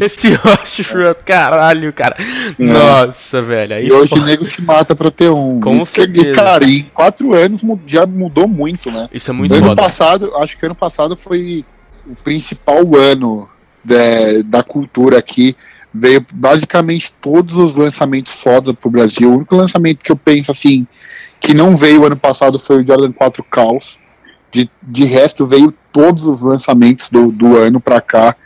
Esse 0.04 0.32
Roche 0.34 0.82
Front, 0.82 1.18
caralho, 1.24 1.92
cara. 1.92 2.16
Nossa, 2.58 3.42
velho. 3.42 3.74
Aí 3.74 3.86
E 3.86 3.92
hoje 3.92 4.14
pô, 4.14 4.20
o 4.20 4.24
nego 4.24 4.44
se 4.44 4.62
mata 4.62 4.96
pra 4.96 5.10
ter 5.10 5.30
um. 5.30 5.60
Com 5.60 5.82
e, 5.82 5.86
certeza. 5.86 6.32
Cara, 6.32 6.64
em 6.64 6.84
quatro 6.94 7.34
anos 7.34 7.60
já 7.86 8.06
mudou 8.06 8.48
muito, 8.48 8.90
né? 8.90 9.08
Isso 9.12 9.30
é 9.30 9.34
muito 9.34 9.54
ano 9.54 9.66
foda. 9.66 9.82
passado, 9.82 10.34
acho 10.36 10.56
que 10.56 10.64
ano 10.64 10.74
passado 10.74 11.16
foi 11.16 11.64
o 12.06 12.16
principal 12.16 12.80
ano 12.96 13.48
da, 13.84 14.42
da 14.44 14.62
cultura 14.62 15.18
aqui. 15.18 15.54
Veio 15.92 16.24
basicamente 16.32 17.12
todos 17.20 17.56
os 17.56 17.74
lançamentos 17.74 18.40
foda 18.40 18.72
pro 18.72 18.90
Brasil. 18.90 19.30
O 19.30 19.36
único 19.36 19.56
lançamento 19.56 20.02
que 20.02 20.12
eu 20.12 20.16
penso 20.16 20.50
assim, 20.50 20.86
que 21.40 21.52
não 21.52 21.76
veio 21.76 22.04
ano 22.04 22.16
passado 22.16 22.58
foi 22.58 22.82
o 22.82 22.86
Jordan 22.86 23.12
4 23.12 23.44
Caos. 23.44 23.98
De, 24.50 24.70
de 24.82 25.04
resto, 25.04 25.46
veio 25.46 25.74
todos 25.98 26.28
os 26.28 26.42
lançamentos 26.42 27.10
do, 27.10 27.32
do 27.32 27.56
ano 27.56 27.80
para 27.80 28.00
cá. 28.00 28.36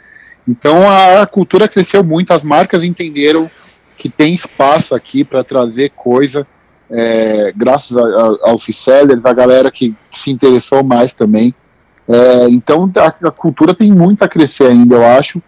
Então 0.48 0.88
a, 0.88 1.26
cultura 1.26 1.68
cresceu 1.68 2.02
muito, 2.02 2.32
as 2.32 2.42
marcas 2.42 2.82
entenderam 2.82 3.50
que 3.98 4.08
tem 4.08 4.34
espaço 4.34 4.94
aqui 4.94 5.22
para 5.22 5.44
trazer 5.44 5.90
coisa, 5.90 6.46
é, 6.90 7.52
graças 7.54 7.94
a, 7.94 8.00
a, 8.02 8.50
aos 8.50 8.64
resellers, 8.64 9.26
a 9.26 9.34
galera 9.34 9.70
que 9.70 9.94
se 10.10 10.30
interessou 10.30 10.82
mais 10.82 11.12
também. 11.12 11.54
É, 12.08 12.48
então 12.48 12.90
a, 12.96 13.28
a, 13.28 13.30
cultura 13.30 13.74
tem 13.74 13.92
muito 13.92 14.22
a 14.22 14.28
crescer 14.28 14.68
ainda, 14.68 14.96
eu 14.96 15.04
acho. 15.04 15.42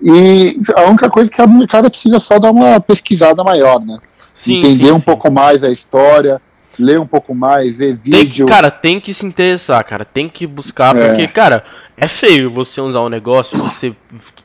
E 0.00 0.56
a 0.74 0.84
única 0.84 1.10
coisa 1.10 1.30
é 1.30 1.34
que 1.34 1.42
a 1.42 1.46
molecada 1.46 1.90
precisa 1.90 2.18
só 2.18 2.38
dar 2.38 2.52
uma 2.52 2.80
pesquisada 2.80 3.44
maior, 3.44 3.84
né? 3.84 3.98
Sim, 4.32 4.56
Entender 4.56 4.86
sim, 4.86 4.92
um 4.92 4.98
sim. 4.98 5.04
pouco 5.04 5.30
mais 5.30 5.62
a 5.62 5.70
história, 5.70 6.40
ler 6.80 6.98
um 6.98 7.06
pouco 7.06 7.34
mais, 7.34 7.76
ver 7.76 7.96
Tem 7.98 8.12
que, 8.12 8.22
vídeo. 8.22 8.46
cara, 8.46 8.70
tem 8.70 8.98
que 9.00 9.12
se 9.14 9.24
interessar, 9.26 9.84
cara. 9.84 10.04
Tem 10.04 10.28
que 10.28 10.46
buscar, 10.46 10.96
É. 10.96 11.08
porque, 11.08 11.28
cara, 11.28 11.64
é 11.96 12.08
feio 12.08 12.50
você 12.50 12.80
usar 12.80 13.00
um 13.02 13.08
negócio, 13.08 13.56
você, 13.58 13.94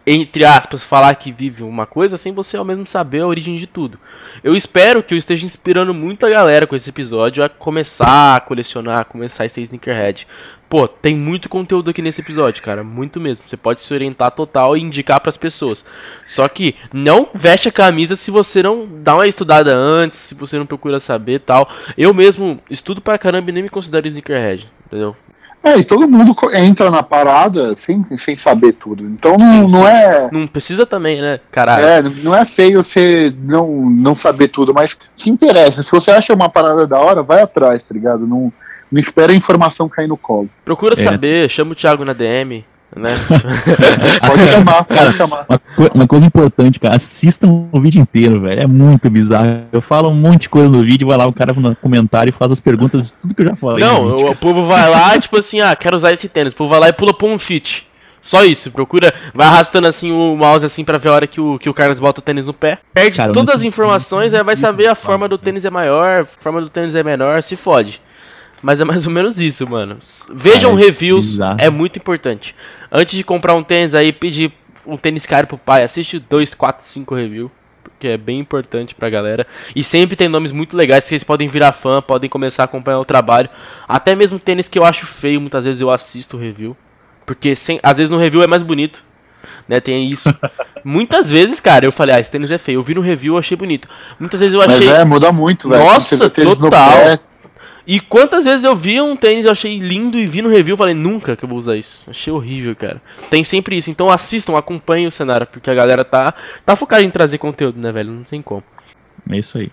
entre 0.06 0.43
aspas, 0.43 0.84
falar 0.84 1.15
que 1.15 1.32
vive 1.32 1.63
uma 1.63 1.86
coisa 1.86 2.17
sem 2.17 2.34
você 2.34 2.58
ao 2.58 2.65
mesmo 2.65 2.86
saber 2.86 3.21
a 3.21 3.28
origem 3.28 3.56
de 3.56 3.65
tudo. 3.65 3.98
Eu 4.43 4.56
espero 4.56 5.02
que 5.02 5.13
eu 5.13 5.17
esteja 5.17 5.45
inspirando 5.45 5.93
muita 5.93 6.30
galera 6.30 6.67
com 6.67 6.76
esse 6.76 6.89
episódio 6.89 7.43
a 7.43 7.48
começar 7.50 8.36
a 8.36 8.39
colecionar, 8.41 9.00
a 9.00 9.06
começar 9.06 9.45
a 9.45 9.50
ser 9.50 9.62
sneakerhead. 9.62 10.28
Pô, 10.67 10.88
tem 10.88 11.15
muito 11.15 11.47
conteúdo 11.47 11.91
aqui 11.91 12.01
nesse 12.01 12.21
episódio, 12.21 12.63
cara, 12.63 12.84
muito 12.84 13.19
mesmo. 13.19 13.43
Você 13.47 13.56
pode 13.56 13.82
se 13.82 13.93
orientar 13.93 14.32
total 14.32 14.75
e 14.75 14.82
indicar 14.82 15.19
pras 15.19 15.38
pessoas. 15.38 15.86
Só 16.25 16.47
que 16.47 16.75
não 16.91 17.30
veste 17.34 17.69
a 17.69 17.71
camisa 17.71 18.15
se 18.15 18.32
você 18.32 18.63
não 18.63 18.88
dá 19.04 19.13
uma 19.15 19.28
estudada 19.28 19.75
antes, 19.75 20.19
se 20.19 20.34
você 20.36 20.58
não 20.58 20.65
procura 20.65 20.99
saber 20.99 21.41
tal. 21.41 21.69
Eu 21.97 22.13
mesmo 22.13 22.60
estudo 22.69 22.99
pra 22.99 23.17
caramba 23.19 23.49
e 23.51 23.54
nem 23.54 23.63
me 23.63 23.69
considero 23.69 24.08
sneakerhead, 24.08 24.67
entendeu? 24.88 25.15
É, 25.65 25.80
e 25.80 25.84
todo 25.84 26.08
mundo 26.08 26.36
entra 26.54 26.91
na 26.91 27.01
parada 27.01 27.75
sem, 27.75 28.06
sem 28.15 28.38
saber 28.38 28.73
tudo. 28.73 29.04
Então 29.04 29.36
não, 29.36 29.67
Sim, 29.67 29.71
não 29.73 29.82
sim. 29.82 29.88
é. 29.88 30.30
Não 30.32 30.45
precisa 30.45 30.86
também, 30.86 31.19
né, 31.19 31.39
caralho? 31.51 31.84
É, 31.84 32.01
não 32.21 32.36
é 32.36 32.45
feio 32.45 32.84
você 32.84 33.34
não, 33.39 33.67
não 33.89 34.15
saber 34.15 34.49
tudo, 34.49 34.75
mas 34.75 34.95
se 35.15 35.28
interessa. 35.28 35.82
Se 35.82 35.91
você 35.91 36.12
acha 36.12 36.36
uma 36.36 36.49
parada 36.49 36.86
da 36.86 36.99
hora, 36.99 37.23
vai 37.23 37.41
atrás, 37.41 37.88
tá 37.88 37.95
ligado? 37.95 38.28
Não, 38.28 38.45
não 38.95 39.01
espera 39.01 39.31
a 39.31 39.36
informação 39.36 39.88
cair 39.89 40.08
no 40.08 40.17
colo. 40.17 40.49
Procura 40.63 40.95
É. 40.97 41.03
saber, 41.03 41.49
chama 41.49 41.73
o 41.73 41.75
Thiago 41.75 42.03
na 42.05 42.13
DM, 42.13 42.63
né? 42.95 43.15
Pode 44.27 44.47
chamar, 44.47 44.84
pode 44.86 45.13
chamar. 45.17 45.45
Uma, 45.49 45.60
co- 45.60 45.91
uma 45.93 46.08
coisa 46.08 46.25
importante, 46.25 46.79
cara, 46.79 46.95
assistam 46.95 47.67
o 47.71 47.79
vídeo 47.81 48.01
inteiro, 48.01 48.41
velho. 48.41 48.62
É 48.62 48.67
muito 48.67 49.10
bizarro. 49.10 49.63
Eu 49.71 49.81
falo 49.81 50.10
um 50.10 50.15
monte 50.15 50.43
de 50.43 50.49
coisa 50.49 50.69
no 50.69 50.84
vídeo, 50.84 51.08
vai 51.08 51.17
lá 51.17 51.25
o 51.25 51.34
cara 51.34 51.53
no 51.53 51.75
comentário 51.75 52.29
e 52.29 52.34
faz 52.34 52.51
as 52.51 52.60
perguntas 52.60 53.03
de 53.03 53.13
tudo 53.13 53.34
que 53.36 53.41
eu 53.41 53.47
já 53.47 53.55
falei. 53.55 53.84
no 53.84 53.91
Não, 53.91 54.08
vídeo. 54.12 54.27
o, 54.27 54.31
o 54.31 54.36
povo 54.36 54.65
vai 54.65 54.89
lá, 54.89 55.17
tipo 55.19 55.38
assim, 55.38 55.62
ah, 55.62 55.75
quero 55.75 55.97
usar 55.97 56.12
esse 56.13 56.29
tênis. 56.29 56.53
O 56.53 56.55
povo 56.55 56.69
vai 56.69 56.79
lá 56.79 56.89
e 56.89 56.93
pula 56.93 57.13
pra 57.13 57.27
um 57.27 57.38
fit. 57.39 57.88
Só 58.21 58.43
isso, 58.43 58.71
procura, 58.71 59.13
vai 59.36 59.45
arrastando 59.45 59.88
assim 59.88 60.12
o 60.12 60.36
mouse 60.36 60.65
assim 60.65 60.84
pra 60.84 60.97
ver 60.97 61.10
a 61.10 61.13
hora 61.13 61.27
que 61.27 61.39
o, 61.39 61.60
que 61.60 61.69
o 61.69 61.73
Carlos 61.75 61.99
bota 61.99 62.21
o 62.21 62.23
tênis 62.23 62.43
no 62.43 62.55
pé. 62.55 62.79
Perde 62.91 63.17
Cara, 63.17 63.31
todas 63.31 63.53
as 63.53 63.62
informações, 63.62 64.34
aí 64.34 64.43
vai 64.43 64.55
sei 64.55 64.65
saber 64.65 64.88
a 64.88 64.95
forma 64.95 65.27
do 65.29 65.38
cara. 65.38 65.45
tênis 65.45 65.63
é 65.63 65.69
maior, 65.69 66.21
a 66.21 66.25
forma 66.25 66.60
do 66.60 66.67
tênis 66.67 66.95
é 66.95 67.03
menor, 67.03 67.43
se 67.43 67.55
fode. 67.55 68.01
Mas 68.65 68.82
é 68.82 68.84
mais 68.84 69.06
ou 69.06 69.13
menos 69.13 69.39
isso, 69.39 69.69
mano. 69.69 69.99
Vejam 70.28 70.75
é 70.75 70.82
reviews, 70.82 71.34
bizarro. 71.34 71.58
é 71.62 71.69
muito 71.69 71.99
importante. 71.99 72.56
Antes 72.91 73.15
de 73.15 73.23
comprar 73.23 73.54
um 73.54 73.62
tênis 73.62 73.93
aí, 73.93 74.12
pedir 74.12 74.51
um 74.88 74.97
tênis 74.97 75.23
caro 75.28 75.45
pro 75.45 75.56
pai, 75.56 75.84
assiste 75.84 76.17
2, 76.17 76.56
4, 76.56 76.84
5 76.84 77.13
reviews. 77.13 77.51
Porque 77.84 78.08
é 78.08 78.17
bem 78.17 78.39
importante 78.39 78.95
pra 78.95 79.08
galera. 79.08 79.45
E 79.75 79.84
sempre 79.84 80.15
tem 80.15 80.28
nomes 80.28 80.51
muito 80.51 80.75
legais 80.75 81.04
que 81.04 81.10
vocês 81.10 81.23
podem 81.23 81.47
virar 81.47 81.73
fã, 81.73 82.01
podem 82.01 82.28
começar 82.28 82.63
a 82.63 82.65
acompanhar 82.65 82.99
o 82.99 83.06
trabalho. 83.06 83.47
Até 83.88 84.15
mesmo 84.15 84.39
tênis 84.39 84.67
que 84.67 84.80
eu 84.80 84.84
acho 84.84 85.06
feio, 85.06 85.39
muitas 85.39 85.63
vezes 85.63 85.80
eu 85.80 85.91
assisto 85.91 86.36
o 86.36 86.39
review. 86.39 86.75
Porque 87.23 87.56
sem, 87.56 87.80
às 87.84 87.97
vezes 87.97 88.10
no 88.10 88.17
review 88.17 88.41
é 88.41 88.47
mais 88.47 88.63
bonito. 88.63 88.99
Né, 89.69 89.80
tem 89.80 90.10
isso. 90.10 90.34
Muitas 90.84 91.30
vezes, 91.30 91.60
cara, 91.60 91.86
eu 91.86 91.91
falei, 91.91 92.15
ah, 92.15 92.19
esse 92.19 92.32
tênis 92.32 92.49
é 92.49 92.58
feio. 92.58 92.80
Eu 92.80 92.84
vi 92.84 92.95
no 92.95 93.01
review, 93.01 93.36
eu 93.36 93.38
achei 93.38 93.56
bonito. 93.56 93.88
Muitas 94.19 94.39
vezes 94.39 94.56
eu 94.56 94.60
Mas 94.60 94.73
achei. 94.73 94.89
é, 94.89 95.06
muda 95.06 95.32
muito, 95.32 95.69
velho. 95.69 95.84
Nossa, 95.84 96.30
total. 96.30 96.91
pé, 96.91 97.19
E 97.88 98.00
quantas 98.00 98.45
vezes 98.45 98.63
eu 98.63 98.76
vi 98.76 99.00
um 99.00 99.15
tênis 99.15 99.45
eu 99.45 99.52
achei 99.52 99.78
lindo 99.80 100.17
e 100.17 100.26
vi 100.26 100.41
no 100.41 100.50
review 100.50 100.74
e 100.76 100.78
falei, 100.78 100.93
nunca 100.95 101.36
que 101.36 101.45
eu 101.45 101.50
vou 101.50 101.58
usar 101.60 101.76
isso. 101.78 102.04
Achei 102.10 102.34
horrível, 102.34 102.76
cara. 102.76 103.02
Tem 103.30 103.43
sempre 103.43 103.78
isso. 103.78 103.91
Então 103.91 104.10
assistam, 104.10 104.58
acompanhem 104.58 105.06
o 105.08 105.12
cenário, 105.12 105.45
porque 105.45 105.69
a 105.69 105.76
galera 105.76 106.04
tá, 106.04 106.34
tá 106.65 106.76
focada 106.76 107.04
em 107.04 107.10
trazer 107.12 107.38
conteúdo, 107.38 107.80
né, 107.80 107.91
velho? 107.91 108.12
Não 108.12 108.24
tem 108.24 108.41
como. 108.41 108.63
É 109.30 109.38
isso 109.38 109.58
aí. 109.60 109.71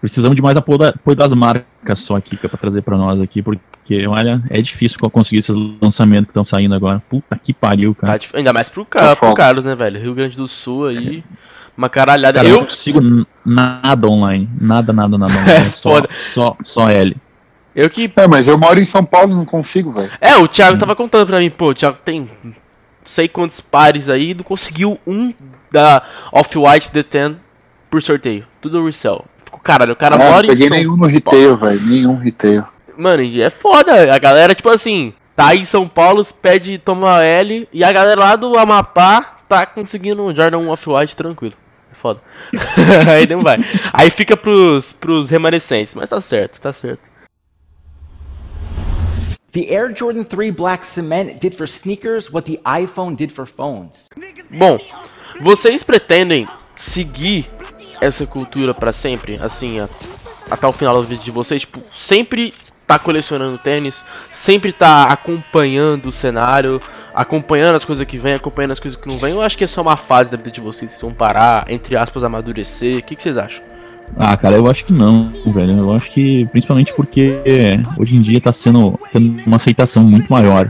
Precisamos 0.00 0.34
de 0.36 0.40
mais 0.42 0.56
apoio, 0.56 0.78
da- 0.78 0.88
apoio 0.90 1.16
das 1.16 1.32
marcas 1.34 2.00
só 2.00 2.16
aqui, 2.16 2.36
que 2.36 2.46
é 2.46 2.48
pra 2.48 2.56
trazer 2.58 2.82
pra 2.82 2.96
nós 2.96 3.20
aqui, 3.20 3.42
porque, 3.42 4.06
olha, 4.06 4.42
é 4.48 4.62
difícil 4.62 4.98
conseguir 5.10 5.40
esses 5.40 5.54
lançamentos 5.82 6.26
que 6.26 6.30
estão 6.30 6.44
saindo 6.44 6.74
agora. 6.74 7.02
Puta 7.10 7.36
que 7.36 7.52
pariu, 7.52 7.94
Tá 7.94 8.06
cara. 8.06 8.18
dif- 8.18 8.34
Ainda 8.36 8.52
mais 8.52 8.68
pro, 8.70 8.84
Tá 8.84 8.98
ca 9.10 9.16
pro. 9.16 9.34
Carlos, 9.34 9.64
né, 9.64 9.74
velho? 9.74 10.00
Rio 10.00 10.14
Grande 10.14 10.36
do 10.36 10.46
Sul 10.48 10.86
aí, 10.86 11.22
uma 11.76 11.88
caralhada. 11.90 12.38
Cara, 12.38 12.48
eu 12.48 12.56
não 12.58 12.64
consigo 12.64 13.00
nada 13.44 14.06
online. 14.08 14.48
Nada, 14.58 14.92
nada, 14.92 15.18
nada 15.18 15.32
online. 15.34 15.50
É 15.68 15.72
só, 15.72 15.90
Foda. 15.90 16.08
só, 16.20 16.56
só 16.62 16.88
L. 16.88 17.14
eu 17.74 17.88
que. 17.88 18.10
É, 18.16 18.26
mas 18.26 18.48
eu 18.48 18.58
moro 18.58 18.80
em 18.80 18.84
São 18.84 19.04
Paulo 19.04 19.34
não 19.34 19.44
consigo, 19.44 19.92
velho. 19.92 20.10
É, 20.20 20.36
o 20.36 20.48
Thiago 20.48 20.78
tava 20.78 20.96
contando 20.96 21.26
pra 21.26 21.38
mim, 21.38 21.50
pô, 21.50 21.70
o 21.70 21.74
Thiago 21.74 21.98
tem 22.04 22.28
não 22.42 22.54
sei 23.04 23.28
quantos 23.28 23.60
pares 23.60 24.08
aí, 24.08 24.34
não 24.34 24.44
conseguiu 24.44 24.98
um 25.06 25.32
da 25.70 26.02
Off-White 26.32 26.90
The 26.90 27.02
10 27.02 27.36
por 27.90 28.02
sorteio. 28.02 28.46
Tudo 28.60 28.84
resell. 28.84 29.24
Ficou, 29.44 29.60
caralho, 29.60 29.92
o 29.92 29.96
cara 29.96 30.16
Ah, 30.16 30.30
mora 30.30 30.46
em 30.46 30.50
peguei 30.50 30.68
São 30.68 30.76
nenhum 30.76 30.96
no 30.96 31.06
retail, 31.06 31.56
velho. 31.56 31.80
Nenhum 31.80 32.16
retail. 32.16 32.64
Mano, 32.96 33.22
é 33.22 33.50
foda. 33.50 34.14
A 34.14 34.18
galera, 34.18 34.54
tipo 34.54 34.68
assim, 34.68 35.12
tá 35.34 35.48
aí 35.48 35.60
em 35.60 35.64
São 35.64 35.88
Paulo, 35.88 36.24
pede 36.40 36.78
toma 36.78 37.24
L, 37.24 37.68
e 37.72 37.82
a 37.82 37.90
galera 37.90 38.20
lá 38.20 38.36
do 38.36 38.56
Amapá 38.58 39.38
tá 39.48 39.66
conseguindo 39.66 40.22
um 40.22 40.34
Jordan 40.34 40.58
1 40.58 40.68
Off-White 40.68 41.16
tranquilo. 41.16 41.54
É 41.90 41.94
foda. 41.94 42.20
aí 43.10 43.26
não 43.26 43.42
vai. 43.42 43.58
Aí 43.92 44.10
fica 44.10 44.36
pros, 44.36 44.92
pros 44.92 45.28
remanescentes, 45.28 45.94
mas 45.94 46.08
tá 46.08 46.20
certo, 46.20 46.60
tá 46.60 46.72
certo. 46.72 47.09
Bom, 54.50 54.78
vocês 55.40 55.82
pretendem 55.82 56.48
seguir 56.76 57.46
essa 58.00 58.26
cultura 58.26 58.72
pra 58.72 58.92
sempre? 58.92 59.36
Assim, 59.42 59.80
a- 59.80 59.88
até 60.50 60.66
o 60.66 60.72
final 60.72 60.94
do 60.96 61.02
vídeo 61.02 61.24
de 61.24 61.30
vocês? 61.30 61.62
Tipo, 61.62 61.80
sempre 61.96 62.52
tá 62.86 62.98
colecionando 62.98 63.58
tênis, 63.58 64.04
sempre 64.32 64.72
tá 64.72 65.04
acompanhando 65.04 66.08
o 66.08 66.12
cenário, 66.12 66.80
acompanhando 67.14 67.76
as 67.76 67.84
coisas 67.84 68.04
que 68.06 68.18
vem, 68.18 68.34
acompanhando 68.34 68.72
as 68.72 68.80
coisas 68.80 69.00
que 69.00 69.08
não 69.08 69.18
vem? 69.18 69.32
Eu 69.32 69.42
acho 69.42 69.56
que 69.56 69.64
é 69.64 69.66
só 69.66 69.80
uma 69.82 69.96
fase 69.96 70.30
da 70.30 70.36
vida 70.36 70.50
de 70.50 70.60
vocês, 70.60 70.90
vocês 70.90 71.00
vão 71.00 71.12
parar, 71.12 71.66
entre 71.70 71.96
aspas, 71.96 72.24
amadurecer. 72.24 72.96
O 72.98 73.02
que, 73.02 73.14
que 73.14 73.22
vocês 73.22 73.36
acham? 73.36 73.62
Ah, 74.16 74.36
cara, 74.36 74.56
eu 74.56 74.68
acho 74.68 74.84
que 74.84 74.92
não, 74.92 75.32
velho. 75.46 75.78
Eu 75.78 75.92
acho 75.92 76.10
que 76.10 76.46
principalmente 76.46 76.92
porque 76.94 77.40
hoje 77.98 78.16
em 78.16 78.20
dia 78.20 78.40
tá 78.40 78.52
sendo 78.52 78.98
tendo 79.12 79.42
uma 79.46 79.56
aceitação 79.56 80.02
muito 80.02 80.30
maior 80.30 80.68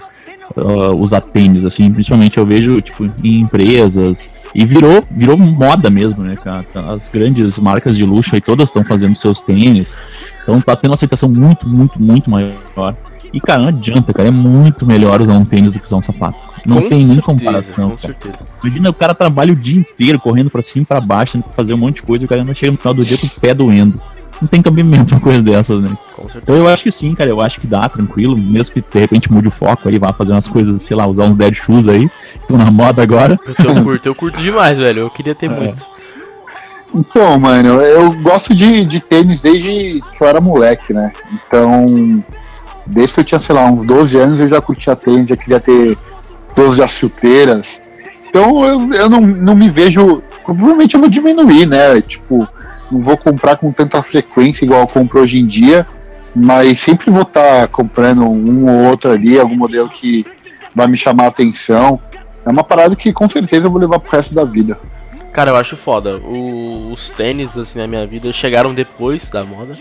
uh, 0.57 0.95
usar 0.97 1.21
tênis, 1.21 1.65
assim, 1.65 1.93
principalmente 1.93 2.39
eu 2.39 2.47
vejo, 2.47 2.81
tipo, 2.81 3.05
em 3.23 3.41
empresas. 3.41 4.41
E 4.55 4.65
virou, 4.65 5.05
virou 5.11 5.37
moda 5.37 5.89
mesmo, 5.91 6.23
né, 6.23 6.37
cara? 6.37 6.67
As 6.75 7.09
grandes 7.09 7.59
marcas 7.59 7.97
de 7.97 8.05
luxo 8.05 8.35
aí 8.35 8.41
todas 8.41 8.69
estão 8.69 8.85
fazendo 8.85 9.17
seus 9.17 9.41
tênis. 9.41 9.97
Então 10.43 10.61
tá 10.61 10.75
tendo 10.75 10.91
uma 10.91 10.97
aceitação 10.97 11.29
muito, 11.29 11.69
muito, 11.69 12.01
muito 12.01 12.29
maior. 12.29 12.97
E, 13.33 13.41
cara, 13.41 13.63
não 13.63 13.69
adianta, 13.69 14.13
cara. 14.13 14.29
É 14.29 14.33
muito 14.33 14.85
melhor 14.85 15.21
usar 15.21 15.35
um 15.35 15.45
tênis 15.45 15.73
do 15.73 15.79
que 15.79 15.87
usar 15.87 15.97
um 15.97 16.03
sapato. 16.03 16.37
Não 16.67 16.83
Com 16.83 16.89
tem 16.89 17.05
nem 17.05 17.21
comparação. 17.21 17.91
Com 17.91 17.97
cara. 17.97 18.17
certeza. 18.21 18.47
Imagina 18.63 18.91
o 18.91 18.95
cara 18.95 19.15
trabalha 19.15 19.53
o 19.53 19.57
dia 19.57 19.79
inteiro 19.79 20.19
correndo 20.19 20.51
pra 20.51 20.63
cima 20.63 20.83
e 20.83 20.87
pra 20.87 21.01
baixo, 21.01 21.35
tendo 21.35 21.45
que 21.45 21.55
fazer 21.55 21.75
um 21.75 21.79
monte 21.79 21.97
de 21.97 22.03
coisa 22.03 22.25
e 22.25 22.27
o 22.27 22.29
cara 22.29 22.41
ainda 22.41 22.55
chega 22.55 22.73
no 22.73 22.79
final 22.79 22.95
do 22.95 23.05
dia 23.05 23.17
com 23.17 23.27
o 23.27 23.41
pé 23.41 23.55
doendo. 23.55 24.01
Não 24.41 24.49
tem 24.49 24.63
cabimento 24.63 25.15
uma 25.15 25.21
coisa 25.21 25.43
dessas, 25.43 25.83
né? 25.83 25.91
Então 26.35 26.55
eu 26.55 26.67
acho 26.67 26.83
que 26.83 26.91
sim, 26.91 27.15
cara. 27.15 27.29
Eu 27.29 27.41
acho 27.41 27.61
que 27.61 27.67
dá, 27.67 27.89
tranquilo. 27.89 28.37
Mesmo 28.37 28.73
que 28.73 28.81
de 28.81 28.99
repente 28.99 29.31
mude 29.31 29.49
o 29.49 29.51
foco 29.51 29.89
aí, 29.89 29.99
vá 29.99 30.13
fazer 30.13 30.33
umas 30.33 30.49
coisas, 30.49 30.83
sei 30.83 30.97
lá, 30.97 31.07
usar 31.07 31.25
uns 31.25 31.37
dead 31.37 31.55
shoes 31.55 31.87
aí, 31.87 32.09
que 32.09 32.39
estão 32.41 32.57
na 32.57 32.71
moda 32.71 33.03
agora. 33.03 33.39
Eu, 33.47 33.75
eu 33.75 33.85
curto, 33.85 34.07
eu 34.07 34.15
curto 34.15 34.41
demais, 34.41 34.79
velho. 34.79 35.01
Eu 35.01 35.11
queria 35.11 35.35
ter 35.35 35.49
muito. 35.49 35.85
Então, 36.95 37.39
mano, 37.39 37.81
eu 37.81 38.13
gosto 38.21 38.55
de, 38.55 38.85
de 38.85 38.99
tênis 38.99 39.41
desde 39.41 40.01
que 40.17 40.25
eu 40.25 40.27
era 40.27 40.41
moleque, 40.41 40.93
né? 40.93 41.13
Então, 41.33 42.25
desde 42.91 43.15
que 43.15 43.21
eu 43.21 43.25
tinha, 43.25 43.41
sei 43.41 43.55
lá, 43.55 43.65
uns 43.65 43.87
12 43.87 44.17
anos, 44.19 44.41
eu 44.41 44.49
já 44.49 44.61
curtia 44.61 44.97
tênis, 44.97 45.29
já 45.29 45.37
queria 45.37 45.61
ter 45.61 45.97
12 46.55 46.83
as 46.83 46.91
chuteiras. 46.91 47.81
Então, 48.29 48.65
eu, 48.65 48.95
eu 48.95 49.11
não, 49.11 49.21
não 49.21 49.57
me 49.57 49.71
vejo. 49.71 50.23
Provavelmente 50.45 50.95
eu 50.95 51.01
vou 51.01 51.09
diminuir, 51.09 51.67
né? 51.67 52.01
Tipo, 52.01 52.47
não 52.91 53.01
vou 53.01 53.17
comprar 53.17 53.59
com 53.59 53.71
tanta 53.73 54.03
frequência 54.03 54.65
igual 54.65 54.81
eu 54.81 54.87
compro 54.87 55.21
hoje 55.21 55.41
em 55.41 55.47
dia, 55.47 55.87
mas 56.35 56.79
sempre 56.79 57.11
vou 57.11 57.23
estar 57.23 57.69
comprando 57.69 58.23
um 58.25 58.69
ou 58.69 58.91
outro 58.91 59.13
ali, 59.13 59.39
algum 59.39 59.57
modelo 59.57 59.89
que 59.89 60.25
vai 60.75 60.87
me 60.87 60.97
chamar 60.97 61.25
a 61.25 61.29
atenção. 61.29 62.01
É 62.45 62.51
uma 62.51 62.65
parada 62.65 62.97
que 62.97 63.13
com 63.13 63.29
certeza 63.29 63.67
eu 63.67 63.71
vou 63.71 63.81
levar 63.81 64.01
pro 64.01 64.17
resto 64.17 64.35
da 64.35 64.45
vida. 64.45 64.79
Cara, 65.33 65.51
eu 65.51 65.57
acho 65.57 65.77
foda. 65.77 66.17
O- 66.19 66.91
os 66.91 67.09
tênis, 67.11 67.57
assim, 67.57 67.79
na 67.79 67.87
minha 67.87 68.07
vida 68.07 68.33
chegaram 68.33 68.75
depois 68.75 69.29
da 69.29 69.45
moda. 69.45 69.77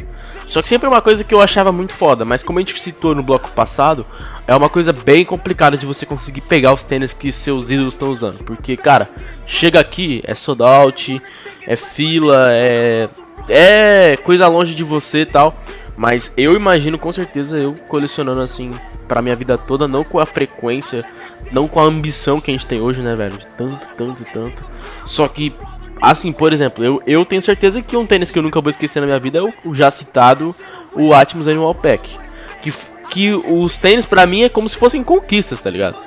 Só 0.47 0.61
que 0.61 0.67
sempre 0.69 0.85
é 0.87 0.89
uma 0.89 1.01
coisa 1.01 1.23
que 1.23 1.33
eu 1.33 1.41
achava 1.41 1.71
muito 1.71 1.93
foda, 1.93 2.23
mas 2.25 2.41
como 2.43 2.59
a 2.59 2.61
gente 2.61 2.79
citou 2.81 3.13
no 3.15 3.23
bloco 3.23 3.49
passado, 3.51 4.05
é 4.47 4.55
uma 4.55 4.69
coisa 4.69 4.91
bem 4.93 5.25
complicada 5.25 5.75
de 5.77 5.85
você 5.85 6.05
conseguir 6.05 6.41
pegar 6.41 6.73
os 6.73 6.83
tênis 6.83 7.13
que 7.13 7.31
seus 7.31 7.69
ídolos 7.69 7.93
estão 7.95 8.09
usando. 8.09 8.43
Porque, 8.43 8.75
cara, 8.77 9.09
chega 9.47 9.79
aqui, 9.79 10.21
é 10.25 10.35
sold 10.35 10.61
out, 10.63 11.21
é 11.67 11.75
fila, 11.75 12.47
é. 12.51 13.09
É 13.47 14.17
coisa 14.17 14.47
longe 14.47 14.75
de 14.75 14.83
você 14.83 15.21
e 15.21 15.25
tal. 15.25 15.55
Mas 15.97 16.31
eu 16.37 16.53
imagino 16.53 16.97
com 16.97 17.11
certeza 17.11 17.57
eu 17.57 17.73
colecionando 17.87 18.41
assim 18.41 18.71
pra 19.07 19.21
minha 19.21 19.35
vida 19.35 19.57
toda, 19.57 19.87
não 19.87 20.03
com 20.03 20.19
a 20.19 20.25
frequência, 20.25 21.03
não 21.51 21.67
com 21.67 21.79
a 21.79 21.83
ambição 21.83 22.39
que 22.39 22.51
a 22.51 22.53
gente 22.53 22.65
tem 22.65 22.81
hoje, 22.81 23.01
né, 23.01 23.15
velho? 23.15 23.37
De 23.37 23.45
tanto, 23.55 23.79
tanto, 23.95 24.23
tanto. 24.31 24.71
Só 25.05 25.27
que, 25.27 25.53
assim, 26.01 26.31
por 26.31 26.53
exemplo, 26.53 26.83
eu, 26.83 27.01
eu 27.05 27.25
tenho 27.25 27.41
certeza 27.41 27.81
que 27.81 27.97
um 27.97 28.05
tênis 28.05 28.31
que 28.31 28.39
eu 28.39 28.43
nunca 28.43 28.61
vou 28.61 28.69
esquecer 28.69 28.99
na 28.99 29.05
minha 29.05 29.19
vida 29.19 29.39
é 29.39 29.41
o, 29.41 29.53
o 29.65 29.75
já 29.75 29.89
citado, 29.91 30.55
o 30.93 31.13
Atmos 31.13 31.47
Animal 31.47 31.73
Pack. 31.75 32.15
Que, 32.61 32.73
que 33.09 33.33
os 33.33 33.77
tênis 33.77 34.05
pra 34.05 34.25
mim 34.25 34.43
é 34.43 34.49
como 34.49 34.69
se 34.69 34.75
fossem 34.75 35.03
conquistas, 35.03 35.61
tá 35.61 35.69
ligado? 35.69 35.97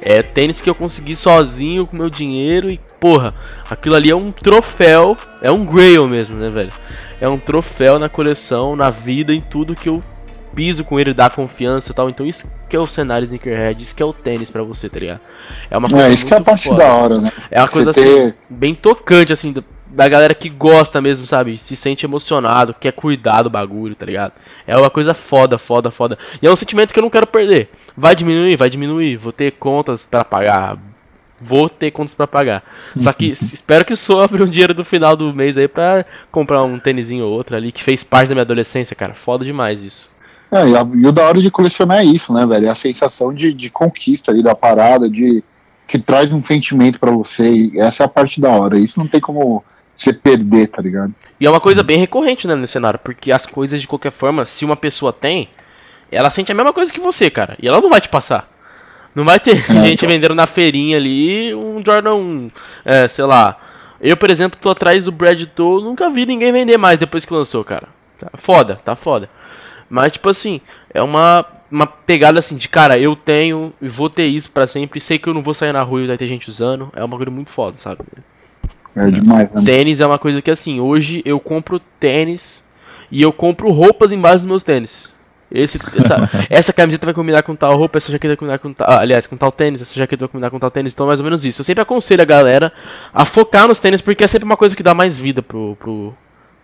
É 0.00 0.20
tênis 0.20 0.60
que 0.60 0.68
eu 0.68 0.74
consegui 0.74 1.14
sozinho 1.14 1.86
com 1.86 1.96
meu 1.96 2.10
dinheiro 2.10 2.68
e, 2.68 2.80
porra, 2.98 3.34
aquilo 3.70 3.94
ali 3.94 4.10
é 4.10 4.16
um 4.16 4.32
troféu, 4.32 5.16
é 5.40 5.50
um 5.50 5.64
grail 5.64 6.08
mesmo, 6.08 6.36
né, 6.36 6.50
velho? 6.50 6.72
É 7.20 7.28
um 7.28 7.38
troféu 7.38 8.00
na 8.00 8.08
coleção, 8.08 8.74
na 8.74 8.90
vida, 8.90 9.32
em 9.32 9.40
tudo 9.40 9.76
que 9.76 9.88
eu 9.88 10.02
piso 10.54 10.84
com 10.84 10.98
ele, 11.00 11.12
dá 11.14 11.28
confiança 11.30 11.90
e 11.90 11.94
tal. 11.94 12.08
Então 12.08 12.24
isso 12.26 12.50
que 12.68 12.76
é 12.76 12.78
o 12.78 12.86
cenário 12.86 13.24
sneakerhead, 13.26 13.82
isso 13.82 13.94
que 13.94 14.02
é 14.02 14.06
o 14.06 14.12
tênis 14.12 14.50
pra 14.50 14.62
você, 14.62 14.88
tá 14.88 14.98
ligado? 14.98 15.20
É 15.70 15.76
uma 15.76 15.88
É, 16.02 16.10
isso 16.10 16.26
que 16.26 16.34
é 16.34 16.36
a 16.38 16.40
parte 16.40 16.68
foda. 16.68 16.78
da 16.84 16.92
hora, 16.92 17.20
né? 17.20 17.30
É 17.50 17.60
uma 17.60 17.66
Você 17.66 17.72
coisa 17.72 17.92
ter- 17.92 18.00
assim, 18.00 18.34
bem 18.48 18.74
tocante, 18.74 19.32
assim, 19.32 19.54
da, 19.86 20.08
galera 20.08 20.34
que 20.34 20.48
gosta 20.48 21.00
mesmo, 21.00 21.26
sabe? 21.26 21.58
Se 21.58 21.76
sente 21.76 22.06
emocionado, 22.06 22.74
quer 22.78 22.92
cuidar 22.92 23.42
do 23.42 23.50
bagulho, 23.50 23.94
tá 23.94 24.06
ligado? 24.06 24.32
É 24.66 24.76
uma 24.76 24.88
coisa 24.90 25.12
foda, 25.14 25.58
foda, 25.58 25.90
foda. 25.90 26.18
E 26.40 26.46
é 26.46 26.50
um 26.50 26.56
sentimento 26.56 26.92
que 26.94 26.98
eu 26.98 27.02
não 27.02 27.10
quero 27.10 27.26
perder. 27.26 27.68
Vai 27.96 28.14
diminuir, 28.14 28.56
vai 28.56 28.70
diminuir. 28.70 29.16
Vou 29.16 29.32
ter 29.32 29.50
contas 29.52 30.04
pra 30.04 30.24
pagar. 30.24 30.78
Vou 31.44 31.68
ter 31.68 31.90
contas 31.90 32.14
pra 32.14 32.26
pagar. 32.26 32.62
Só 33.00 33.12
que 33.12 33.26
espero 33.32 33.84
que 33.84 33.96
sobre 33.96 34.42
um 34.42 34.46
dinheiro 34.46 34.72
do 34.72 34.84
final 34.84 35.16
do 35.16 35.34
mês 35.34 35.58
aí 35.58 35.66
pra 35.66 36.06
comprar 36.30 36.62
um 36.62 36.78
tênisinho 36.78 37.24
ou 37.26 37.32
outro 37.32 37.56
ali, 37.56 37.72
que 37.72 37.82
fez 37.82 38.04
parte 38.04 38.28
da 38.28 38.34
minha 38.36 38.42
adolescência, 38.44 38.94
cara. 38.94 39.12
Foda 39.12 39.44
demais 39.44 39.82
isso. 39.82 40.08
É, 40.52 40.68
e, 40.68 40.76
a- 40.76 40.86
e 40.94 41.06
o 41.06 41.12
da 41.12 41.24
hora 41.26 41.40
de 41.40 41.50
colecionar 41.50 41.98
é 42.00 42.04
isso, 42.04 42.32
né, 42.32 42.44
velho? 42.44 42.66
É 42.66 42.70
a 42.70 42.74
sensação 42.74 43.32
de, 43.32 43.52
de 43.54 43.70
conquista 43.70 44.30
ali 44.30 44.42
da 44.42 44.54
parada, 44.54 45.08
de 45.08 45.42
que 45.88 45.98
traz 45.98 46.32
um 46.32 46.42
sentimento 46.44 47.00
pra 47.00 47.10
você. 47.10 47.50
E 47.50 47.80
essa 47.80 48.02
é 48.02 48.06
a 48.06 48.08
parte 48.08 48.40
da 48.40 48.50
hora. 48.50 48.78
Isso 48.78 48.98
não 49.00 49.06
tem 49.06 49.20
como 49.20 49.64
você 49.96 50.12
perder, 50.12 50.68
tá 50.68 50.82
ligado? 50.82 51.14
E 51.40 51.46
é 51.46 51.50
uma 51.50 51.60
coisa 51.60 51.82
bem 51.82 51.98
recorrente, 51.98 52.46
né, 52.46 52.54
nesse 52.54 52.74
cenário, 52.74 53.00
porque 53.02 53.32
as 53.32 53.46
coisas, 53.46 53.80
de 53.80 53.88
qualquer 53.88 54.12
forma, 54.12 54.46
se 54.46 54.64
uma 54.64 54.76
pessoa 54.76 55.12
tem, 55.12 55.48
ela 56.10 56.30
sente 56.30 56.52
a 56.52 56.54
mesma 56.54 56.72
coisa 56.72 56.92
que 56.92 57.00
você, 57.00 57.30
cara. 57.30 57.56
E 57.60 57.66
ela 57.66 57.80
não 57.80 57.90
vai 57.90 58.00
te 58.00 58.08
passar. 58.08 58.48
Não 59.14 59.24
vai 59.24 59.40
ter 59.40 59.56
gente 59.84 60.06
vendendo 60.06 60.34
na 60.34 60.46
feirinha 60.46 60.96
ali 60.98 61.54
um 61.54 61.82
Jordan 61.84 62.14
1, 62.14 62.50
é, 62.84 63.08
sei 63.08 63.24
lá. 63.24 63.56
Eu, 64.00 64.16
por 64.16 64.30
exemplo, 64.30 64.58
tô 64.60 64.68
atrás 64.70 65.04
do 65.04 65.12
Brad 65.12 65.42
Toll, 65.54 65.80
nunca 65.82 66.10
vi 66.10 66.26
ninguém 66.26 66.52
vender 66.52 66.76
mais 66.76 66.98
depois 66.98 67.24
que 67.24 67.32
lançou, 67.32 67.64
cara. 67.64 67.88
Tá 68.18 68.30
foda, 68.36 68.80
tá 68.84 68.94
foda. 68.96 69.28
Mas, 69.92 70.12
tipo 70.12 70.30
assim, 70.30 70.58
é 70.88 71.02
uma, 71.02 71.44
uma 71.70 71.86
pegada 71.86 72.38
assim 72.38 72.56
de, 72.56 72.66
cara, 72.66 72.98
eu 72.98 73.14
tenho 73.14 73.74
e 73.78 73.90
vou 73.90 74.08
ter 74.08 74.24
isso 74.24 74.50
pra 74.50 74.66
sempre. 74.66 74.98
Sei 74.98 75.18
que 75.18 75.28
eu 75.28 75.34
não 75.34 75.42
vou 75.42 75.52
sair 75.52 75.70
na 75.70 75.82
rua 75.82 76.00
e 76.00 76.06
vai 76.06 76.16
ter 76.16 76.26
gente 76.26 76.48
usando. 76.48 76.90
É 76.96 77.04
uma 77.04 77.14
coisa 77.14 77.30
muito 77.30 77.50
foda, 77.50 77.76
sabe? 77.76 78.00
É 78.96 79.10
demais, 79.10 79.52
né? 79.52 79.62
Tênis 79.62 80.00
é 80.00 80.06
uma 80.06 80.18
coisa 80.18 80.40
que 80.40 80.50
assim, 80.50 80.80
hoje 80.80 81.20
eu 81.26 81.38
compro 81.38 81.78
tênis 82.00 82.64
e 83.10 83.20
eu 83.20 83.34
compro 83.34 83.70
roupas 83.70 84.12
embaixo 84.12 84.38
dos 84.38 84.46
meus 84.46 84.62
tênis. 84.62 85.10
Esse, 85.50 85.78
essa, 85.98 86.30
essa 86.48 86.72
camiseta 86.72 87.04
vai 87.04 87.14
combinar 87.14 87.42
com 87.42 87.54
tal 87.54 87.76
roupa, 87.76 87.98
essa 87.98 88.10
jaqueta 88.10 88.30
vai 88.30 88.36
combinar 88.38 88.58
com 88.60 88.72
tal. 88.72 88.88
ah, 88.88 89.00
aliás, 89.00 89.26
com 89.26 89.36
tal 89.36 89.52
tênis, 89.52 89.82
essa 89.82 89.94
jaqueta 89.94 90.20
vai 90.20 90.28
combinar 90.28 90.48
com 90.48 90.58
tal 90.58 90.70
tênis, 90.70 90.94
então 90.94 91.04
é 91.04 91.08
mais 91.08 91.20
ou 91.20 91.24
menos 91.24 91.44
isso. 91.44 91.60
Eu 91.60 91.66
sempre 91.66 91.82
aconselho 91.82 92.22
a 92.22 92.24
galera 92.24 92.72
a 93.12 93.26
focar 93.26 93.68
nos 93.68 93.78
tênis, 93.78 94.00
porque 94.00 94.24
é 94.24 94.26
sempre 94.26 94.46
uma 94.46 94.56
coisa 94.56 94.74
que 94.74 94.82
dá 94.82 94.94
mais 94.94 95.14
vida 95.14 95.42
pro, 95.42 95.76
pro, 95.76 96.14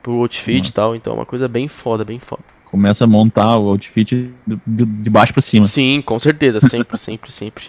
pro 0.03 0.12
outfit 0.14 0.66
e 0.66 0.72
tal. 0.72 0.97
Então 0.97 1.12
é 1.12 1.16
uma 1.16 1.26
coisa 1.26 1.47
bem 1.47 1.68
foda, 1.68 2.07
bem 2.07 2.18
foda. 2.18 2.43
Começa 2.71 3.05
a 3.05 3.07
montar 3.07 3.57
o 3.57 3.69
outfit 3.69 4.33
de 4.66 5.11
baixo 5.11 5.33
pra 5.33 5.43
cima. 5.43 5.66
Sim, 5.66 6.03
com 6.03 6.19
certeza, 6.19 6.61
sempre, 6.61 6.97
sempre, 7.01 7.33
sempre. 7.33 7.64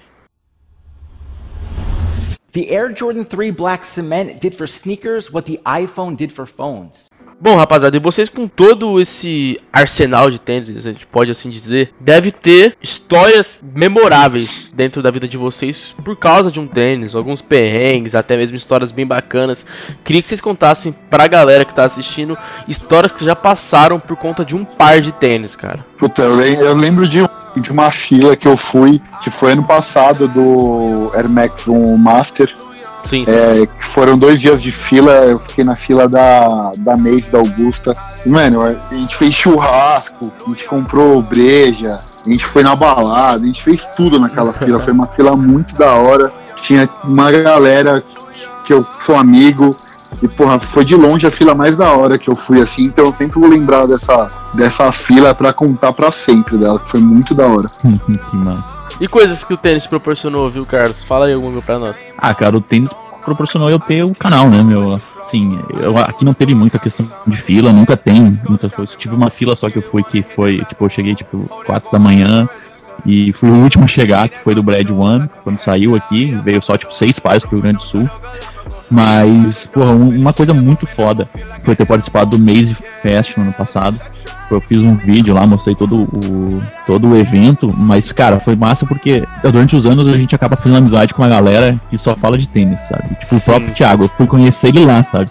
The 2.52 2.68
Air 2.74 2.95
Jordan 2.95 3.24
3 3.24 3.52
Black 3.52 3.86
Cement 3.86 4.39
did 4.39 4.56
for 4.56 4.68
sneakers 4.68 5.32
what 5.32 5.45
the 5.45 5.62
iPhone 5.66 6.16
did 6.16 6.34
for 6.34 6.47
phones. 6.47 7.10
Bom, 7.42 7.56
rapaziada, 7.56 7.96
e 7.96 8.02
vocês 8.02 8.28
com 8.28 8.50
todo 8.50 9.00
esse 9.00 9.62
arsenal 9.72 10.30
de 10.30 10.40
tênis, 10.40 10.86
a 10.86 10.90
gente 10.92 11.06
pode 11.08 11.32
assim 11.32 11.50
dizer, 11.50 11.94
deve 11.98 12.34
ter 12.34 12.76
histórias 12.84 13.58
memoráveis 13.62 14.70
dentro 14.76 15.02
da 15.02 15.10
vida 15.10 15.26
de 15.26 15.38
vocês 15.38 15.96
por 16.04 16.18
causa 16.18 16.52
de 16.52 16.60
um 16.60 16.68
tênis, 16.68 17.16
alguns 17.16 17.42
perrengues, 17.42 18.14
até 18.14 18.36
mesmo 18.36 18.58
histórias 18.58 18.92
bem 18.92 19.08
bacanas. 19.08 19.66
Queria 20.04 20.22
que 20.22 20.28
vocês 20.28 20.42
contassem 20.42 20.94
pra 21.10 21.28
galera 21.28 21.64
que 21.64 21.74
tá 21.74 21.86
assistindo 21.86 22.38
histórias 22.68 23.14
que 23.14 23.24
já 23.24 23.38
passaram 23.38 24.02
por 24.02 24.18
conta 24.18 24.44
de 24.44 24.54
um 24.54 24.66
par 24.66 25.00
de 25.00 25.14
tênis, 25.14 25.56
cara. 25.56 25.86
Puta, 25.98 26.22
eu, 26.22 26.36
lem- 26.36 26.56
eu 26.60 26.74
lembro 26.76 27.08
de, 27.08 27.20
de 27.56 27.72
uma 27.72 27.90
fila 27.90 28.36
que 28.36 28.50
eu 28.50 28.58
fui, 28.58 29.02
que 29.24 29.32
foi 29.32 29.54
ano 29.54 29.64
passado, 29.64 30.28
do 30.28 31.10
Air 31.16 31.30
Max 31.30 31.66
1 31.70 31.96
Master. 31.98 32.54
Sim, 33.06 33.26
É, 33.28 33.66
que 33.66 33.86
foram 33.86 34.18
dois 34.18 34.39
dias 34.39 34.62
de 34.62 34.72
fila, 34.72 35.12
eu 35.26 35.39
fiquei 35.39 35.64
na 35.64 35.76
fila 35.76 36.08
da, 36.08 36.72
da 36.78 36.97
Mace, 36.97 37.32
da 37.32 37.39
Augusta. 37.39 37.93
E, 38.26 38.30
mano, 38.30 38.62
a 38.64 38.93
gente 38.93 39.16
fez 39.16 39.34
churrasco, 39.34 40.32
a 40.45 40.50
gente 40.50 40.66
comprou 40.66 41.22
breja, 41.22 42.00
a 42.26 42.30
gente 42.30 42.45
foi 42.45 42.64
na 42.64 42.76
balada, 42.76 43.43
a 43.43 43.45
gente 43.47 43.64
fez 43.64 43.88
tudo 43.95 44.20
naquela 44.20 44.54
fila. 44.54 44.80
Foi 44.80 44.93
uma 44.93 45.08
fila 45.08 45.36
muito 45.36 45.76
da 45.76 45.93
hora. 45.93 46.32
Tinha 46.62 46.88
uma 47.04 47.32
galera 47.32 48.04
que 48.66 48.74
eu 48.74 48.86
sou 49.00 49.16
amigo. 49.16 49.76
E, 50.22 50.28
porra, 50.28 50.60
foi 50.60 50.84
de 50.84 50.95
longe 50.95 51.26
a 51.28 51.32
fila 51.32 51.54
mais 51.54 51.78
da 51.78 51.91
hora 51.93 52.18
que 52.18 52.30
eu 52.30 52.36
fui 52.36 52.60
assim. 52.62 52.86
Então 52.86 53.06
eu 53.06 53.14
sempre 53.14 53.39
vou 53.39 53.47
lembrar 53.47 53.86
dessa, 53.86 54.28
dessa 54.54 54.91
fila 54.91 55.34
pra 55.36 55.54
contar 55.54 55.93
pra 55.93 56.12
sempre 56.12 56.58
dela, 56.58 56.80
que 56.80 56.89
foi 56.89 57.00
muito 57.00 57.34
da 57.34 57.45
hora. 57.45 57.70
que 58.30 58.36
massa. 58.36 58.79
E 59.00 59.08
coisas 59.08 59.43
que 59.43 59.54
o 59.54 59.58
tênis 59.58 59.88
proporcionou, 59.88 60.50
viu, 60.50 60.66
Carlos? 60.66 61.02
Fala 61.04 61.28
aí 61.28 61.34
alguma 61.34 61.62
pra 61.62 61.80
nós. 61.80 61.97
Ah, 62.18 62.34
cara, 62.34 62.58
o 62.58 62.62
tênis 62.62 62.93
proporcionou 63.24 63.70
eu 63.70 63.80
ter 63.80 64.04
o 64.04 64.14
canal, 64.14 64.50
né, 64.50 64.62
meu? 64.62 65.00
Assim, 65.24 65.60
eu, 65.80 65.97
aqui 65.97 66.26
não 66.26 66.34
teve 66.34 66.54
muita 66.54 66.80
questão 66.80 67.10
de 67.26 67.38
fila, 67.38 67.72
nunca 67.72 67.95
tem 67.95 68.39
muitas 68.47 68.72
coisas. 68.72 68.95
Tive 68.97 69.16
uma 69.16 69.30
fila 69.30 69.56
só 69.56 69.70
que 69.70 69.78
eu 69.78 69.82
fui, 69.82 70.04
que 70.04 70.24
foi, 70.24 70.64
tipo, 70.66 70.86
eu 70.86 70.89
cheguei, 70.89 71.16
tipo, 71.16 71.47
4 71.66 71.91
da 71.91 72.00
manhã 72.00 72.50
e 73.06 73.32
fui 73.34 73.50
o 73.50 73.56
último 73.56 73.86
a 73.86 73.88
chegar, 73.88 74.28
que 74.28 74.39
foi 74.39 74.54
do 74.54 74.64
Brad 74.64 74.89
One, 74.89 75.30
quando 75.43 75.60
saiu 75.60 75.95
aqui, 75.95 76.32
veio 76.43 76.62
só, 76.62 76.78
tipo, 76.78 76.93
seis 76.93 77.20
pares 77.20 77.45
pro 77.45 77.56
Rio 77.56 77.62
Grande 77.62 77.78
do 77.78 77.84
Sul. 77.84 78.10
Mas, 78.92 79.68
porra, 79.68 79.92
um- 79.92 80.10
uma 80.10 80.34
coisa 80.34 80.54
muito 80.54 80.88
foda 80.88 81.28
foi 81.64 81.76
ter 81.76 81.86
participado 81.86 82.38
do 82.38 82.40
Maze 82.44 82.76
Fest 83.02 83.38
no 83.38 83.44
ano 83.44 83.54
passado. 83.54 84.00
Eu 84.50 84.60
fiz 84.60 84.84
um 84.84 84.96
vídeo 84.96 85.34
lá, 85.36 85.46
mostrei 85.46 85.76
todo 85.76 86.04
o, 86.06 86.62
todo 86.88 87.08
o 87.10 87.16
evento, 87.16 87.72
mas, 87.78 88.12
cara, 88.12 88.40
foi 88.40 88.56
massa 88.56 88.84
porque 88.88 89.24
durante 89.44 89.76
os 89.76 89.86
anos 89.86 90.08
a 90.08 90.12
gente 90.14 90.34
acaba 90.34 90.56
fazendo 90.56 90.78
amizade 90.80 91.14
com 91.14 91.22
uma 91.22 91.30
galera 91.30 91.80
que 91.92 91.98
só 92.00 92.16
fala 92.16 92.36
de 92.36 92.50
tênis, 92.50 92.82
sabe? 92.82 93.10
Tipo, 93.20 93.36
o 93.36 93.42
próprio 93.42 93.72
Thiago, 93.76 94.06
eu 94.06 94.10
fui 94.10 94.26
conhecer 94.26 94.70
ele 94.70 94.84
lá, 94.86 95.04
sabe? 95.04 95.30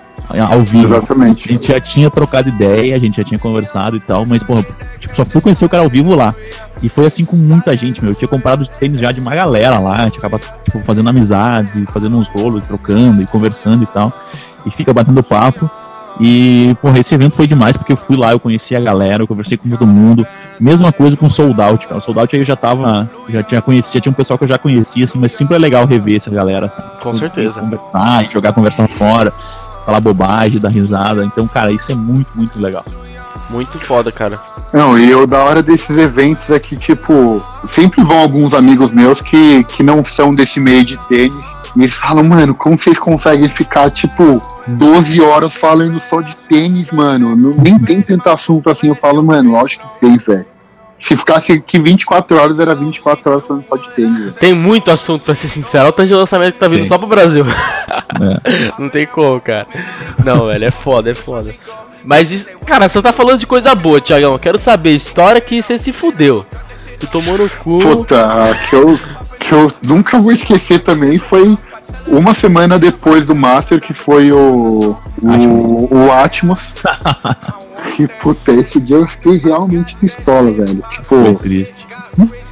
Ao 0.50 0.62
vivo. 0.62 0.94
A 0.94 0.98
Exatamente. 0.98 1.48
gente 1.48 1.66
já 1.68 1.80
tinha 1.80 2.08
trocado 2.10 2.48
ideia, 2.48 2.94
a 2.94 2.98
gente 2.98 3.16
já 3.16 3.24
tinha 3.24 3.38
conversado 3.40 3.96
e 3.96 4.00
tal, 4.00 4.24
mas, 4.24 4.42
porra, 4.42 4.64
tipo, 5.00 5.16
só 5.16 5.24
fui 5.24 5.40
conhecer 5.40 5.64
o 5.64 5.68
cara 5.68 5.82
ao 5.82 5.88
vivo 5.88 6.14
lá. 6.14 6.32
E 6.80 6.88
foi 6.88 7.06
assim 7.06 7.24
com 7.24 7.34
muita 7.34 7.76
gente, 7.76 8.00
meu. 8.00 8.12
Eu 8.12 8.14
tinha 8.14 8.28
comprado 8.28 8.64
tênis 8.68 9.00
já 9.00 9.10
de 9.10 9.18
uma 9.20 9.34
galera 9.34 9.78
lá, 9.80 9.94
a 10.02 10.04
gente 10.04 10.18
acaba, 10.18 10.38
tipo, 10.64 10.78
fazendo 10.84 11.08
amizades 11.10 11.74
e 11.76 11.84
fazendo 11.86 12.16
uns 12.20 12.28
rolos, 12.28 12.62
trocando 12.68 13.20
e 13.20 13.26
conversando 13.26 13.47
e 13.82 13.86
tal. 13.86 14.12
E 14.66 14.70
fica 14.70 14.92
batendo 14.92 15.22
papo. 15.22 15.70
E, 16.20 16.76
porra, 16.82 16.98
esse 16.98 17.14
evento 17.14 17.36
foi 17.36 17.46
demais, 17.46 17.76
porque 17.76 17.92
eu 17.92 17.96
fui 17.96 18.16
lá, 18.16 18.32
eu 18.32 18.40
conheci 18.40 18.74
a 18.74 18.80
galera, 18.80 19.22
eu 19.22 19.26
conversei 19.26 19.56
com 19.56 19.68
todo 19.68 19.86
mundo. 19.86 20.26
Mesma 20.60 20.92
coisa 20.92 21.16
com 21.16 21.26
o 21.26 21.30
Sold 21.30 21.60
Out, 21.60 21.86
cara. 21.86 22.00
O 22.00 22.02
Sold 22.02 22.18
Out 22.18 22.34
aí 22.34 22.42
eu 22.42 22.44
já 22.44 22.56
tava, 22.56 23.08
já 23.28 23.42
tinha 23.42 23.62
conhecido, 23.62 24.02
tinha 24.02 24.10
um 24.10 24.14
pessoal 24.14 24.36
que 24.36 24.44
eu 24.44 24.48
já 24.48 24.58
conhecia, 24.58 25.04
assim, 25.04 25.18
mas 25.18 25.32
sempre 25.32 25.54
é 25.54 25.58
legal 25.58 25.86
rever 25.86 26.16
essa 26.16 26.30
galera, 26.30 26.68
sabe? 26.70 27.00
Com 27.00 27.14
certeza. 27.14 27.60
Conversar 27.60 28.24
e 28.24 28.32
jogar 28.32 28.52
conversa 28.52 28.88
fora, 28.88 29.32
falar 29.86 30.00
bobagem, 30.00 30.58
dar 30.58 30.70
risada. 30.70 31.24
Então, 31.24 31.46
cara, 31.46 31.70
isso 31.70 31.92
é 31.92 31.94
muito, 31.94 32.28
muito 32.34 32.60
legal. 32.60 32.84
Muito 33.50 33.78
foda, 33.78 34.12
cara. 34.12 34.36
Não, 34.72 34.98
e 34.98 35.14
o 35.14 35.26
da 35.26 35.42
hora 35.42 35.62
desses 35.62 35.96
eventos 35.96 36.50
é 36.50 36.58
que, 36.58 36.76
tipo, 36.76 37.42
sempre 37.70 38.02
vão 38.04 38.18
alguns 38.18 38.52
amigos 38.54 38.90
meus 38.90 39.20
que, 39.20 39.64
que 39.64 39.82
não 39.82 40.04
são 40.04 40.32
desse 40.34 40.60
meio 40.60 40.84
de 40.84 40.96
tênis. 41.08 41.46
E 41.76 41.82
eles 41.82 41.94
falam, 41.94 42.24
mano, 42.24 42.54
como 42.54 42.78
vocês 42.78 42.98
conseguem 42.98 43.48
ficar, 43.48 43.90
tipo, 43.90 44.42
12 44.66 45.20
horas 45.20 45.54
falando 45.54 46.00
só 46.10 46.20
de 46.20 46.36
tênis, 46.36 46.90
mano? 46.90 47.34
Não, 47.36 47.50
nem 47.54 47.78
tem 47.78 48.02
tanto 48.02 48.28
assunto 48.28 48.68
assim. 48.70 48.88
Eu 48.88 48.94
falo, 48.94 49.22
mano, 49.22 49.52
lógico 49.52 49.86
que 49.94 50.06
tem, 50.06 50.16
velho. 50.18 50.46
se 50.98 51.16
ficasse 51.16 51.52
aqui 51.52 51.78
24 51.78 52.36
horas, 52.36 52.58
era 52.60 52.74
24 52.74 53.30
horas 53.30 53.46
falando 53.46 53.64
só 53.64 53.76
de 53.76 53.88
tênis. 53.90 54.18
velho. 54.18 54.32
Tem 54.34 54.52
muito 54.52 54.90
assunto 54.90 55.24
pra 55.24 55.34
ser 55.34 55.48
sincero. 55.48 55.84
Olha 55.84 55.90
o 55.90 55.92
tanto 55.92 56.08
de 56.08 56.14
lançamento 56.14 56.54
que 56.54 56.60
tá 56.60 56.68
vindo 56.68 56.80
Tem. 56.80 56.88
só 56.88 56.98
pro 56.98 57.06
Brasil. 57.06 57.44
É. 57.46 58.72
Não 58.78 58.88
tem 58.88 59.06
como, 59.06 59.40
cara. 59.40 59.66
Não, 60.24 60.46
velho, 60.46 60.64
é 60.64 60.70
foda, 60.70 61.10
é 61.10 61.14
foda. 61.14 61.54
Mas 62.08 62.32
isso. 62.32 62.48
Cara, 62.64 62.88
você 62.88 63.02
tá 63.02 63.12
falando 63.12 63.38
de 63.38 63.46
coisa 63.46 63.74
boa, 63.74 64.00
Thiagão. 64.00 64.32
Eu 64.32 64.38
quero 64.38 64.58
saber, 64.58 64.96
história 64.96 65.42
que 65.42 65.60
você 65.62 65.76
se 65.76 65.92
fudeu. 65.92 66.46
Você 66.74 67.06
tomou 67.06 67.36
no 67.36 67.50
cu. 67.50 67.78
Puta, 67.80 68.56
que 68.70 68.74
eu, 68.74 68.98
que 69.38 69.52
eu 69.52 69.70
nunca 69.82 70.18
vou 70.18 70.32
esquecer 70.32 70.78
também 70.78 71.18
foi 71.18 71.58
uma 72.06 72.34
semana 72.34 72.78
depois 72.78 73.26
do 73.26 73.34
Master, 73.34 73.78
que 73.78 73.92
foi 73.92 74.32
o. 74.32 74.96
O, 75.20 75.94
o 75.94 76.10
Atmos. 76.10 76.58
que 77.94 78.08
puta, 78.08 78.52
esse 78.52 78.80
dia 78.80 78.96
eu 78.96 79.06
fiquei 79.06 79.36
realmente 79.36 79.94
pistola, 79.96 80.50
velho. 80.50 80.82
Foi 81.02 81.24
Tipo, 81.24 81.34
triste. 81.42 81.86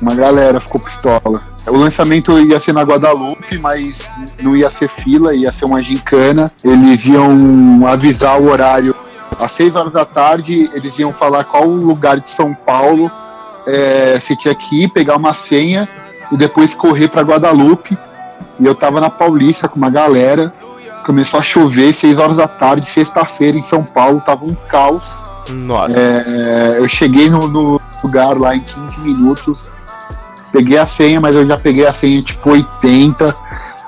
uma 0.03 0.15
galera 0.15 0.61
ficou 0.61 0.83
pistola. 0.83 1.43
O 1.67 1.77
lançamento 1.79 2.39
ia 2.39 2.61
ser 2.61 2.75
na 2.75 2.83
Guadalupe, 2.83 3.59
mas 3.59 4.11
não 4.39 4.55
ia 4.55 4.69
ser 4.69 4.91
fila, 4.91 5.35
ia 5.35 5.51
ser 5.51 5.65
uma 5.65 5.83
gincana. 5.83 6.53
Eles 6.63 7.07
iam 7.07 7.87
avisar 7.87 8.39
o 8.39 8.51
horário 8.51 8.95
às 9.39 9.53
6 9.53 9.77
horas 9.77 9.93
da 9.93 10.05
tarde, 10.05 10.71
eles 10.75 10.99
iam 10.99 11.13
falar 11.13 11.45
qual 11.45 11.65
lugar 11.67 12.21
de 12.21 12.31
São 12.31 12.55
Paulo 12.55 13.11
é, 13.67 14.19
você 14.19 14.37
tinha 14.37 14.55
que 14.55 14.85
ir, 14.85 14.89
pegar 14.89 15.17
uma 15.17 15.33
senha 15.33 15.89
e 16.31 16.37
depois 16.37 16.73
correr 16.75 17.09
para 17.09 17.23
Guadalupe. 17.23 17.99
E 18.61 18.65
eu 18.65 18.75
tava 18.75 19.01
na 19.01 19.11
Paulista 19.11 19.69
com 19.69 19.77
uma 19.77 19.91
galera. 19.91 20.55
Começou 21.05 21.41
a 21.41 21.43
chover, 21.43 21.93
6 21.93 22.19
horas 22.19 22.37
da 22.37 22.49
tarde, 22.49 22.89
sexta-feira 22.89 23.59
em 23.59 23.63
São 23.63 23.83
Paulo, 23.85 24.23
tava 24.25 24.45
um 24.45 24.55
caos. 24.55 25.05
Nossa. 25.51 25.93
É, 25.99 26.79
eu 26.79 26.89
cheguei 26.89 27.29
no, 27.29 27.49
no 27.49 27.81
lugar 28.03 28.39
lá 28.39 28.55
em 28.55 28.61
15 28.61 29.01
minutos. 29.01 29.71
Peguei 30.53 30.79
a 30.79 30.87
senha, 30.87 31.21
mas 31.21 31.37
eu 31.37 31.47
já 31.47 31.59
peguei 31.59 31.87
a 31.87 31.93
senha 31.93 32.23
tipo 32.23 32.51
80. 32.51 33.37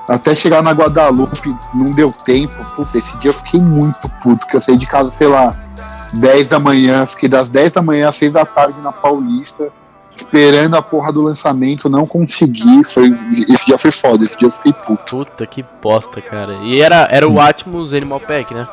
Até 0.09 0.33
chegar 0.33 0.63
na 0.63 0.71
Guadalupe, 0.71 1.55
não 1.73 1.85
deu 1.85 2.11
tempo. 2.11 2.55
Puta, 2.75 2.97
esse 2.97 3.15
dia 3.17 3.29
eu 3.29 3.33
fiquei 3.33 3.61
muito 3.61 4.09
puto, 4.23 4.47
que 4.47 4.55
eu 4.55 4.61
saí 4.61 4.75
de 4.75 4.85
casa, 4.85 5.09
sei 5.09 5.27
lá, 5.27 5.51
10 6.13 6.47
da 6.47 6.59
manhã, 6.59 7.05
fiquei 7.05 7.29
das 7.29 7.49
10 7.49 7.73
da 7.73 7.81
manhã 7.81 8.09
às 8.09 8.15
6 8.15 8.33
da 8.33 8.45
tarde 8.45 8.81
na 8.81 8.91
Paulista, 8.91 9.69
esperando 10.15 10.75
a 10.75 10.81
porra 10.81 11.13
do 11.13 11.21
lançamento, 11.21 11.89
não 11.89 12.05
consegui. 12.05 12.83
Foi, 12.83 13.15
esse 13.47 13.65
dia 13.65 13.77
foi 13.77 13.91
foda, 13.91 14.25
esse 14.25 14.37
dia 14.37 14.47
eu 14.47 14.51
fiquei 14.51 14.73
puto. 14.73 15.17
Puta 15.17 15.45
que 15.45 15.63
bosta, 15.81 16.21
cara. 16.21 16.53
E 16.63 16.81
era, 16.81 17.07
era 17.11 17.27
o 17.27 17.39
Atmos 17.39 17.93
Animal 17.93 18.19
Pack, 18.19 18.53
né? 18.53 18.67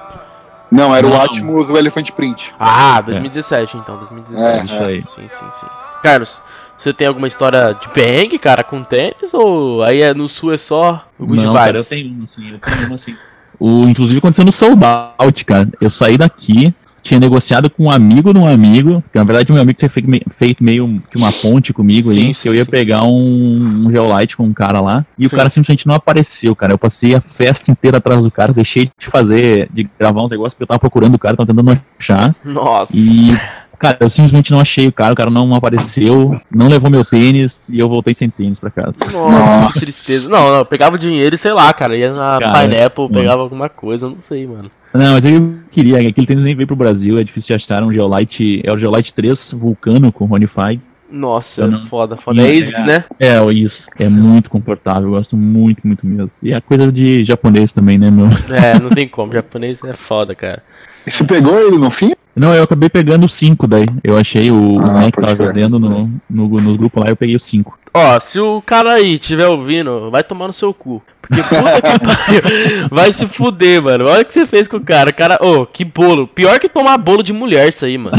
Não, 0.70 0.94
era 0.94 1.06
o 1.06 1.10
Não. 1.10 1.22
Atmos, 1.22 1.70
o 1.70 1.76
Elefante 1.76 2.12
Print. 2.12 2.54
Ah, 2.58 3.00
2017 3.00 3.76
então, 3.76 3.96
2017. 3.98 4.42
É, 4.42 4.64
isso 4.64 4.82
aí. 4.82 5.04
Sim, 5.06 5.28
sim, 5.28 5.50
sim. 5.60 5.66
Carlos, 6.02 6.40
você 6.78 6.92
tem 6.92 7.06
alguma 7.06 7.28
história 7.28 7.72
de 7.74 7.88
perrengue, 7.88 8.38
cara, 8.38 8.62
com 8.62 8.82
tênis? 8.84 9.32
Ou 9.32 9.82
aí 9.82 10.02
é, 10.02 10.12
no 10.14 10.28
sul 10.28 10.52
é 10.52 10.58
só 10.58 11.06
o 11.18 11.26
good 11.26 11.42
Não, 11.42 11.52
vibes? 11.52 11.64
cara, 11.66 11.78
eu 11.78 11.84
tenho 11.84 12.12
uma 12.14 12.24
assim, 12.24 12.50
eu 12.50 12.58
tenho 12.58 12.86
uma 12.86 12.94
assim. 12.94 13.16
O, 13.58 13.84
inclusive 13.88 14.18
aconteceu 14.18 14.44
no 14.44 14.52
Sold 14.52 14.80
Out, 15.18 15.44
cara. 15.44 15.68
Eu 15.80 15.88
saí 15.88 16.18
daqui, 16.18 16.74
tinha 17.06 17.20
negociado 17.20 17.70
com 17.70 17.84
um 17.84 17.90
amigo 17.90 18.32
de 18.34 18.38
um 18.38 18.46
amigo, 18.46 19.02
que 19.12 19.18
na 19.18 19.24
verdade 19.24 19.52
meu 19.52 19.62
amigo 19.62 19.78
tinha 19.78 19.88
feito, 19.88 20.10
me- 20.10 20.22
feito 20.30 20.62
meio 20.64 21.02
que 21.10 21.16
uma 21.16 21.30
ponte 21.30 21.72
comigo 21.72 22.10
Sim, 22.10 22.26
aí, 22.28 22.34
sim, 22.34 22.42
que 22.42 22.48
eu 22.48 22.54
ia 22.54 22.64
sim. 22.64 22.70
pegar 22.70 23.04
um, 23.04 23.84
um 23.86 23.90
Geolite 23.90 24.36
com 24.36 24.44
um 24.44 24.52
cara 24.52 24.80
lá, 24.80 25.06
e 25.16 25.26
o 25.26 25.30
cara 25.30 25.48
simplesmente 25.48 25.86
não 25.86 25.94
apareceu, 25.94 26.54
cara. 26.56 26.72
Eu 26.72 26.78
passei 26.78 27.14
a 27.14 27.20
festa 27.20 27.70
inteira 27.70 27.98
atrás 27.98 28.24
do 28.24 28.30
cara, 28.30 28.52
deixei 28.52 28.90
de 28.98 29.06
fazer, 29.06 29.68
de 29.72 29.88
gravar 29.98 30.22
uns 30.24 30.30
negócios, 30.30 30.54
porque 30.54 30.64
eu 30.64 30.68
tava 30.68 30.80
procurando 30.80 31.14
o 31.14 31.18
cara, 31.18 31.36
tava 31.36 31.46
tentando 31.46 31.80
achar, 31.98 32.32
Nossa. 32.44 32.90
e... 32.92 33.30
Cara, 33.78 33.98
eu 34.00 34.08
simplesmente 34.08 34.50
não 34.52 34.58
achei 34.58 34.88
o 34.88 34.92
cara, 34.92 35.12
o 35.12 35.16
cara 35.16 35.28
não 35.28 35.54
apareceu, 35.54 36.40
não 36.50 36.66
levou 36.66 36.88
meu 36.88 37.04
tênis 37.04 37.68
e 37.68 37.78
eu 37.78 37.90
voltei 37.90 38.14
sem 38.14 38.30
tênis 38.30 38.58
pra 38.58 38.70
casa. 38.70 39.04
Nossa, 39.12 39.70
que 39.74 39.80
tristeza. 39.80 40.30
Não, 40.30 40.48
não, 40.48 40.56
eu 40.60 40.64
pegava 40.64 40.96
o 40.96 40.98
dinheiro 40.98 41.34
e 41.34 41.38
sei 41.38 41.52
lá, 41.52 41.70
cara, 41.74 41.94
ia 41.94 42.10
na 42.10 42.38
Cara, 42.38 42.60
Pineapple, 42.62 43.10
pegava 43.10 43.42
alguma 43.42 43.68
coisa, 43.68 44.06
eu 44.06 44.10
não 44.12 44.18
sei, 44.26 44.46
mano. 44.46 44.70
Não, 44.96 45.12
mas 45.14 45.24
eu 45.24 45.54
queria, 45.70 46.08
aquele 46.08 46.26
tênis 46.26 46.44
nem 46.44 46.54
veio 46.54 46.66
pro 46.66 46.76
Brasil, 46.76 47.18
é 47.18 47.24
difícil 47.24 47.48
de 47.48 47.54
achar, 47.54 47.82
um 47.82 47.92
Geolite, 47.92 48.60
é 48.64 48.72
o 48.72 48.78
Geolite 48.78 49.12
3 49.14 49.52
Vulcano 49.52 50.10
com 50.12 50.24
Honeyfy. 50.32 50.80
Nossa, 51.10 51.66
não- 51.68 51.86
foda, 51.86 52.16
foda. 52.16 52.42
É 52.42 52.50
ASICS, 52.50 52.82
é. 52.82 52.84
né? 52.84 53.04
É, 53.20 53.52
isso, 53.52 53.88
é 53.98 54.08
muito 54.08 54.50
confortável, 54.50 55.04
eu 55.04 55.10
gosto 55.10 55.36
muito, 55.36 55.86
muito 55.86 56.04
mesmo. 56.06 56.30
E 56.42 56.52
é 56.52 56.60
coisa 56.60 56.90
de 56.90 57.24
japonês 57.24 57.72
também, 57.72 57.96
né, 57.96 58.10
meu? 58.10 58.26
É, 58.50 58.78
não 58.78 58.90
tem 58.90 59.08
como, 59.08 59.32
japonês 59.32 59.82
é 59.84 59.92
foda, 59.92 60.34
cara. 60.34 60.62
E 61.06 61.10
você 61.10 61.22
pegou 61.24 61.60
ele 61.60 61.78
no 61.78 61.90
fim? 61.90 62.12
Não, 62.36 62.54
eu 62.54 62.62
acabei 62.62 62.90
pegando 62.90 63.24
o 63.24 63.28
5 63.28 63.66
daí, 63.66 63.86
eu 64.04 64.16
achei 64.16 64.50
o, 64.50 64.78
Ah, 64.80 65.00
né, 65.00 65.10
tava 65.10 65.34
vendendo 65.34 65.78
no, 65.78 66.10
no, 66.28 66.48
no 66.60 66.76
grupo 66.76 67.00
lá, 67.00 67.08
eu 67.08 67.16
peguei 67.16 67.34
o 67.34 67.40
5. 67.40 67.78
Ó, 67.94 68.20
se 68.20 68.38
o 68.38 68.60
cara 68.60 68.92
aí 68.92 69.14
estiver 69.14 69.46
ouvindo, 69.46 70.10
vai 70.10 70.22
tomar 70.22 70.46
no 70.46 70.52
seu 70.52 70.74
cu. 70.74 71.02
Porque 71.22 71.42
puta 71.42 71.80
que 71.80 71.98
pariu. 72.06 72.88
Vai 72.90 73.10
se 73.10 73.26
fuder, 73.26 73.82
mano. 73.82 74.04
Olha 74.04 74.20
o 74.20 74.24
que 74.24 74.34
você 74.34 74.44
fez 74.44 74.68
com 74.68 74.76
o 74.76 74.80
cara. 74.82 75.08
O 75.08 75.14
cara, 75.14 75.38
ô, 75.40 75.64
que 75.64 75.82
bolo. 75.82 76.28
Pior 76.28 76.58
que 76.60 76.68
tomar 76.68 76.98
bolo 76.98 77.22
de 77.22 77.32
mulher, 77.32 77.70
isso 77.70 77.86
aí, 77.86 77.96
mano. 77.96 78.16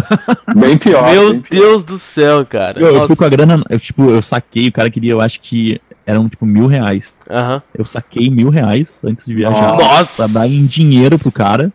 Bem 0.56 0.78
pior. 0.78 1.12
Meu 1.12 1.32
bem 1.32 1.40
pior. 1.42 1.60
Deus 1.60 1.84
do 1.84 1.98
céu, 1.98 2.44
cara. 2.46 2.80
Eu, 2.80 2.88
eu 2.94 3.06
fui 3.06 3.14
com 3.14 3.24
a 3.24 3.28
grana, 3.28 3.62
eu, 3.68 3.78
tipo, 3.78 4.10
eu 4.10 4.22
saquei, 4.22 4.68
o 4.68 4.72
cara 4.72 4.90
queria, 4.90 5.12
eu 5.12 5.20
acho 5.20 5.40
que 5.42 5.78
eram 6.06 6.26
tipo 6.26 6.46
mil 6.46 6.66
reais. 6.66 7.12
Aham. 7.30 7.62
Eu 7.76 7.84
saquei 7.84 8.30
mil 8.30 8.48
reais 8.48 9.02
antes 9.04 9.26
de 9.26 9.34
viajar. 9.34 9.76
Nossa. 9.76 10.16
Pra 10.16 10.26
dar 10.26 10.48
em 10.48 10.64
dinheiro 10.64 11.18
pro 11.18 11.30
cara, 11.30 11.70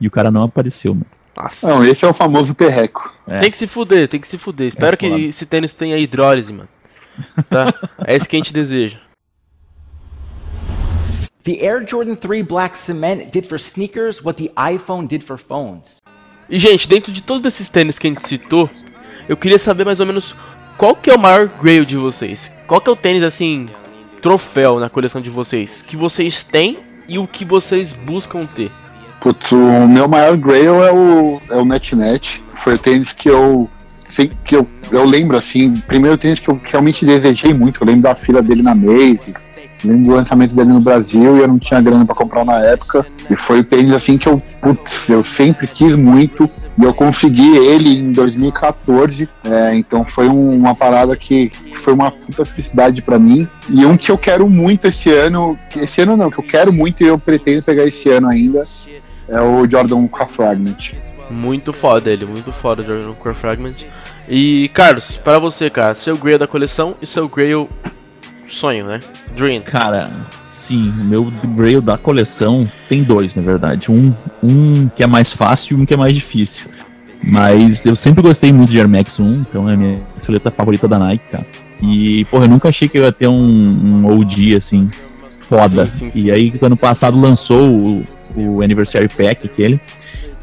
e 0.00 0.06
o 0.08 0.10
cara 0.10 0.30
não 0.30 0.42
apareceu, 0.42 0.94
mano. 0.94 1.06
Nossa. 1.36 1.66
Não, 1.66 1.84
esse 1.84 2.04
é 2.04 2.08
o 2.08 2.14
famoso 2.14 2.54
perreco. 2.54 3.12
É. 3.26 3.40
Tem 3.40 3.50
que 3.50 3.58
se 3.58 3.66
fuder, 3.66 4.08
tem 4.08 4.20
que 4.20 4.28
se 4.28 4.38
fuder. 4.38 4.68
Espero 4.68 4.96
que 4.96 5.08
foda. 5.08 5.20
esse 5.20 5.46
tênis 5.46 5.72
tenha 5.72 5.98
hidrólise, 5.98 6.52
mano. 6.52 6.68
Tá? 7.48 7.72
é 8.06 8.16
isso 8.16 8.28
que 8.28 8.36
a 8.36 8.38
gente 8.38 8.52
deseja. 8.52 8.98
The 11.42 11.60
Air 11.60 11.86
Jordan 11.86 12.14
3 12.14 12.42
Black 12.42 12.76
Cement 12.78 13.30
did 13.30 13.46
for 13.46 13.56
sneakers 13.56 14.24
what 14.24 14.42
the 14.42 14.50
iPhone 14.72 15.06
did 15.06 15.22
for 15.22 15.38
phones. 15.38 16.00
E, 16.48 16.58
gente, 16.58 16.88
dentro 16.88 17.12
de 17.12 17.22
todos 17.22 17.46
esses 17.46 17.68
tênis 17.68 17.98
que 17.98 18.06
a 18.06 18.10
gente 18.10 18.26
citou, 18.26 18.70
eu 19.28 19.36
queria 19.36 19.58
saber 19.58 19.84
mais 19.84 20.00
ou 20.00 20.06
menos 20.06 20.34
qual 20.78 20.94
que 20.94 21.10
é 21.10 21.14
o 21.14 21.18
maior 21.18 21.46
grail 21.46 21.84
de 21.84 21.96
vocês. 21.96 22.50
Qual 22.66 22.80
que 22.80 22.88
é 22.88 22.92
o 22.92 22.96
tênis, 22.96 23.22
assim, 23.22 23.68
troféu 24.22 24.78
na 24.78 24.88
coleção 24.88 25.20
de 25.20 25.30
vocês? 25.30 25.82
Que 25.82 25.96
vocês 25.96 26.42
têm 26.42 26.78
e 27.06 27.18
o 27.18 27.26
que 27.26 27.44
vocês 27.44 27.92
buscam 27.92 28.44
ter. 28.46 28.70
Putz, 29.24 29.52
o 29.52 29.88
meu 29.88 30.06
maior 30.06 30.36
grail 30.36 30.84
é 30.84 30.92
o, 30.92 31.40
é 31.48 31.56
o 31.56 31.64
NetNet. 31.64 32.44
Foi 32.48 32.74
o 32.74 32.78
tênis 32.78 33.10
que 33.14 33.30
eu. 33.30 33.70
Sei, 34.06 34.30
que 34.44 34.54
eu, 34.54 34.68
eu 34.92 35.02
lembro 35.06 35.34
assim, 35.34 35.72
primeiro 35.88 36.18
tênis 36.18 36.40
que 36.40 36.48
eu 36.50 36.60
realmente 36.62 37.06
desejei 37.06 37.54
muito. 37.54 37.80
Eu 37.82 37.86
lembro 37.86 38.02
da 38.02 38.14
fila 38.14 38.42
dele 38.42 38.62
na 38.62 38.74
Maze, 38.74 39.32
lembro 39.82 40.04
do 40.04 40.10
lançamento 40.12 40.54
dele 40.54 40.68
no 40.68 40.80
Brasil 40.80 41.38
e 41.38 41.40
eu 41.40 41.48
não 41.48 41.58
tinha 41.58 41.80
grana 41.80 42.04
pra 42.04 42.14
comprar 42.14 42.44
na 42.44 42.58
época. 42.58 43.06
E 43.30 43.34
foi 43.34 43.60
o 43.60 43.64
tênis 43.64 43.92
assim 43.94 44.18
que 44.18 44.28
eu, 44.28 44.42
putz, 44.60 45.08
eu 45.08 45.24
sempre 45.24 45.66
quis 45.66 45.96
muito 45.96 46.46
e 46.78 46.84
eu 46.84 46.92
consegui 46.92 47.56
ele 47.56 48.00
em 48.00 48.12
2014. 48.12 49.26
É, 49.42 49.74
então 49.74 50.04
foi 50.04 50.28
um- 50.28 50.54
uma 50.54 50.76
parada 50.76 51.16
que, 51.16 51.48
que 51.48 51.78
foi 51.78 51.94
uma 51.94 52.10
puta 52.10 52.44
felicidade 52.44 53.00
pra 53.00 53.18
mim. 53.18 53.48
E 53.70 53.86
um 53.86 53.96
que 53.96 54.10
eu 54.10 54.18
quero 54.18 54.46
muito 54.50 54.86
esse 54.86 55.10
ano, 55.10 55.58
esse 55.74 56.02
ano 56.02 56.14
não, 56.14 56.30
que 56.30 56.38
eu 56.38 56.44
quero 56.44 56.70
muito 56.74 57.02
e 57.02 57.06
eu 57.06 57.18
pretendo 57.18 57.62
pegar 57.62 57.84
esse 57.86 58.10
ano 58.10 58.28
ainda, 58.28 58.64
é 59.28 59.40
o 59.40 59.68
Jordan 59.68 60.06
com 60.06 60.22
a 60.22 60.26
Fragment. 60.26 60.92
Muito 61.30 61.72
foda 61.72 62.10
ele, 62.10 62.26
muito 62.26 62.52
foda 62.52 62.82
o 62.82 62.84
Jordan 62.84 63.14
Core 63.14 63.34
Fragment. 63.34 63.74
E, 64.28 64.68
Carlos, 64.70 65.16
para 65.16 65.38
você, 65.38 65.70
cara, 65.70 65.94
seu 65.94 66.16
grail 66.16 66.38
da 66.38 66.46
coleção 66.46 66.94
e 67.00 67.06
seu 67.06 67.28
grail 67.28 67.68
sonho, 68.46 68.86
né? 68.86 69.00
Dream. 69.36 69.62
Cara, 69.62 70.10
sim, 70.50 70.90
o 70.90 71.04
meu 71.04 71.32
grail 71.56 71.80
da 71.80 71.96
coleção 71.96 72.70
tem 72.88 73.02
dois, 73.02 73.34
na 73.36 73.42
verdade. 73.42 73.90
Um, 73.90 74.14
um 74.42 74.88
que 74.88 75.02
é 75.02 75.06
mais 75.06 75.32
fácil 75.32 75.78
e 75.78 75.80
um 75.80 75.86
que 75.86 75.94
é 75.94 75.96
mais 75.96 76.14
difícil. 76.14 76.74
Mas 77.22 77.86
eu 77.86 77.96
sempre 77.96 78.22
gostei 78.22 78.52
muito 78.52 78.70
de 78.70 78.78
Air 78.78 78.88
Max 78.88 79.18
1, 79.18 79.32
então 79.32 79.68
é 79.68 79.74
a 79.74 79.76
minha 79.76 79.98
silhueta 80.18 80.50
favorita 80.50 80.86
da 80.86 80.98
Nike, 80.98 81.24
cara. 81.30 81.46
E, 81.82 82.24
porra, 82.26 82.44
eu 82.44 82.48
nunca 82.48 82.68
achei 82.68 82.86
que 82.86 82.98
eu 82.98 83.02
ia 83.02 83.12
ter 83.12 83.28
um, 83.28 83.34
um 83.34 84.06
OG, 84.06 84.56
assim, 84.56 84.90
foda. 85.40 85.86
Sim, 85.86 86.10
sim, 86.10 86.12
E 86.14 86.30
aí, 86.30 86.52
ano 86.60 86.76
passado 86.76 87.18
lançou 87.18 87.60
o, 87.60 88.04
o 88.36 88.62
Anniversary 88.62 89.08
Pack, 89.08 89.46
aquele. 89.46 89.80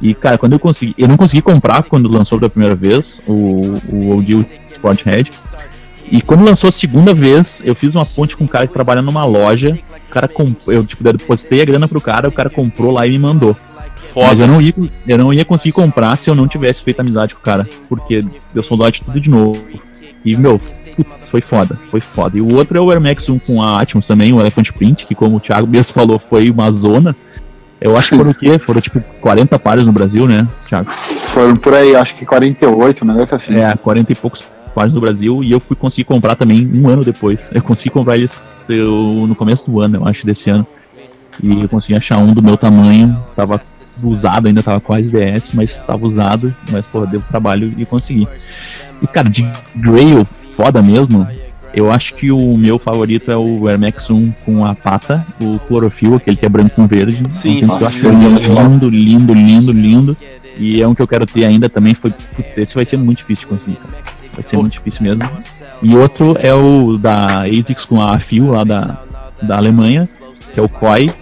E, 0.02 0.14
cara, 0.14 0.38
quando 0.38 0.54
eu 0.54 0.60
consegui. 0.60 0.94
Eu 0.98 1.08
não 1.08 1.18
consegui 1.18 1.42
comprar 1.42 1.84
quando 1.84 2.12
lançou 2.12 2.40
pela 2.40 2.50
primeira 2.50 2.76
vez 2.76 3.22
o, 3.28 3.76
o 3.94 4.18
OG 4.18 4.36
o 4.36 4.46
Sport 4.72 5.04
Head. 5.06 5.32
E 6.12 6.22
quando 6.22 6.44
lançou 6.44 6.68
a 6.68 6.72
segunda 6.72 7.14
vez, 7.14 7.62
eu 7.64 7.74
fiz 7.74 7.96
uma 7.96 8.06
ponte 8.06 8.36
com 8.36 8.44
um 8.44 8.48
cara 8.48 8.68
que 8.68 8.74
trabalha 8.74 9.02
numa 9.02 9.24
loja. 9.24 9.80
O 10.10 10.12
cara 10.12 10.28
comp... 10.28 10.58
Eu, 10.68 10.86
tipo, 10.86 11.04
depositei 11.04 11.62
a 11.62 11.66
grana 11.66 11.88
pro 11.88 12.02
cara, 12.02 12.28
o 12.28 12.32
cara 12.32 12.50
comprou 12.50 12.92
lá 12.92 13.08
e 13.08 13.12
me 13.12 13.20
mandou. 13.20 13.56
Mas 14.14 14.30
Foda. 14.32 14.42
eu 14.42 14.48
não, 14.48 14.62
ia, 14.62 14.74
eu 15.08 15.18
não 15.18 15.34
ia 15.34 15.46
conseguir 15.46 15.72
comprar 15.72 16.18
se 16.18 16.30
eu 16.30 16.36
não 16.36 16.48
tivesse 16.48 16.82
feito 16.82 17.00
amizade 17.00 17.34
com 17.34 17.40
o 17.40 17.44
cara. 17.44 17.66
Porque 17.88 18.22
deu 18.54 18.64
soldado 18.64 18.92
de 18.92 19.02
tudo 19.04 19.20
de 19.22 19.30
novo. 19.30 19.64
E, 20.26 20.36
meu, 20.36 20.60
putz, 20.96 21.30
foi 21.30 21.40
foda. 21.40 21.80
Foi 21.88 22.02
foda. 22.02 22.38
E 22.38 22.42
o 22.42 22.56
outro 22.56 22.78
é 22.78 22.82
o 22.82 22.92
Air 22.92 23.00
Max 23.00 23.30
1 23.30 23.40
com 23.40 23.62
a 23.62 23.80
Atmos 23.80 24.06
também, 24.06 24.34
o 24.34 24.40
Elephant 24.42 24.72
Print, 24.72 25.06
que 25.06 25.16
como 25.16 25.38
o 25.38 25.40
Thiago 25.40 25.68
mesmo 25.68 25.94
falou, 25.94 26.20
foi 26.20 26.50
uma 26.50 26.72
zona. 26.72 27.16
Eu 27.82 27.98
acho 27.98 28.10
que 28.10 28.16
foram 28.16 28.30
o 28.30 28.36
quê? 28.36 28.60
Foram 28.60 28.80
tipo 28.80 29.02
40 29.20 29.58
pares 29.58 29.88
no 29.88 29.92
Brasil, 29.92 30.28
né, 30.28 30.48
Thiago? 30.68 30.92
Foram 30.92 31.56
por 31.56 31.74
aí, 31.74 31.96
acho 31.96 32.16
que 32.16 32.26
48, 32.26 33.04
um 33.04 33.08
negócio 33.08 33.36
assim. 33.36 33.56
É, 33.56 33.76
40 33.76 34.12
e 34.12 34.16
poucos 34.16 34.44
pares 34.76 34.94
no 34.94 35.02
Brasil 35.02 35.44
e 35.44 35.52
eu 35.52 35.60
fui 35.60 35.76
conseguir 35.76 36.06
comprar 36.06 36.36
também 36.36 36.70
um 36.74 36.88
ano 36.88 37.04
depois. 37.04 37.50
Eu 37.54 37.62
consegui 37.64 37.90
comprar 37.90 38.18
eles 38.18 38.46
eu, 38.70 39.26
no 39.28 39.36
começo 39.36 39.70
do 39.70 39.82
ano, 39.82 39.98
eu 39.98 40.08
acho, 40.08 40.26
desse 40.26 40.50
ano. 40.50 40.66
E 41.42 41.64
eu 41.64 41.68
consegui 41.68 41.96
achar 41.96 42.18
um 42.20 42.34
do 42.34 42.44
meu 42.44 42.56
tamanho, 42.56 43.14
tava 43.36 43.60
usado, 44.04 44.48
ainda 44.48 44.62
tava 44.62 44.80
quase 44.80 45.12
DS, 45.12 45.52
mas 45.54 45.86
tava 45.86 46.06
usado, 46.06 46.52
mas 46.70 46.86
pô, 46.86 47.06
deu 47.06 47.22
trabalho 47.22 47.74
e 47.78 47.86
consegui. 47.86 48.28
E 49.02 49.08
cara, 49.08 49.30
de 49.30 49.50
Grail 49.76 50.24
foda 50.26 50.82
mesmo, 50.82 51.28
eu 51.74 51.92
acho 51.92 52.14
que 52.16 52.32
o 52.32 52.58
meu 52.58 52.78
favorito 52.78 53.32
é 53.32 53.38
o 53.38 53.68
Air 53.68 53.80
Max 53.80 54.10
1 54.10 54.32
com 54.46 54.66
a 54.66 54.76
pata, 54.76 55.26
o 55.40 55.58
Clorofil, 55.60 56.16
aquele 56.16 56.36
que 56.36 56.46
é 56.46 56.50
branco 56.50 56.76
com 56.76 56.88
verde. 56.88 57.24
Sim, 57.42 57.60
Então, 57.60 57.78
sim, 57.78 57.82
eu 57.82 57.88
acho 57.88 58.10
lindo, 58.10 58.90
lindo, 58.90 59.34
lindo, 59.34 59.72
lindo. 59.72 60.18
E 60.58 60.82
é 60.82 60.88
um 60.88 60.94
que 60.94 61.02
eu 61.02 61.08
quero 61.08 61.26
ter 61.26 61.46
ainda 61.46 61.70
também. 61.70 61.94
Foi, 61.94 62.12
putz, 62.36 62.58
esse 62.58 62.76
vai 62.76 62.86
ser 62.86 62.98
muito 62.98 63.20
difícil 63.20 63.48
de 63.48 63.54
conseguir, 63.54 63.78
cara. 63.78 64.04
Vai 64.34 64.42
ser 64.42 64.58
muito 64.58 64.74
difícil 64.74 65.04
mesmo. 65.04 65.24
E 65.82 65.96
outro 65.96 66.36
é 66.40 66.54
o 66.54 66.98
da 66.98 67.44
ASICS 67.44 67.86
com 67.86 68.02
a 68.02 68.20
Fio 68.20 68.52
lá 68.52 68.64
da, 68.64 69.00
da 69.42 69.58
Alemanha, 69.58 70.08
que 70.54 70.60
é 70.60 70.64
o 70.64 70.70
Koi. 70.70 71.14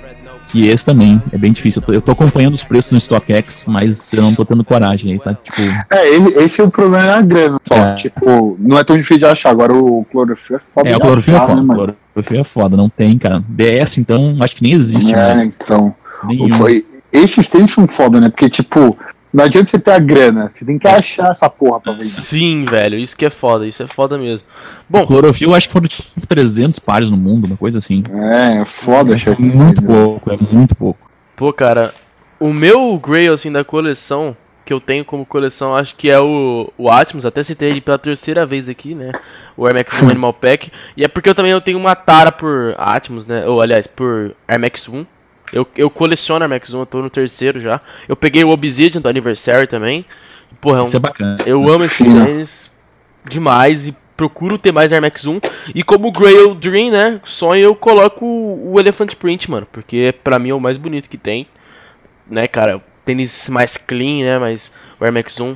Que 0.52 0.68
esse 0.68 0.84
também 0.84 1.22
é 1.32 1.38
bem 1.38 1.52
difícil. 1.52 1.80
Eu 1.82 1.86
tô, 1.86 1.94
eu 1.94 2.02
tô 2.02 2.12
acompanhando 2.12 2.56
os 2.56 2.64
preços 2.64 2.92
no 2.92 3.00
StockX, 3.00 3.66
mas 3.68 4.12
eu 4.14 4.22
não 4.24 4.34
tô 4.34 4.44
tendo 4.44 4.64
coragem 4.64 5.14
aí, 5.14 5.20
tá? 5.20 5.36
Tipo, 5.36 5.62
É, 5.92 6.10
esse 6.44 6.60
é 6.60 6.64
o 6.64 6.72
problema 6.72 7.06
da 7.06 7.22
grana. 7.22 7.58
Só. 7.68 7.76
É. 7.76 7.96
Tipo, 7.96 8.56
não 8.60 8.78
é 8.80 8.84
tão 8.84 8.98
difícil 8.98 9.20
de 9.20 9.26
achar. 9.26 9.52
Agora 9.52 9.74
o 9.74 10.06
clorofil 10.12 10.56
é 10.56 10.60
foda. 10.60 10.90
é, 10.90 10.98
o 10.98 11.00
clorofil 11.00 11.36
é 11.36 11.40
foda. 11.40 11.62
né, 11.62 11.74
clorofil 12.14 12.40
é 12.40 12.44
foda, 12.44 12.76
não 12.78 12.90
tem, 12.90 13.18
cara. 13.18 13.44
DS, 13.48 14.00
então, 14.00 14.38
acho 14.40 14.56
que 14.56 14.64
nem 14.64 14.74
existe 14.74 15.14
É, 15.14 15.36
mais. 15.36 15.42
então. 15.44 15.94
Nenhum. 16.24 16.50
Foi, 16.50 16.86
esses 17.14 17.48
tênis 17.48 17.72
são 17.72 17.88
foda, 17.88 18.20
né? 18.20 18.30
Porque, 18.30 18.50
tipo, 18.50 18.98
não 19.34 19.44
adianta 19.44 19.70
você 19.70 19.80
ter 19.80 19.92
a 19.92 20.00
grana. 20.00 20.52
Você 20.54 20.66
tem 20.66 20.78
que 20.80 20.88
achar 20.88 21.32
essa 21.32 21.50
porra 21.50 21.80
pra 21.80 21.94
vender. 21.94 22.06
Sim, 22.06 22.66
velho, 22.66 22.98
isso 22.98 23.16
que 23.16 23.26
é 23.26 23.30
foda, 23.30 23.68
isso 23.68 23.84
é 23.84 23.88
foda 23.88 24.18
mesmo. 24.18 24.46
Bom, 24.90 25.06
Clorofil, 25.06 25.54
acho 25.54 25.68
que 25.68 25.74
foram 25.74 25.88
tipo 25.88 26.26
300 26.28 26.80
pares 26.80 27.10
no 27.10 27.18
mundo, 27.18 27.46
uma 27.46 27.58
coisa 27.58 27.78
assim. 27.78 28.04
É, 28.12 28.62
é 28.62 28.66
foda 28.66 29.14
É 29.16 29.42
muito 29.42 29.82
pouco, 29.82 30.32
é 30.32 30.38
muito 30.38 30.76
pouco. 30.76 31.10
pô, 31.36 31.54
cara, 31.54 31.94
o 32.40 32.54
meu 32.54 32.98
Grail, 32.98 33.34
assim, 33.34 33.52
da 33.52 33.64
coleção, 33.64 34.36
que 34.66 34.74
eu 34.74 34.80
tenho 34.80 35.04
como 35.04 35.26
coleção, 35.26 35.76
acho 35.76 35.96
que 35.96 36.10
é 36.10 36.20
o, 36.20 36.72
o 36.78 36.90
Atmos, 36.90 37.26
até 37.26 37.42
citei 37.44 37.70
ele 37.70 37.82
pela 37.82 37.98
terceira 37.98 38.46
vez 38.46 38.70
aqui, 38.70 38.94
né? 38.96 39.12
O 39.58 39.66
Air 39.66 39.76
Max 39.76 40.02
1 40.02 40.10
Animal 40.10 40.34
Pack. 40.34 40.72
E 40.96 41.04
é 41.04 41.08
porque 41.08 41.30
eu 41.30 41.36
também 41.36 41.52
eu 41.52 41.60
tenho 41.62 41.78
uma 41.78 41.96
tara 41.96 42.32
por 42.32 42.76
Atmos, 42.78 43.26
né? 43.26 43.46
Ou, 43.48 43.62
aliás, 43.62 43.88
por 43.88 44.36
Air 44.48 44.60
Max 44.60 44.88
1. 44.88 45.06
Eu, 45.52 45.68
eu 45.76 45.90
coleciono 45.90 46.44
Air 46.44 46.50
Max 46.50 46.74
1, 46.74 46.80
eu 46.80 46.86
tô 46.86 47.02
no 47.02 47.10
terceiro 47.10 47.62
já. 47.62 47.82
Eu 48.08 48.16
peguei 48.16 48.44
o 48.44 48.50
Obsidian 48.50 49.02
do 49.02 49.10
aniversário 49.10 49.68
também. 49.68 50.06
Porra, 50.62 50.80
é 50.80 50.84
um, 50.84 50.86
Isso 50.86 50.98
é 50.98 51.00
bacana. 51.00 51.38
Eu 51.46 51.70
amo 51.70 51.84
esse 51.84 52.04
Fino. 52.04 52.26
tênis 52.26 52.72
demais 53.28 53.88
e 53.88 53.96
procuro 54.16 54.58
ter 54.58 54.72
mais 54.72 54.92
Air 54.92 55.02
Max 55.02 55.26
1. 55.26 55.40
E 55.74 55.84
como 55.84 56.12
Grail 56.12 56.54
Dream, 56.56 56.92
né? 56.92 57.22
Sonho, 57.26 57.62
eu 57.62 57.76
coloco 57.76 58.26
o, 58.26 58.80
Elephant 58.80 59.16
Print, 59.16 59.50
mano. 59.50 59.68
Porque 59.72 60.14
pra 60.24 60.40
mim 60.40 60.50
é 60.50 60.54
o 60.54 60.60
mais 60.60 60.78
bonito 60.78 61.10
que 61.10 61.18
tem. 61.18 61.48
Né, 62.30 62.48
cara? 62.48 62.82
Tênis 63.06 63.48
mais 63.50 63.78
clean, 63.78 64.26
né? 64.26 64.38
Mas 64.38 64.72
o 65.00 65.04
Air 65.04 65.14
Max 65.14 65.40
1 65.40 65.56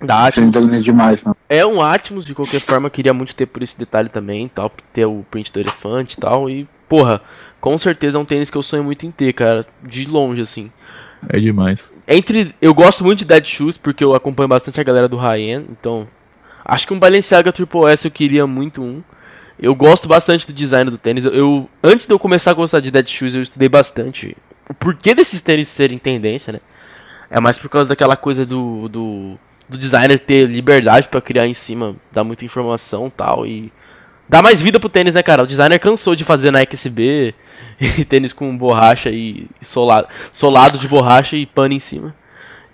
da 0.00 0.28
Esse 0.28 0.40
Atmos. 0.40 0.74
é 0.74 0.80
demais, 0.80 1.22
né? 1.22 1.32
É 1.48 1.64
um 1.64 1.80
Atmos, 1.80 2.24
de 2.24 2.34
qualquer 2.34 2.60
forma, 2.60 2.86
eu 2.86 2.90
queria 2.90 3.12
muito 3.12 3.34
ter 3.34 3.46
por 3.46 3.62
esse 3.62 3.78
detalhe 3.78 4.08
também, 4.08 4.48
tal, 4.48 4.70
ter 4.92 5.06
o 5.06 5.24
print 5.30 5.52
do 5.52 5.60
elefante 5.60 6.16
e 6.16 6.20
tal. 6.20 6.50
E, 6.50 6.66
porra, 6.88 7.20
com 7.62 7.78
certeza 7.78 8.18
é 8.18 8.20
um 8.20 8.24
tênis 8.24 8.50
que 8.50 8.56
eu 8.58 8.62
sonho 8.62 8.82
muito 8.82 9.06
em 9.06 9.10
ter, 9.12 9.32
cara. 9.32 9.64
De 9.82 10.04
longe, 10.04 10.42
assim. 10.42 10.70
É 11.28 11.38
demais. 11.38 11.92
Entre. 12.08 12.52
Eu 12.60 12.74
gosto 12.74 13.04
muito 13.04 13.20
de 13.20 13.24
Dead 13.24 13.46
Shoes, 13.46 13.78
porque 13.78 14.02
eu 14.02 14.14
acompanho 14.14 14.48
bastante 14.48 14.80
a 14.80 14.84
galera 14.84 15.08
do 15.08 15.16
high-end, 15.16 15.66
então. 15.70 16.08
Acho 16.64 16.86
que 16.86 16.92
um 16.92 16.98
Balenciaga 16.98 17.52
Triple 17.52 17.86
S 17.86 18.04
eu 18.04 18.10
queria 18.10 18.46
muito 18.46 18.82
um. 18.82 19.00
Eu 19.58 19.74
gosto 19.76 20.08
bastante 20.08 20.44
do 20.46 20.52
design 20.52 20.90
do 20.90 20.98
tênis. 20.98 21.24
Eu, 21.24 21.32
eu- 21.32 21.70
antes 21.82 22.04
de 22.04 22.12
eu 22.12 22.18
começar 22.18 22.50
a 22.50 22.54
gostar 22.54 22.80
de 22.80 22.90
Dead 22.90 23.08
Shoes, 23.08 23.34
eu 23.34 23.42
estudei 23.42 23.68
bastante 23.68 24.36
o 24.68 24.74
porquê 24.74 25.14
desses 25.14 25.40
tênis 25.40 25.68
serem 25.68 25.98
tendência, 25.98 26.52
né? 26.52 26.60
É 27.30 27.40
mais 27.40 27.58
por 27.58 27.68
causa 27.68 27.88
daquela 27.88 28.16
coisa 28.16 28.44
do, 28.44 28.88
do, 28.88 29.38
do 29.68 29.78
designer 29.78 30.18
ter 30.18 30.46
liberdade 30.48 31.06
pra 31.08 31.20
criar 31.20 31.46
em 31.46 31.54
cima, 31.54 31.94
dar 32.10 32.24
muita 32.24 32.44
informação 32.44 33.06
e 33.06 33.10
tal. 33.10 33.46
E 33.46 33.72
dar 34.32 34.42
mais 34.42 34.62
vida 34.62 34.80
pro 34.80 34.88
tênis, 34.88 35.12
né, 35.12 35.22
cara? 35.22 35.42
O 35.42 35.46
designer 35.46 35.78
cansou 35.78 36.16
de 36.16 36.24
fazer 36.24 36.50
SB 36.54 37.34
e 37.78 38.04
tênis 38.06 38.32
com 38.32 38.56
borracha 38.56 39.10
e, 39.10 39.46
solado, 39.60 40.08
solado 40.32 40.78
de 40.78 40.88
borracha 40.88 41.36
e 41.36 41.44
pano 41.44 41.74
em 41.74 41.78
cima. 41.78 42.14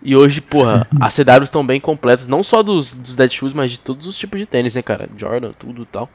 E 0.01 0.15
hoje, 0.15 0.41
porra, 0.41 0.87
as 1.01 1.15
CWs 1.15 1.45
estão 1.45 1.67
bem 1.67 1.81
completas, 1.81 2.29
não 2.29 2.45
só 2.45 2.63
dos, 2.63 2.93
dos 2.93 3.17
Dead 3.17 3.33
Shoes, 3.33 3.53
mas 3.53 3.73
de 3.73 3.81
todos 3.81 4.07
os 4.07 4.17
tipos 4.17 4.39
de 4.39 4.47
tênis, 4.47 4.73
né, 4.73 4.83
cara? 4.83 5.09
Jordan, 5.19 5.51
tudo 5.59 5.83
e 5.83 5.87
tal. 5.87 6.09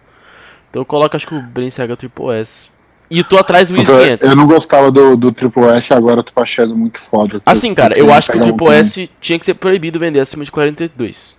Então 0.70 0.82
eu 0.82 0.86
coloco, 0.86 1.14
acho 1.14 1.28
que 1.28 1.36
o 1.36 1.42
Balenciaga 1.42 1.98
Triple 1.98 2.32
S. 2.36 2.72
E 3.12 3.22
tô 3.22 3.38
atrás 3.38 3.68
do 3.68 3.76
Eu, 3.76 3.80
1500. 3.80 4.30
eu 4.30 4.36
não 4.38 4.48
gostava 4.48 4.90
do, 4.90 5.18
do 5.18 5.32
Triple 5.34 5.66
S, 5.66 5.94
agora 5.94 6.22
eu 6.22 6.24
tô 6.24 6.42
achando 6.42 6.74
muito 6.76 7.02
foda. 7.02 7.42
Assim, 7.46 7.76
cara, 7.76 8.00
eu 8.00 8.14
acho 8.14 8.32
que 8.32 8.38
o 8.38 8.42
um 8.42 8.46
Triple. 8.46 8.74
S 8.74 9.10
tinha 9.20 9.38
que 9.38 9.46
ser 9.46 9.56
proibido 9.56 10.00
vender 10.00 10.22
acima 10.22 10.46
de 10.46 10.52
42. 10.52 11.36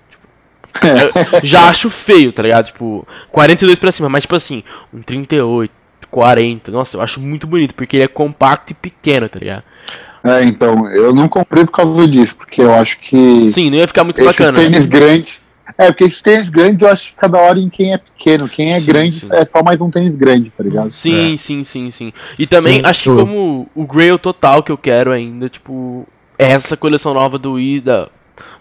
Eu 0.82 1.40
já 1.42 1.68
acho 1.68 1.88
feio, 1.90 2.32
tá 2.32 2.42
ligado? 2.42 2.66
Tipo, 2.66 3.06
42 3.30 3.78
pra 3.78 3.92
cima, 3.92 4.08
mas 4.08 4.22
tipo 4.22 4.34
assim, 4.34 4.62
um 4.92 5.00
38, 5.02 5.72
40. 6.10 6.70
Nossa, 6.70 6.96
eu 6.96 7.00
acho 7.00 7.20
muito 7.20 7.46
bonito, 7.46 7.74
porque 7.74 7.96
ele 7.96 8.04
é 8.04 8.08
compacto 8.08 8.72
e 8.72 8.74
pequeno, 8.74 9.28
tá 9.28 9.38
ligado? 9.38 9.62
É, 10.24 10.42
então, 10.42 10.88
eu 10.90 11.14
não 11.14 11.28
comprei 11.28 11.64
por 11.64 11.72
causa 11.72 12.08
disso, 12.08 12.34
porque 12.36 12.62
eu 12.62 12.72
acho 12.74 12.98
que 12.98 13.50
Sim, 13.52 13.70
não 13.70 13.76
ia 13.78 13.86
ficar 13.86 14.04
muito 14.04 14.20
esses 14.20 14.36
bacana. 14.36 14.58
né? 14.58 14.64
tênis 14.64 14.86
grandes. 14.86 15.40
É, 15.78 15.86
porque 15.86 16.04
esses 16.04 16.22
tênis 16.22 16.48
grandes 16.50 16.80
eu 16.82 16.88
acho 16.88 17.10
que 17.10 17.16
cada 17.16 17.38
hora 17.38 17.58
em 17.58 17.68
quem 17.68 17.92
é 17.92 17.98
pequeno. 17.98 18.48
Quem 18.48 18.72
é 18.72 18.80
Sim, 18.80 18.86
grande 18.86 19.20
sim. 19.20 19.34
é 19.34 19.44
só 19.44 19.62
mais 19.62 19.80
um 19.80 19.90
tênis 19.90 20.14
grande, 20.14 20.50
tá 20.56 20.62
ligado? 20.62 20.92
Sim, 20.92 21.36
sim, 21.38 21.64
sim, 21.64 21.90
sim. 21.90 22.12
E 22.38 22.46
também 22.46 22.74
Sim, 22.76 22.82
acho 22.84 23.02
que 23.02 23.08
como 23.10 23.68
o 23.74 23.86
Grail 23.86 24.18
total 24.18 24.62
que 24.62 24.70
eu 24.72 24.78
quero 24.78 25.10
ainda, 25.10 25.48
tipo, 25.48 26.06
é 26.38 26.52
essa 26.52 26.76
coleção 26.76 27.12
nova 27.14 27.38
do 27.38 27.58
Ida. 27.58 28.10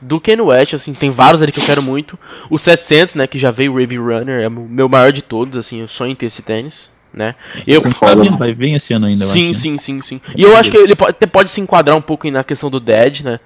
Do 0.01 0.19
Ken 0.19 0.39
West, 0.41 0.73
assim, 0.73 0.93
tem 0.93 1.09
vários 1.09 1.41
ali 1.41 1.51
que 1.51 1.59
eu 1.59 1.65
quero 1.65 1.81
muito. 1.81 2.17
O 2.49 2.59
700, 2.59 3.15
né, 3.15 3.25
que 3.27 3.37
já 3.39 3.51
veio 3.51 3.73
o 3.73 3.77
Rave 3.77 3.97
Runner, 3.97 4.41
é 4.41 4.47
o 4.47 4.51
meu 4.51 4.87
maior 4.87 5.11
de 5.11 5.21
todos, 5.21 5.57
assim, 5.57 5.81
eu 5.81 5.87
sonho 5.87 6.11
em 6.11 6.15
ter 6.15 6.27
esse 6.27 6.41
tênis, 6.41 6.89
né? 7.13 7.35
Eu, 7.65 7.81
Você 7.81 8.05
mano. 8.15 8.37
vai 8.37 8.53
vir 8.53 8.73
esse 8.75 8.93
ano 8.93 9.05
ainda, 9.07 9.25
sim, 9.25 9.49
acho, 9.49 9.53
né? 9.53 9.53
sim, 9.53 9.77
sim, 9.77 10.01
sim. 10.01 10.21
E 10.35 10.43
eu 10.43 10.55
acho 10.57 10.69
que 10.69 10.77
ele 10.77 10.95
pode, 10.95 11.11
até 11.11 11.25
pode 11.25 11.49
se 11.51 11.59
enquadrar 11.61 11.95
um 11.97 12.01
pouco 12.01 12.29
na 12.29 12.43
questão 12.43 12.69
do 12.69 12.79
Dead, 12.79 13.21
né? 13.21 13.39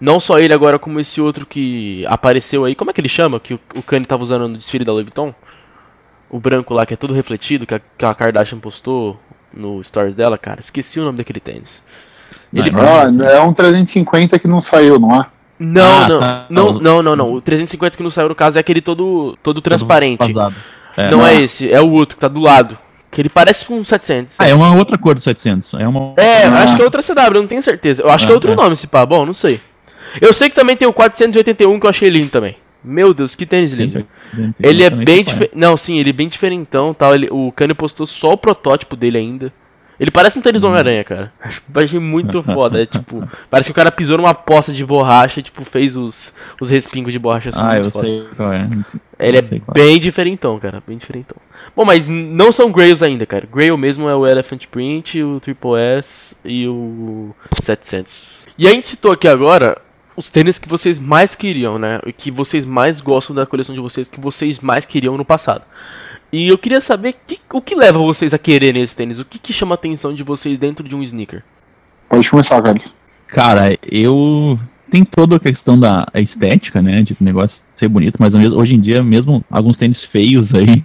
Não 0.00 0.18
só 0.20 0.38
ele 0.38 0.52
agora, 0.52 0.78
como 0.78 0.98
esse 1.00 1.20
outro 1.20 1.46
que 1.46 2.04
apareceu 2.06 2.64
aí. 2.64 2.74
Como 2.74 2.90
é 2.90 2.94
que 2.94 3.00
ele 3.00 3.08
chama? 3.08 3.38
Que 3.38 3.54
o, 3.54 3.60
o 3.76 3.82
Kanye 3.82 4.04
tava 4.06 4.22
usando 4.22 4.48
no 4.48 4.58
desfile 4.58 4.84
da 4.84 4.92
Louis 4.92 5.04
Vuitton? 5.04 5.34
O 6.28 6.38
branco 6.40 6.74
lá, 6.74 6.84
que 6.84 6.94
é 6.94 6.96
todo 6.96 7.14
refletido, 7.14 7.66
que 7.66 7.74
a, 7.74 7.80
que 7.96 8.04
a 8.04 8.12
Kardashian 8.14 8.58
postou 8.58 9.18
no 9.52 9.82
stories 9.84 10.14
dela, 10.14 10.36
cara. 10.36 10.60
Esqueci 10.60 10.98
o 10.98 11.04
nome 11.04 11.18
daquele 11.18 11.38
tênis. 11.40 11.82
Ele- 12.52 12.70
Não, 12.72 12.80
Ah, 12.80 13.02
assim. 13.04 13.22
é 13.22 13.40
um 13.40 13.52
350 13.54 14.38
que 14.38 14.48
não 14.48 14.60
saiu, 14.60 14.98
não 14.98 15.14
é? 15.14 15.26
Não, 15.64 15.82
Ah, 16.04 16.08
não, 16.08 16.20
tá. 16.20 16.46
não, 16.50 16.72
Não. 16.72 16.80
não, 16.80 17.02
não, 17.02 17.16
não. 17.16 17.32
O 17.34 17.40
350 17.40 17.96
que 17.96 18.02
não 18.02 18.10
saiu 18.10 18.28
no 18.28 18.34
caso 18.34 18.58
é 18.58 18.60
aquele 18.60 18.80
todo, 18.80 19.36
todo 19.42 19.60
transparente. 19.60 20.18
Vazado. 20.18 20.54
É. 20.96 21.10
Não 21.10 21.26
é 21.26 21.34
esse, 21.42 21.70
é 21.72 21.80
o 21.80 21.90
outro 21.90 22.16
que 22.16 22.20
tá 22.20 22.28
do 22.28 22.40
lado. 22.40 22.78
Que 23.10 23.20
ele 23.20 23.28
parece 23.28 23.64
com 23.64 23.78
um 23.78 23.84
700. 23.84 24.36
Ah, 24.40 24.48
é 24.48 24.54
uma 24.54 24.74
outra 24.76 24.98
cor 24.98 25.14
do 25.14 25.20
700. 25.20 25.74
É 25.74 25.86
uma. 25.86 26.14
É, 26.16 26.44
Ah. 26.46 26.62
acho 26.64 26.76
que 26.76 26.82
é 26.82 26.84
outra 26.84 27.02
CW, 27.02 27.40
não 27.40 27.46
tenho 27.46 27.62
certeza. 27.62 28.02
Eu 28.02 28.10
acho 28.10 28.26
que 28.26 28.32
é 28.32 28.34
Ah, 28.34 28.36
outro 28.36 28.52
é. 28.52 28.56
nome 28.56 28.72
esse 28.74 28.86
pá, 28.86 29.04
bom, 29.06 29.24
não 29.24 29.34
sei. 29.34 29.60
Eu 30.20 30.32
sei 30.34 30.48
que 30.48 30.54
também 30.56 30.76
tem 30.76 30.86
o 30.86 30.92
481 30.92 31.78
que 31.80 31.86
eu 31.86 31.90
achei 31.90 32.08
lindo 32.08 32.30
também. 32.30 32.56
Meu 32.82 33.14
Deus, 33.14 33.34
que 33.34 33.46
tênis 33.46 33.72
lindo. 33.74 34.04
Ele 34.60 34.84
é 34.84 34.90
bem 34.90 35.24
diferente. 35.24 35.52
Não, 35.54 35.76
sim, 35.76 35.98
ele 35.98 36.10
é 36.10 36.12
bem 36.12 36.28
diferentão 36.28 36.92
tal. 36.92 37.14
Ele, 37.14 37.28
o 37.30 37.50
Kanye 37.52 37.72
postou 37.74 38.06
só 38.06 38.32
o 38.32 38.36
protótipo 38.36 38.94
dele 38.94 39.16
ainda. 39.18 39.52
Ele 39.98 40.10
parece 40.10 40.38
um 40.38 40.42
tênis 40.42 40.60
do 40.60 40.66
Homem-Aranha, 40.66 41.04
cara. 41.04 41.32
Achei 41.74 41.98
muito 41.98 42.42
foda. 42.44 42.82
É 42.82 42.86
tipo, 42.86 43.26
parece 43.50 43.68
que 43.68 43.72
o 43.72 43.74
cara 43.74 43.92
pisou 43.92 44.16
numa 44.16 44.34
poça 44.34 44.72
de 44.72 44.84
borracha 44.84 45.40
e 45.40 45.42
tipo, 45.42 45.64
fez 45.64 45.96
os, 45.96 46.34
os 46.60 46.70
respingos 46.70 47.12
de 47.12 47.18
borracha 47.18 47.50
assim. 47.50 47.60
Ah, 47.62 47.78
eu 47.78 47.90
foda. 47.90 48.06
sei 48.06 48.24
qual 48.36 48.52
é. 48.52 48.68
Ele 49.18 49.36
é 49.38 49.40
Eu 49.40 49.60
qual 49.60 49.76
é. 49.76 49.80
bem 49.80 50.00
diferentão, 50.00 50.58
cara. 50.58 50.82
Bem 50.86 50.98
diferentão. 50.98 51.36
Bom, 51.76 51.84
mas 51.84 52.08
não 52.08 52.50
são 52.50 52.72
Grails 52.72 53.02
ainda, 53.02 53.24
cara. 53.24 53.46
Grail 53.52 53.76
mesmo 53.76 54.08
é 54.08 54.14
o 54.14 54.26
Elephant 54.26 54.66
Print, 54.66 55.22
o 55.22 55.40
Triple 55.40 55.78
S 55.78 56.34
e 56.44 56.66
o 56.66 57.34
700. 57.62 58.44
E 58.58 58.66
a 58.68 58.70
gente 58.70 58.88
citou 58.88 59.12
aqui 59.12 59.28
agora 59.28 59.80
os 60.16 60.30
tênis 60.30 60.58
que 60.58 60.68
vocês 60.68 60.98
mais 60.98 61.34
queriam, 61.34 61.78
né? 61.78 62.00
E 62.06 62.12
que 62.12 62.30
vocês 62.30 62.64
mais 62.64 63.00
gostam 63.00 63.34
da 63.34 63.46
coleção 63.46 63.74
de 63.74 63.80
vocês, 63.80 64.08
que 64.08 64.20
vocês 64.20 64.60
mais 64.60 64.86
queriam 64.86 65.16
no 65.16 65.24
passado. 65.24 65.62
E 66.34 66.48
eu 66.48 66.58
queria 66.58 66.80
saber 66.80 67.14
que- 67.24 67.38
o 67.52 67.60
que 67.60 67.76
leva 67.76 67.96
vocês 67.96 68.34
a 68.34 68.38
querer 68.38 68.74
esse 68.74 68.96
tênis? 68.96 69.20
O 69.20 69.24
que, 69.24 69.38
que 69.38 69.52
chama 69.52 69.74
a 69.74 69.76
atenção 69.76 70.12
de 70.12 70.24
vocês 70.24 70.58
dentro 70.58 70.88
de 70.88 70.92
um 70.92 71.00
sneaker? 71.00 71.44
Pode 72.10 72.28
começar, 72.28 72.60
cara. 72.60 72.80
Cara, 73.28 73.78
eu. 73.88 74.58
Tem 74.90 75.04
toda 75.04 75.36
a 75.36 75.40
questão 75.40 75.78
da 75.78 76.08
estética, 76.16 76.82
né? 76.82 77.02
De 77.02 77.12
o 77.12 77.16
negócio 77.20 77.64
ser 77.72 77.86
bonito, 77.86 78.16
mas 78.18 78.34
hoje 78.34 78.74
em 78.74 78.80
dia, 78.80 79.00
mesmo 79.00 79.44
alguns 79.48 79.76
tênis 79.76 80.04
feios 80.04 80.52
aí, 80.56 80.84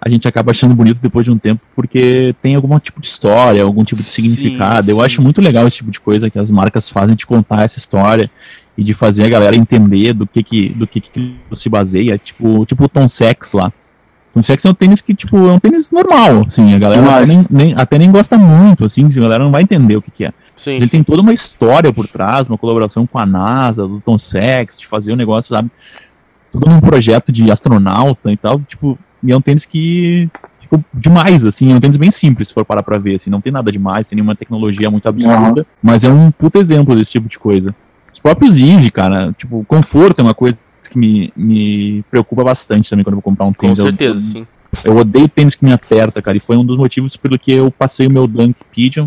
a 0.00 0.08
gente 0.08 0.26
acaba 0.26 0.50
achando 0.50 0.74
bonito 0.74 1.00
depois 1.00 1.24
de 1.24 1.30
um 1.30 1.38
tempo, 1.38 1.60
porque 1.76 2.34
tem 2.42 2.56
algum 2.56 2.76
tipo 2.80 3.00
de 3.00 3.06
história, 3.06 3.62
algum 3.62 3.84
tipo 3.84 4.02
de 4.02 4.08
Sim, 4.08 4.22
significado. 4.22 4.90
Eu 4.90 4.96
sim. 4.96 5.02
acho 5.04 5.22
muito 5.22 5.40
legal 5.40 5.66
esse 5.68 5.76
tipo 5.76 5.92
de 5.92 6.00
coisa 6.00 6.28
que 6.28 6.40
as 6.40 6.50
marcas 6.50 6.88
fazem 6.88 7.14
de 7.14 7.24
contar 7.24 7.62
essa 7.64 7.78
história 7.78 8.28
e 8.76 8.82
de 8.82 8.92
fazer 8.94 9.24
a 9.24 9.28
galera 9.28 9.54
entender 9.54 10.12
do 10.12 10.26
que 10.26 10.42
que, 10.42 10.68
do 10.70 10.88
que, 10.88 11.00
que 11.00 11.36
se 11.54 11.68
baseia, 11.68 12.18
tipo, 12.18 12.66
tipo 12.66 12.84
o 12.84 12.88
Tom 12.88 13.08
Sex 13.08 13.52
lá. 13.52 13.72
Sex 14.42 14.64
é 14.64 14.70
um 14.70 14.74
tênis 14.74 15.00
que, 15.00 15.14
tipo, 15.14 15.36
é 15.36 15.52
um 15.52 15.58
tênis 15.58 15.90
normal, 15.90 16.44
assim, 16.46 16.74
a 16.74 16.78
galera 16.78 17.16
até 17.16 17.26
nem, 17.26 17.46
nem, 17.50 17.74
até 17.76 17.98
nem 17.98 18.10
gosta 18.10 18.36
muito, 18.36 18.84
assim, 18.84 19.06
a 19.06 19.20
galera 19.20 19.44
não 19.44 19.50
vai 19.50 19.62
entender 19.62 19.96
o 19.96 20.02
que 20.02 20.10
que 20.10 20.24
é. 20.24 20.32
Sim. 20.56 20.72
Ele 20.72 20.88
tem 20.88 21.02
toda 21.02 21.22
uma 21.22 21.32
história 21.32 21.92
por 21.92 22.08
trás, 22.08 22.48
uma 22.48 22.58
colaboração 22.58 23.06
com 23.06 23.18
a 23.18 23.24
NASA, 23.26 23.86
do 23.86 24.00
Tom 24.00 24.18
Sex, 24.18 24.78
de 24.78 24.86
fazer 24.86 25.12
o 25.12 25.14
um 25.14 25.16
negócio, 25.16 25.54
sabe? 25.54 25.70
Todo 26.50 26.68
um 26.68 26.80
projeto 26.80 27.30
de 27.30 27.50
astronauta 27.50 28.30
e 28.30 28.36
tal, 28.36 28.60
tipo, 28.60 28.98
e 29.22 29.32
é 29.32 29.36
um 29.36 29.40
tênis 29.40 29.64
que 29.64 30.28
ficou 30.60 30.84
demais, 30.92 31.44
assim, 31.44 31.72
é 31.72 31.74
um 31.74 31.80
tênis 31.80 31.96
bem 31.96 32.10
simples, 32.10 32.48
se 32.48 32.54
for 32.54 32.64
parar 32.64 32.82
pra 32.82 32.98
ver, 32.98 33.16
assim, 33.16 33.30
não 33.30 33.40
tem 33.40 33.52
nada 33.52 33.72
demais, 33.72 34.08
tem 34.08 34.16
nenhuma 34.16 34.36
tecnologia 34.36 34.90
muito 34.90 35.08
absurda, 35.08 35.66
mas 35.82 36.04
é 36.04 36.10
um 36.10 36.30
puta 36.30 36.58
exemplo 36.58 36.94
desse 36.94 37.12
tipo 37.12 37.28
de 37.28 37.38
coisa. 37.38 37.74
Os 38.12 38.20
próprios 38.20 38.56
Easy, 38.56 38.90
cara, 38.90 39.32
tipo, 39.38 39.64
conforto 39.66 40.20
é 40.20 40.22
uma 40.22 40.34
coisa 40.34 40.58
que 40.88 40.98
me, 40.98 41.32
me 41.36 42.02
preocupa 42.10 42.42
bastante 42.44 42.88
também 42.90 43.04
quando 43.04 43.14
eu 43.14 43.16
vou 43.16 43.22
comprar 43.22 43.46
um 43.46 43.52
Com 43.52 43.66
tênis. 43.66 43.78
Eu- 43.78 43.84
certeza, 43.86 44.14
eu, 44.16 44.20
sim. 44.20 44.46
eu 44.84 44.96
odeio 44.96 45.28
tênis 45.28 45.54
que 45.54 45.64
me 45.64 45.72
aperta, 45.72 46.20
cara, 46.22 46.36
e 46.36 46.40
foi 46.40 46.56
um 46.56 46.64
dos 46.64 46.76
motivos 46.76 47.16
pelo 47.16 47.38
que 47.38 47.52
eu 47.52 47.70
passei 47.70 48.06
o 48.06 48.10
meu 48.10 48.26
Dunk 48.26 48.56
Pigeon, 48.72 49.06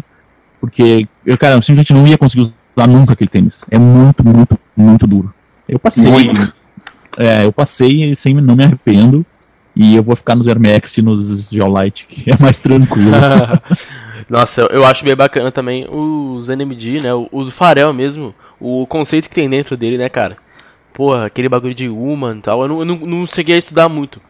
porque 0.60 1.08
eu, 1.26 1.38
cara, 1.38 1.56
eu 1.56 1.62
simplesmente 1.62 1.94
não 1.94 2.06
ia 2.08 2.18
conseguir 2.18 2.52
usar 2.76 2.88
nunca 2.88 3.14
aquele 3.14 3.30
tênis. 3.30 3.66
É 3.70 3.78
muito, 3.80 4.24
muito, 4.26 4.60
muito 4.76 5.08
duro. 5.08 5.34
Eu 5.68 5.80
passei, 5.80 6.12
Muito. 6.12 6.54
é, 7.18 7.46
eu 7.46 7.52
passei 7.54 8.14
sem 8.16 8.34
não 8.36 8.56
me 8.56 8.64
arrependo, 8.64 9.26
e 9.76 9.96
eu 9.96 10.04
vou 10.04 10.16
ficar 10.16 10.36
nos 10.36 10.48
Air 10.48 10.60
Max 10.60 10.98
e 10.98 11.02
nos 11.02 11.50
Geolite, 11.50 12.06
que 12.06 12.30
é 12.30 12.36
mais 12.38 12.60
tranquilo. 12.60 13.12
Nossa, 14.30 14.62
eu, 14.62 14.68
eu 14.68 14.86
acho 14.86 15.04
bem 15.04 15.16
bacana 15.16 15.52
também 15.52 15.88
os 15.90 16.50
NMD, 16.50 17.02
né? 17.02 17.14
O, 17.14 17.28
o 17.32 17.52
Farel 17.52 17.94
mesmo, 17.94 18.36
o 18.60 18.86
conceito 18.86 19.30
que 19.30 19.36
tem 19.36 19.50
dentro 19.50 19.76
dele, 19.78 19.98
né, 19.98 20.10
cara? 20.10 20.38
Porra, 20.94 21.26
aquele 21.26 21.50
bagulho 21.50 21.74
de 21.74 21.88
Human 21.88 22.38
e 22.38 22.42
tal, 22.42 22.62
eu 22.64 22.68
não, 22.68 22.80
eu 22.80 22.86
não, 22.86 22.96
não 22.98 23.28
cheguei 23.28 23.56
a 23.56 23.60
estudar 23.60 23.88
muito. 23.90 24.22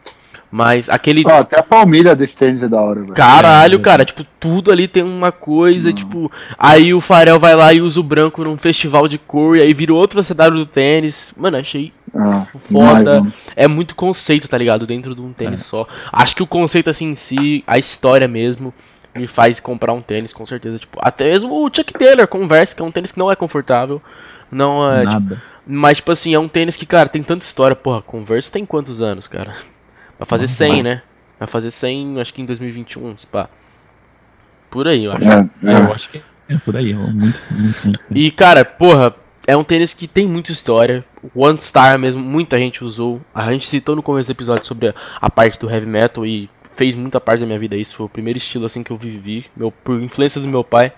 Mas 0.54 0.90
aquele. 0.90 1.22
Ó, 1.26 1.40
até 1.40 1.58
a 1.58 1.62
palmilha 1.62 2.14
desse 2.14 2.36
tênis 2.36 2.62
é 2.62 2.68
da 2.68 2.78
hora, 2.78 3.00
velho. 3.00 3.14
Caralho, 3.14 3.80
cara, 3.80 4.04
tipo, 4.04 4.22
tudo 4.38 4.70
ali 4.70 4.86
tem 4.86 5.02
uma 5.02 5.32
coisa, 5.32 5.90
tipo, 5.94 6.30
aí 6.58 6.92
o 6.92 7.00
Farel 7.00 7.38
vai 7.38 7.56
lá 7.56 7.72
e 7.72 7.80
usa 7.80 7.98
o 7.98 8.02
branco 8.02 8.44
num 8.44 8.58
festival 8.58 9.08
de 9.08 9.16
cor, 9.16 9.56
e 9.56 9.62
aí 9.62 9.72
vira 9.72 9.94
outro 9.94 10.22
CW 10.22 10.50
do 10.50 10.66
tênis. 10.66 11.32
Mano, 11.38 11.56
achei 11.56 11.90
Ah, 12.14 12.46
foda. 12.70 13.14
demais. 13.14 13.34
É 13.56 13.66
muito 13.66 13.94
conceito, 13.94 14.46
tá 14.46 14.58
ligado? 14.58 14.86
Dentro 14.86 15.14
de 15.14 15.22
um 15.22 15.32
tênis 15.32 15.64
só. 15.64 15.86
Acho 16.12 16.36
que 16.36 16.42
o 16.42 16.46
conceito, 16.46 16.90
assim, 16.90 17.06
em 17.12 17.14
si, 17.14 17.64
a 17.66 17.78
história 17.78 18.28
mesmo, 18.28 18.74
me 19.14 19.26
faz 19.26 19.58
comprar 19.58 19.94
um 19.94 20.02
tênis, 20.02 20.34
com 20.34 20.44
certeza. 20.44 20.78
Tipo, 20.78 20.98
até 21.00 21.24
mesmo 21.30 21.64
o 21.64 21.70
Chuck 21.74 21.94
Taylor 21.94 22.28
Converse, 22.28 22.76
que 22.76 22.82
é 22.82 22.84
um 22.84 22.92
tênis 22.92 23.10
que 23.10 23.18
não 23.18 23.32
é 23.32 23.36
confortável. 23.36 24.02
Não 24.50 24.86
é. 24.92 25.00
tipo, 25.00 25.12
Nada. 25.12 25.42
Mas, 25.66 25.98
tipo 25.98 26.10
assim, 26.12 26.34
é 26.34 26.38
um 26.38 26.48
tênis 26.48 26.76
que, 26.76 26.86
cara, 26.86 27.08
tem 27.08 27.22
tanta 27.22 27.44
história. 27.44 27.76
Porra, 27.76 28.02
Converse 28.02 28.50
tem 28.50 28.66
quantos 28.66 29.00
anos, 29.00 29.26
cara? 29.26 29.56
Vai 30.18 30.26
fazer 30.26 30.48
100, 30.48 30.82
né? 30.82 31.02
Vai 31.38 31.48
fazer 31.48 31.70
100, 31.70 32.20
acho 32.20 32.34
que 32.34 32.42
em 32.42 32.46
2021, 32.46 33.18
se 33.18 33.26
pá. 33.26 33.48
Por 34.70 34.88
aí, 34.88 35.04
eu 35.04 35.12
acho. 35.12 35.24
É, 35.24 35.40
É, 35.64 35.74
é. 35.74 35.78
eu 35.80 35.92
acho 35.92 36.10
que 36.10 36.22
é 36.48 36.58
por 36.58 36.76
aí, 36.76 36.92
é 36.92 36.94
muito, 36.94 37.40
muito, 37.50 37.84
muito. 37.84 38.00
E, 38.10 38.30
cara, 38.30 38.64
porra, 38.64 39.14
é 39.46 39.56
um 39.56 39.64
tênis 39.64 39.94
que 39.94 40.06
tem 40.06 40.26
muita 40.26 40.52
história. 40.52 41.04
One 41.34 41.58
Star 41.62 41.98
mesmo, 41.98 42.22
muita 42.22 42.58
gente 42.58 42.84
usou. 42.84 43.20
A 43.34 43.50
gente 43.52 43.68
citou 43.68 43.96
no 43.96 44.02
começo 44.02 44.28
do 44.28 44.32
episódio 44.32 44.66
sobre 44.66 44.88
a, 44.88 44.94
a 45.20 45.30
parte 45.30 45.58
do 45.58 45.70
heavy 45.70 45.86
metal 45.86 46.26
e 46.26 46.50
fez 46.72 46.94
muita 46.94 47.20
parte 47.20 47.40
da 47.40 47.46
minha 47.46 47.58
vida 47.58 47.76
isso. 47.76 47.96
Foi 47.96 48.06
o 48.06 48.08
primeiro 48.08 48.38
estilo 48.38 48.66
assim 48.66 48.82
que 48.82 48.90
eu 48.90 48.96
vivi, 48.96 49.46
meu, 49.56 49.70
por 49.70 50.00
influência 50.00 50.40
do 50.40 50.48
meu 50.48 50.64
pai. 50.64 50.92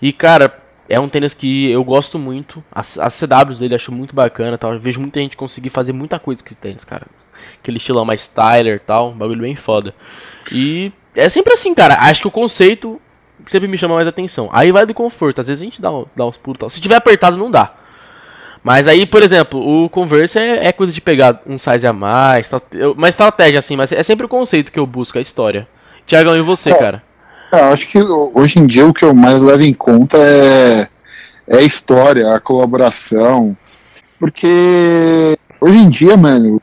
E, 0.00 0.12
cara, 0.12 0.52
é 0.88 0.98
um 0.98 1.08
tênis 1.08 1.34
que 1.34 1.70
eu 1.70 1.82
gosto 1.84 2.18
muito. 2.18 2.62
As, 2.72 2.98
as 2.98 3.14
CWs 3.14 3.58
dele 3.58 3.74
acho 3.74 3.92
muito 3.92 4.14
bacana 4.14 4.56
tal. 4.58 4.72
Eu 4.74 4.80
vejo 4.80 5.00
muita 5.00 5.20
gente 5.20 5.36
conseguir 5.36 5.70
fazer 5.70 5.92
muita 5.92 6.18
coisa 6.18 6.42
com 6.42 6.48
esse 6.48 6.56
tênis, 6.56 6.84
cara. 6.84 7.06
Aquele 7.60 7.76
estilo 7.78 8.04
mais 8.04 8.26
Tyler 8.26 8.76
e 8.76 8.78
tal, 8.80 9.10
um 9.10 9.16
bagulho 9.16 9.42
bem 9.42 9.54
foda. 9.56 9.94
E 10.50 10.92
é 11.14 11.28
sempre 11.28 11.52
assim, 11.52 11.74
cara. 11.74 11.94
Acho 12.00 12.22
que 12.22 12.28
o 12.28 12.30
conceito 12.30 13.00
sempre 13.48 13.68
me 13.68 13.76
chama 13.78 13.94
mais 13.96 14.08
atenção. 14.08 14.48
Aí 14.52 14.72
vai 14.72 14.86
do 14.86 14.94
conforto. 14.94 15.40
Às 15.40 15.48
vezes 15.48 15.62
a 15.62 15.64
gente 15.64 15.80
dá, 15.80 15.90
dá 16.16 16.26
uns 16.26 16.36
pulos 16.36 16.56
e 16.56 16.60
tal. 16.60 16.70
Se 16.70 16.80
tiver 16.80 16.96
apertado, 16.96 17.36
não 17.36 17.50
dá. 17.50 17.74
Mas 18.62 18.88
aí, 18.88 19.06
por 19.06 19.22
exemplo, 19.22 19.60
o 19.84 19.88
Converse 19.88 20.38
é, 20.38 20.66
é 20.66 20.72
coisa 20.72 20.92
de 20.92 21.00
pegar 21.00 21.40
um 21.46 21.58
size 21.58 21.86
a 21.86 21.92
mais, 21.92 22.48
tal, 22.48 22.60
eu- 22.72 22.92
uma 22.92 23.08
estratégia 23.08 23.58
assim, 23.60 23.76
mas 23.76 23.92
é 23.92 24.02
sempre 24.02 24.26
o 24.26 24.28
conceito 24.28 24.72
que 24.72 24.78
eu 24.78 24.86
busco, 24.86 25.16
a 25.16 25.20
história. 25.20 25.68
Tiagão, 26.06 26.36
e 26.36 26.42
você, 26.42 26.70
É. 26.70 26.74
cara? 26.74 27.02
É, 27.52 27.60
eu 27.60 27.72
acho 27.72 27.88
que 27.88 27.98
ho- 28.00 28.32
hoje 28.34 28.58
em 28.58 28.66
dia 28.66 28.86
o 28.86 28.92
que 28.94 29.04
eu 29.04 29.14
mais 29.14 29.40
levo 29.40 29.62
em 29.62 29.72
conta 29.74 30.16
é, 30.18 30.88
é 31.46 31.56
a 31.58 31.62
história, 31.62 32.34
a 32.34 32.40
colaboração. 32.40 33.56
Porque 34.18 35.38
hoje 35.60 35.78
em 35.78 35.88
dia, 35.88 36.16
mano, 36.16 36.60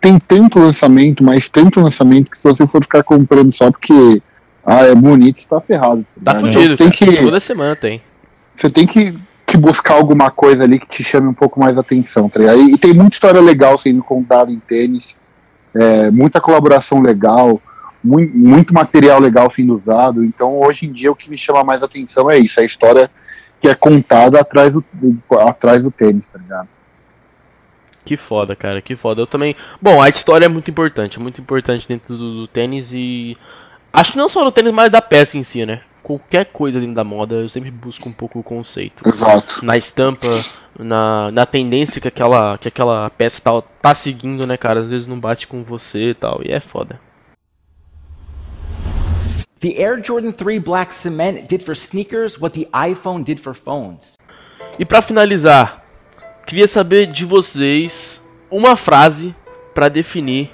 tem 0.00 0.18
tanto 0.18 0.58
lançamento, 0.58 1.22
mas 1.24 1.48
tanto 1.48 1.80
lançamento 1.80 2.30
que 2.30 2.38
se 2.38 2.44
você 2.44 2.66
for 2.66 2.82
ficar 2.82 3.02
comprando 3.02 3.52
só 3.52 3.70
porque 3.70 4.22
ah, 4.64 4.84
é 4.84 4.94
bonito, 4.94 5.38
você 5.40 5.48
tá 5.48 5.60
ferrado. 5.60 6.04
Tá 6.24 6.34
ligado? 6.34 6.52
fudido, 6.54 6.74
Então, 6.74 6.90
tem 6.90 6.90
que, 6.90 7.22
Toda 7.24 7.40
semana 7.40 7.76
tem. 7.76 8.00
você 8.56 8.68
tem 8.72 8.86
que, 8.86 9.14
que 9.46 9.56
buscar 9.56 9.94
alguma 9.94 10.30
coisa 10.30 10.64
ali 10.64 10.78
que 10.78 10.86
te 10.88 11.04
chame 11.04 11.28
um 11.28 11.34
pouco 11.34 11.58
mais 11.60 11.76
atenção, 11.78 12.28
tá 12.28 12.38
ligado? 12.40 12.60
E, 12.60 12.74
e 12.74 12.78
tem 12.78 12.92
muita 12.94 13.14
história 13.14 13.40
legal 13.40 13.76
sendo 13.78 14.02
contada 14.02 14.50
em 14.50 14.58
tênis, 14.60 15.14
é, 15.74 16.10
muita 16.10 16.40
colaboração 16.40 17.00
legal, 17.02 17.60
mui- 18.06 18.30
muito 18.32 18.72
material 18.72 19.20
legal 19.20 19.50
sendo 19.50 19.74
usado. 19.76 20.24
Então, 20.24 20.58
hoje 20.60 20.86
em 20.86 20.92
dia, 20.92 21.10
o 21.10 21.16
que 21.16 21.28
me 21.28 21.36
chama 21.36 21.64
mais 21.64 21.82
atenção 21.82 22.30
é 22.30 22.38
isso, 22.38 22.60
a 22.60 22.64
história 22.64 23.10
que 23.60 23.68
é 23.68 23.74
contada 23.74 24.40
atrás 24.40 24.72
do, 24.72 24.84
atrás 25.40 25.82
do 25.82 25.90
tênis, 25.90 26.28
tá 26.28 26.38
ligado? 26.38 26.68
Que 28.04 28.16
foda, 28.16 28.54
cara, 28.54 28.80
que 28.80 28.94
foda. 28.94 29.22
Eu 29.22 29.26
também. 29.26 29.56
Bom, 29.82 30.00
a 30.00 30.08
história 30.08 30.46
é 30.46 30.48
muito 30.48 30.70
importante, 30.70 31.18
é 31.18 31.20
muito 31.20 31.40
importante 31.40 31.88
dentro 31.88 32.16
do, 32.16 32.36
do 32.42 32.46
tênis 32.46 32.90
e. 32.92 33.36
Acho 33.92 34.12
que 34.12 34.18
não 34.18 34.28
só 34.28 34.44
do 34.44 34.52
tênis, 34.52 34.72
mas 34.72 34.90
da 34.90 35.02
peça 35.02 35.36
em 35.36 35.42
si, 35.42 35.66
né? 35.66 35.80
Qualquer 36.02 36.44
coisa 36.46 36.78
dentro 36.78 36.94
da 36.94 37.02
moda, 37.02 37.34
eu 37.34 37.48
sempre 37.48 37.68
busco 37.70 38.08
um 38.08 38.12
pouco 38.12 38.38
o 38.38 38.42
conceito. 38.44 39.02
Exato. 39.08 39.64
na 39.64 39.76
estampa, 39.76 40.28
na, 40.78 41.32
na 41.32 41.44
tendência 41.46 42.00
que 42.00 42.06
aquela, 42.06 42.56
que 42.58 42.68
aquela 42.68 43.10
peça 43.10 43.40
tá, 43.42 43.60
tá 43.82 43.92
seguindo, 43.94 44.46
né, 44.46 44.56
cara? 44.56 44.80
Às 44.80 44.90
vezes 44.90 45.08
não 45.08 45.18
bate 45.18 45.48
com 45.48 45.64
você 45.64 46.10
e 46.10 46.14
tal, 46.14 46.42
e 46.44 46.52
é 46.52 46.60
foda. 46.60 47.00
The 49.66 49.82
Air 49.82 50.00
Jordan 50.00 50.30
3 50.30 50.60
Black 50.60 50.94
Cement 50.94 51.48
did 51.48 51.60
for 51.60 51.74
sneakers 51.74 52.40
what 52.40 52.54
the 52.54 52.68
iPhone 52.72 53.24
did 53.24 53.40
for 53.40 53.52
phones. 53.52 54.16
E 54.78 54.84
pra 54.84 55.02
finalizar, 55.02 55.82
queria 56.46 56.68
saber 56.68 57.08
de 57.08 57.24
vocês 57.24 58.22
uma 58.48 58.76
frase 58.76 59.34
pra 59.74 59.88
definir 59.88 60.52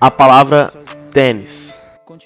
a 0.00 0.10
palavra 0.10 0.72
tênis. 1.12 1.78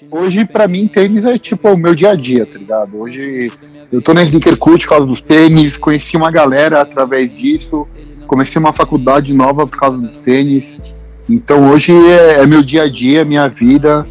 Hoje, 0.09 0.45
pra 0.45 0.65
mim, 0.65 0.87
tênis 0.87 1.25
é 1.25 1.37
tipo 1.37 1.73
o 1.73 1.77
meu 1.77 1.93
dia 1.93 2.11
a 2.11 2.15
dia, 2.15 2.45
tá 2.45 2.57
ligado? 2.57 2.97
Hoje 2.97 3.51
eu 3.91 4.01
tô 4.01 4.13
na 4.13 4.23
Sneaker 4.23 4.57
Cult 4.57 4.85
por 4.85 4.91
causa 4.91 5.07
dos 5.07 5.21
tênis, 5.21 5.75
conheci 5.75 6.15
uma 6.15 6.31
galera 6.31 6.79
através 6.79 7.35
disso, 7.35 7.85
comecei 8.27 8.61
uma 8.61 8.71
faculdade 8.71 9.33
nova 9.33 9.67
por 9.67 9.77
causa 9.77 9.97
dos 9.97 10.19
tênis. 10.21 10.95
Então 11.29 11.69
hoje 11.69 11.91
é, 11.91 12.39
é 12.39 12.45
meu 12.45 12.63
dia 12.63 12.83
a 12.83 12.89
dia, 12.89 13.25
minha 13.25 13.49
vida. 13.49 14.07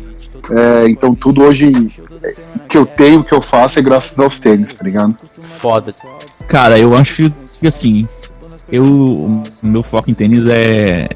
É, 0.50 0.88
então 0.88 1.14
tudo 1.14 1.42
hoje 1.42 1.72
que 2.68 2.78
eu 2.78 2.86
tenho, 2.86 3.22
que 3.22 3.32
eu 3.32 3.40
faço 3.42 3.78
é 3.78 3.82
graças 3.82 4.18
aos 4.18 4.40
tênis, 4.40 4.74
tá 4.74 4.84
ligado? 4.84 5.14
Foda. 5.58 5.92
Cara, 6.46 6.78
eu 6.78 6.96
acho 6.96 7.30
que 7.60 7.66
assim, 7.66 8.06
eu, 8.70 8.84
o 8.84 9.42
meu 9.62 9.82
foco 9.82 10.10
em 10.10 10.14
tênis 10.14 10.46
é, 10.48 11.06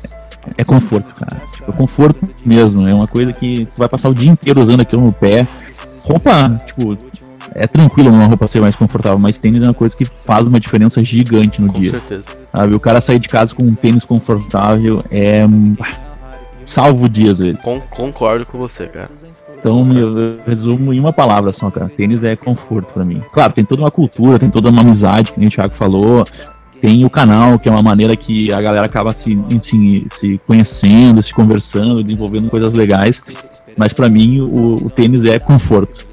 é 0.57 0.65
conforto, 0.65 1.15
cara. 1.15 1.41
Tipo, 1.53 1.71
é 1.71 1.75
conforto 1.75 2.19
mesmo. 2.45 2.87
É 2.87 2.95
uma 2.95 3.07
coisa 3.07 3.33
que 3.33 3.67
tu 3.67 3.77
vai 3.77 3.89
passar 3.89 4.09
o 4.09 4.15
dia 4.15 4.31
inteiro 4.31 4.61
usando 4.61 4.81
aquilo 4.81 5.03
no 5.03 5.13
pé. 5.13 5.47
Roupa, 6.03 6.59
tipo, 6.67 6.97
é 7.55 7.67
tranquilo 7.67 8.11
uma 8.11 8.27
roupa 8.27 8.49
ser 8.49 8.61
mais 8.61 8.75
confortável, 8.75 9.19
mas 9.19 9.39
tênis 9.39 9.63
é 9.63 9.67
uma 9.67 9.75
coisa 9.75 9.97
que 9.97 10.05
faz 10.05 10.47
uma 10.47 10.59
diferença 10.59 11.03
gigante 11.05 11.61
no 11.61 11.73
Com 11.73 11.81
dia. 11.81 11.93
certeza. 11.93 12.25
Sabe? 12.51 12.75
O 12.75 12.81
cara 12.81 13.01
sair 13.01 13.19
de 13.19 13.29
casa 13.29 13.55
com 13.55 13.63
um 13.63 13.75
tênis 13.75 14.05
confortável 14.05 15.05
é. 15.11 15.45
Salvo 16.67 17.07
o 17.07 17.09
dia 17.09 17.31
às 17.31 17.39
vezes. 17.39 17.63
Con- 17.65 17.81
concordo 17.91 18.47
com 18.47 18.59
você, 18.59 18.87
cara. 18.87 19.11
Então, 19.59 19.93
eu 19.97 20.41
resumo 20.47 20.93
em 20.93 21.01
uma 21.01 21.13
palavra 21.13 21.53
só, 21.53 21.71
cara. 21.71 21.89
Tênis 21.89 22.25
é 22.25 22.35
conforto 22.37 22.93
pra 22.93 23.05
mim. 23.05 23.23
Claro, 23.33 23.53
tem 23.53 23.65
toda 23.65 23.83
uma 23.83 23.91
cultura, 23.91 24.39
tem 24.39 24.51
toda 24.51 24.71
uma 24.71 24.83
amizade, 24.83 25.33
que 25.33 25.39
nem 25.39 25.49
o 25.49 25.51
Thiago 25.51 25.75
falou. 25.75 26.25
Tem 26.81 27.05
o 27.05 27.11
canal, 27.11 27.61
que 27.61 27.69
é 27.69 27.73
uma 27.73 27.83
maneira 27.83 28.17
que 28.17 28.53
a 28.53 28.61
galera 28.61 28.87
acaba 28.87 29.15
se, 29.15 29.39
se, 29.61 30.05
se 30.11 30.41
conhecendo, 30.47 31.23
se 31.23 31.33
conversando, 31.33 32.03
desenvolvendo 32.03 32.51
coisas 32.51 32.75
legais. 32.75 33.23
Mas 33.77 33.93
pra 33.93 34.09
mim, 34.09 34.41
o, 34.41 34.87
o 34.87 34.91
tênis 34.91 35.25
é 35.25 35.39
conforto. 35.39 36.07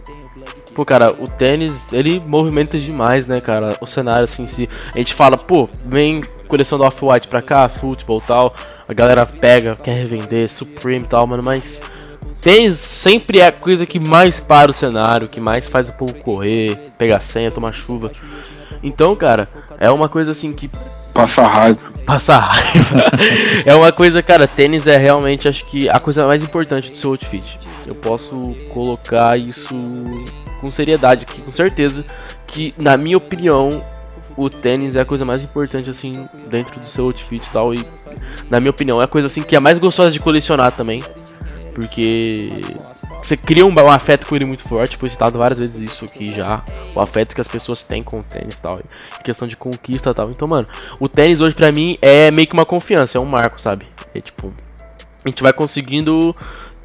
Pô, 0.75 0.85
cara, 0.85 1.11
o 1.11 1.25
tênis, 1.25 1.73
ele 1.91 2.21
movimenta 2.25 2.79
demais, 2.79 3.25
né, 3.25 3.41
cara? 3.41 3.75
O 3.81 3.87
cenário, 3.87 4.25
assim, 4.25 4.45
se 4.47 4.69
a 4.93 4.97
gente 4.99 5.13
fala, 5.13 5.37
pô, 5.37 5.67
vem 5.83 6.21
coleção 6.47 6.77
do 6.77 6.83
Off-White 6.83 7.27
pra 7.27 7.41
cá, 7.41 7.67
futebol 7.67 8.21
e 8.23 8.27
tal, 8.27 8.55
a 8.89 8.93
galera 8.93 9.23
pega, 9.23 9.75
quer 9.75 9.95
revender, 9.95 10.49
Supreme 10.49 11.05
e 11.05 11.07
tal, 11.07 11.27
mano, 11.27 11.43
mas 11.43 11.79
tênis 12.41 12.75
sempre 12.77 13.39
é 13.39 13.45
a 13.45 13.51
coisa 13.51 13.85
que 13.85 13.99
mais 13.99 14.39
para 14.39 14.71
o 14.71 14.73
cenário, 14.73 15.27
que 15.27 15.39
mais 15.39 15.69
faz 15.69 15.89
o 15.89 15.93
povo 15.93 16.15
correr, 16.15 16.75
pegar 16.97 17.19
senha, 17.19 17.51
tomar 17.51 17.71
chuva. 17.71 18.11
Então, 18.81 19.15
cara, 19.15 19.47
é 19.79 19.91
uma 19.91 20.09
coisa 20.09 20.31
assim 20.31 20.51
que 20.51 20.67
Passa 21.13 21.45
raiva. 21.45 21.91
passa 22.03 22.37
raiva. 22.39 23.03
é 23.63 23.75
uma 23.75 23.91
coisa, 23.91 24.23
cara, 24.23 24.47
tênis 24.47 24.87
é 24.87 24.97
realmente, 24.97 25.47
acho 25.47 25.65
que 25.67 25.87
a 25.87 25.99
coisa 25.99 26.25
mais 26.25 26.41
importante 26.41 26.89
do 26.89 26.97
seu 26.97 27.11
outfit. 27.11 27.59
Eu 27.85 27.93
posso 27.93 28.41
colocar 28.73 29.37
isso 29.37 29.75
com 30.61 30.71
seriedade 30.71 31.25
aqui, 31.29 31.43
com 31.43 31.51
certeza, 31.51 32.03
que 32.47 32.73
na 32.75 32.97
minha 32.97 33.17
opinião, 33.17 33.83
o 34.39 34.49
tênis 34.49 34.95
é 34.95 35.01
a 35.01 35.05
coisa 35.05 35.25
mais 35.25 35.43
importante 35.43 35.89
assim 35.89 36.25
dentro 36.49 36.79
do 36.79 36.87
seu 36.87 37.05
outfit 37.05 37.45
e 37.45 37.49
tal 37.51 37.73
e 37.73 37.85
na 38.49 38.59
minha 38.61 38.71
opinião 38.71 39.01
é 39.01 39.03
a 39.03 39.07
coisa 39.07 39.27
assim 39.27 39.43
que 39.43 39.53
é 39.53 39.59
mais 39.59 39.77
gostosa 39.77 40.11
de 40.11 40.19
colecionar 40.19 40.71
também, 40.71 41.03
porque 41.75 42.49
você 43.21 43.35
cria 43.35 43.65
um, 43.65 43.73
um 43.73 43.91
afeto 43.91 44.25
com 44.25 44.35
ele 44.37 44.45
muito 44.45 44.63
forte, 44.63 44.95
foi 44.95 45.09
citado 45.09 45.37
várias 45.37 45.59
vezes 45.59 45.91
isso 45.91 46.05
aqui 46.05 46.33
já, 46.33 46.63
o 46.95 47.01
afeto 47.01 47.35
que 47.35 47.41
as 47.41 47.47
pessoas 47.49 47.83
têm 47.83 48.01
com 48.01 48.21
o 48.21 48.23
tênis 48.23 48.55
e 48.57 48.61
tal, 48.61 48.79
em 48.79 49.23
questão 49.23 49.45
de 49.45 49.57
conquista 49.57 50.09
e 50.09 50.13
tal. 50.13 50.31
Então, 50.31 50.47
mano, 50.47 50.67
o 50.99 51.09
tênis 51.09 51.41
hoje 51.41 51.53
pra 51.53 51.69
mim 51.71 51.95
é 52.01 52.31
meio 52.31 52.47
que 52.47 52.53
uma 52.53 52.65
confiança, 52.65 53.17
é 53.17 53.21
um 53.21 53.25
marco, 53.25 53.61
sabe? 53.61 53.85
É 54.15 54.21
tipo, 54.21 54.53
a 55.25 55.27
gente 55.27 55.43
vai 55.43 55.51
conseguindo 55.51 56.33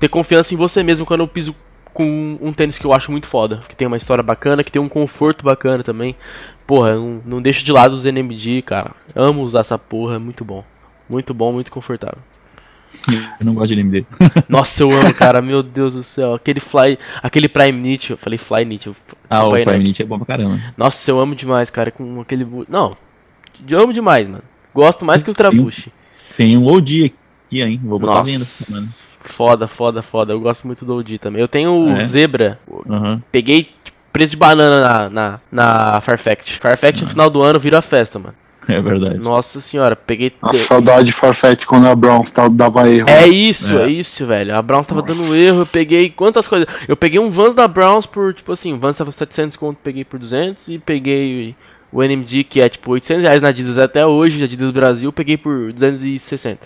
ter 0.01 0.09
confiança 0.09 0.53
em 0.53 0.57
você 0.57 0.83
mesmo 0.83 1.07
quando 1.07 1.21
eu 1.21 1.29
piso 1.29 1.55
com 1.95 2.37
um 2.43 2.53
tênis 2.53 2.77
que 2.77 2.85
eu 2.85 2.93
acho 2.93 3.13
muito 3.13 3.29
foda, 3.29 3.61
que 3.69 3.77
tem 3.77 3.87
uma 3.87 3.97
história 3.97 4.23
bacana, 4.23 4.65
que 4.65 4.73
tem 4.73 4.83
um 4.83 4.89
conforto 4.89 5.45
bacana 5.45 5.83
também. 5.85 6.17
Porra, 6.67 6.95
não, 6.95 7.21
não 7.27 7.43
deixo 7.43 7.65
de 7.65 7.73
lado 7.73 7.95
os 7.95 8.05
NMD, 8.05 8.63
cara. 8.63 8.93
Amo 9.15 9.43
usar 9.43 9.61
essa 9.61 9.79
porra, 9.79 10.17
é 10.17 10.19
muito 10.19 10.45
bom. 10.45 10.65
Muito 11.09 11.35
bom, 11.35 11.53
muito 11.53 11.71
confortável. 11.71 12.19
Eu 13.41 13.45
não 13.45 13.55
gosto 13.55 13.75
de 13.75 13.83
NMD. 13.83 14.07
Nossa, 14.49 14.83
eu 14.83 14.93
amo, 14.93 15.13
cara, 15.15 15.43
meu 15.43 15.63
Deus 15.65 15.95
do 15.95 16.05
céu. 16.05 16.35
Aquele 16.35 16.61
Fly, 16.61 16.97
aquele 17.23 17.49
Prime 17.49 17.73
Knit, 17.73 18.13
eu 18.13 18.17
falei 18.17 18.39
Fly 18.39 18.65
Knit. 18.65 18.87
Eu, 18.87 18.97
Ah, 19.29 19.45
o 19.45 19.51
Prime 19.51 19.65
Knit. 19.65 19.83
Knit 19.83 20.03
é 20.03 20.07
bom 20.07 20.17
pra 20.17 20.27
caramba. 20.27 20.61
Nossa, 20.77 21.11
eu 21.11 21.19
amo 21.19 21.35
demais, 21.35 21.71
cara, 21.71 21.91
com 21.91 22.21
aquele. 22.21 22.47
Não, 22.69 22.97
eu 23.69 23.81
amo 23.81 23.93
demais, 23.93 24.29
mano. 24.29 24.45
Gosto 24.73 25.05
mais 25.05 25.23
que 25.25 25.31
o 25.31 25.35
Trabuche. 25.35 25.93
Tem 26.37 26.57
um 26.57 26.67
OG 26.67 27.13
aqui, 27.47 27.63
hein? 27.63 27.81
Vou 27.83 27.99
botar 27.99 28.15
Nossa, 28.15 28.31
venda 28.31 28.43
essa 28.45 28.65
semana. 28.65 28.87
foda, 29.25 29.67
foda, 29.69 30.03
foda. 30.03 30.33
Eu 30.33 30.41
gosto 30.41 30.65
muito 30.67 30.85
do 30.85 30.97
OG 30.97 31.19
também. 31.19 31.41
Eu 31.43 31.49
tenho 31.49 31.73
o 31.73 31.91
é? 31.97 32.05
Zebra. 32.05 32.61
Aham. 32.89 33.23
Peguei 33.31 33.69
preço 34.15 34.31
de 34.31 34.37
banana 34.37 34.81
na, 34.81 35.11
na, 35.11 35.41
na 35.51 36.01
Farfetch. 36.01 36.59
Farfetch 36.61 37.03
no 37.03 37.09
final 37.09 37.29
do 37.29 37.43
ano 37.43 37.59
vira 37.59 37.83
festa, 37.83 38.17
mano. 38.17 38.35
É 38.69 38.81
verdade. 38.81 39.19
Nossa 39.19 39.61
senhora, 39.61 39.97
peguei. 39.97 40.33
A 40.41 40.55
saudade 40.55 41.07
de 41.07 41.13
Farfetch 41.13 41.67
quando 41.67 41.89
a 41.89 41.97
Brown 41.97 42.23
tá- 42.23 42.47
dava 42.47 42.89
erro. 42.89 43.11
É 43.11 43.27
isso, 43.27 43.77
é. 43.77 43.83
É. 43.83 43.89
isso, 43.89 44.25
velho. 44.25 44.57
A 44.57 44.63
Browns 44.63 44.87
tava 44.87 45.03
dando 45.03 45.35
erro, 45.35 45.63
eu 45.63 45.67
peguei 45.67 46.09
quantas 46.09 46.47
coisas. 46.47 46.69
Eu 46.87 46.97
peguei 46.97 47.19
um 47.19 47.29
Vans 47.29 47.57
da 47.57 47.67
Browns 47.67 48.07
por, 48.07 48.33
tipo 48.33 48.53
assim, 48.53 48.73
o 48.73 48.79
Vans 48.79 48.97
tava 48.97 49.11
700 49.11 49.57
conto, 49.57 49.79
peguei 49.83 50.05
por 50.05 50.21
200 50.21 50.69
e 50.69 50.79
peguei 50.79 51.57
o 51.93 52.01
NMD 52.01 52.45
que 52.45 52.61
é 52.61 52.69
tipo 52.69 52.93
800 52.93 53.23
reais 53.25 53.43
na 53.43 53.49
Adidas 53.49 53.79
até 53.79 54.07
hoje, 54.07 54.43
Adidas 54.45 54.71
Brasil, 54.71 55.13
peguei 55.13 55.37
por 55.37 55.73
260. 55.73 56.61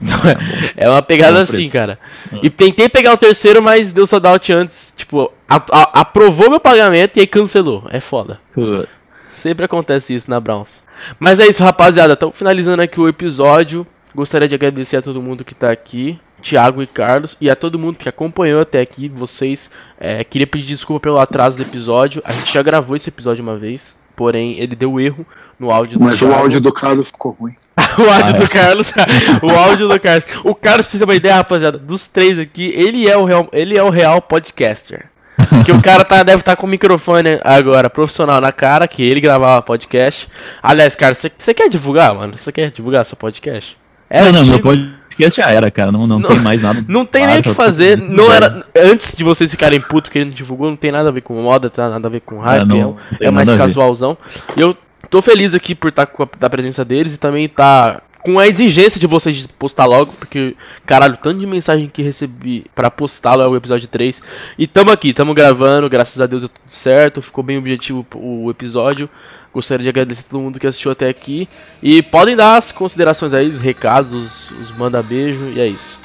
Então 0.00 0.16
é, 0.18 0.72
é 0.86 0.88
uma 0.88 1.02
pegada 1.02 1.38
Bom 1.38 1.42
assim, 1.42 1.68
cara. 1.68 1.98
E 2.40 2.48
tentei 2.48 2.88
pegar 2.88 3.12
o 3.12 3.18
terceiro, 3.18 3.60
mas 3.60 3.92
deu 3.92 4.06
sold 4.06 4.26
out 4.28 4.52
antes, 4.52 4.94
tipo, 4.96 5.30
a- 5.48 5.56
a- 5.70 6.00
aprovou 6.00 6.50
meu 6.50 6.60
pagamento 6.60 7.16
e 7.16 7.20
aí 7.20 7.26
cancelou. 7.26 7.84
É 7.90 8.00
foda. 8.00 8.38
Sempre 9.32 9.64
acontece 9.64 10.14
isso 10.14 10.28
na 10.28 10.40
Browns. 10.40 10.82
Mas 11.18 11.38
é 11.38 11.46
isso, 11.46 11.62
rapaziada. 11.62 12.14
Estamos 12.14 12.36
finalizando 12.36 12.82
aqui 12.82 13.00
o 13.00 13.08
episódio. 13.08 13.86
Gostaria 14.14 14.48
de 14.48 14.54
agradecer 14.54 14.96
a 14.96 15.02
todo 15.02 15.22
mundo 15.22 15.44
que 15.44 15.54
tá 15.54 15.70
aqui. 15.70 16.18
Thiago 16.42 16.82
e 16.82 16.86
Carlos. 16.86 17.36
E 17.40 17.48
a 17.48 17.54
todo 17.56 17.78
mundo 17.78 17.96
que 17.96 18.08
acompanhou 18.08 18.60
até 18.60 18.80
aqui. 18.80 19.08
Vocês. 19.08 19.70
É, 19.98 20.24
queria 20.24 20.46
pedir 20.46 20.66
desculpa 20.66 21.00
pelo 21.00 21.18
atraso 21.20 21.56
do 21.56 21.62
episódio. 21.62 22.20
A 22.24 22.32
gente 22.32 22.52
já 22.52 22.62
gravou 22.62 22.96
esse 22.96 23.08
episódio 23.08 23.42
uma 23.42 23.56
vez. 23.56 23.94
Porém, 24.16 24.58
ele 24.58 24.74
deu 24.74 24.98
erro 24.98 25.24
no 25.60 25.70
áudio 25.70 25.98
do 26.00 26.04
Mas 26.04 26.20
o 26.20 26.32
áudio 26.32 26.60
do 26.60 26.72
Carlos 26.72 27.06
ficou 27.08 27.30
ruim. 27.38 27.52
o 27.98 28.10
áudio 28.10 28.40
do 28.40 28.50
Carlos. 28.50 28.92
o 29.42 29.50
áudio 29.50 29.88
do 29.88 30.00
Carlos. 30.00 30.24
O 30.42 30.54
Carlos, 30.56 30.86
pra 30.86 30.90
você 30.92 30.98
ter 30.98 31.04
uma 31.04 31.14
ideia, 31.14 31.36
rapaziada, 31.36 31.78
dos 31.78 32.08
três 32.08 32.36
aqui, 32.40 32.66
ele 32.74 33.08
é 33.08 33.16
o 33.16 33.24
real, 33.24 33.48
ele 33.52 33.78
é 33.78 33.82
o 33.82 33.90
real 33.90 34.20
podcaster. 34.20 35.06
Que 35.64 35.72
o 35.72 35.80
cara 35.82 36.04
tá, 36.04 36.22
deve 36.22 36.40
estar 36.40 36.56
com 36.56 36.66
o 36.66 36.70
microfone 36.70 37.40
agora 37.42 37.88
profissional 37.88 38.40
na 38.40 38.52
cara, 38.52 38.86
que 38.88 39.02
ele 39.02 39.20
gravava 39.20 39.62
podcast. 39.62 40.28
Aliás, 40.62 40.94
cara, 40.94 41.14
você 41.14 41.54
quer 41.54 41.68
divulgar, 41.68 42.14
mano? 42.14 42.36
Você 42.36 42.52
quer 42.52 42.70
divulgar 42.70 43.04
seu 43.06 43.16
podcast? 43.16 43.76
É 44.10 44.22
não, 44.22 44.32
não, 44.32 44.44
meu 44.44 44.60
podcast 44.60 45.36
já 45.42 45.50
era, 45.50 45.70
cara. 45.70 45.92
Não, 45.92 46.06
não, 46.06 46.18
Não- 46.18 46.28
tem 46.28 46.38
mais 46.40 46.62
nada. 46.62 46.84
não 46.88 47.04
tem 47.04 47.26
nem 47.26 47.40
o 47.40 47.42
que 47.42 47.52
fazer. 47.54 47.98
tá 47.98 48.04
Não 48.08 48.32
era 48.32 48.64
antes 48.76 49.14
de 49.14 49.22
vocês 49.24 49.50
ficarem 49.50 49.80
putos 49.80 50.10
que 50.10 50.18
ele 50.18 50.26
não 50.26 50.32
divulgou, 50.34 50.68
não 50.70 50.76
tem 50.76 50.90
nada 50.92 51.08
a 51.08 51.12
ver 51.12 51.20
com 51.22 51.34
moda, 51.34 51.68
tá 51.68 51.88
nada 51.90 52.06
a 52.08 52.10
ver 52.10 52.20
com 52.20 52.38
hype, 52.38 52.62
É, 52.62 52.64
não 52.64 52.96
é, 53.20 53.26
é 53.26 53.30
mais 53.30 53.50
casualzão. 53.50 54.16
E 54.56 54.60
eu 54.60 54.76
tô 55.10 55.20
feliz 55.22 55.54
aqui 55.54 55.74
por 55.74 55.88
estar 55.88 56.06
com 56.06 56.22
a 56.22 56.28
da 56.38 56.48
presença 56.48 56.84
deles 56.84 57.14
e 57.14 57.18
também 57.18 57.48
tá 57.48 58.00
com 58.22 58.38
a 58.38 58.46
exigência 58.46 59.00
de 59.00 59.06
vocês 59.06 59.46
postar 59.58 59.86
logo, 59.86 60.10
porque 60.18 60.56
caralho, 60.84 61.18
tanto 61.22 61.40
de 61.40 61.46
mensagem 61.46 61.88
que 61.88 62.02
recebi 62.02 62.66
pra 62.74 62.90
postá-lo 62.90 63.42
é 63.42 63.48
o 63.48 63.56
episódio 63.56 63.88
3. 63.88 64.22
E 64.58 64.66
tamo 64.66 64.90
aqui, 64.90 65.12
tamo 65.12 65.34
gravando, 65.34 65.88
graças 65.88 66.20
a 66.20 66.26
Deus 66.26 66.42
deu 66.42 66.48
tudo 66.48 66.60
certo, 66.68 67.22
ficou 67.22 67.44
bem 67.44 67.58
objetivo 67.58 68.06
o 68.14 68.50
episódio. 68.50 69.08
Gostaria 69.52 69.82
de 69.82 69.88
agradecer 69.88 70.24
a 70.26 70.30
todo 70.30 70.42
mundo 70.42 70.60
que 70.60 70.66
assistiu 70.66 70.90
até 70.90 71.08
aqui. 71.08 71.48
E 71.82 72.02
podem 72.02 72.36
dar 72.36 72.58
as 72.58 72.70
considerações 72.70 73.32
aí, 73.32 73.48
os 73.48 73.60
recados, 73.60 74.50
os 74.50 74.76
manda 74.76 75.02
beijo, 75.02 75.50
e 75.54 75.60
é 75.60 75.66
isso. 75.66 75.98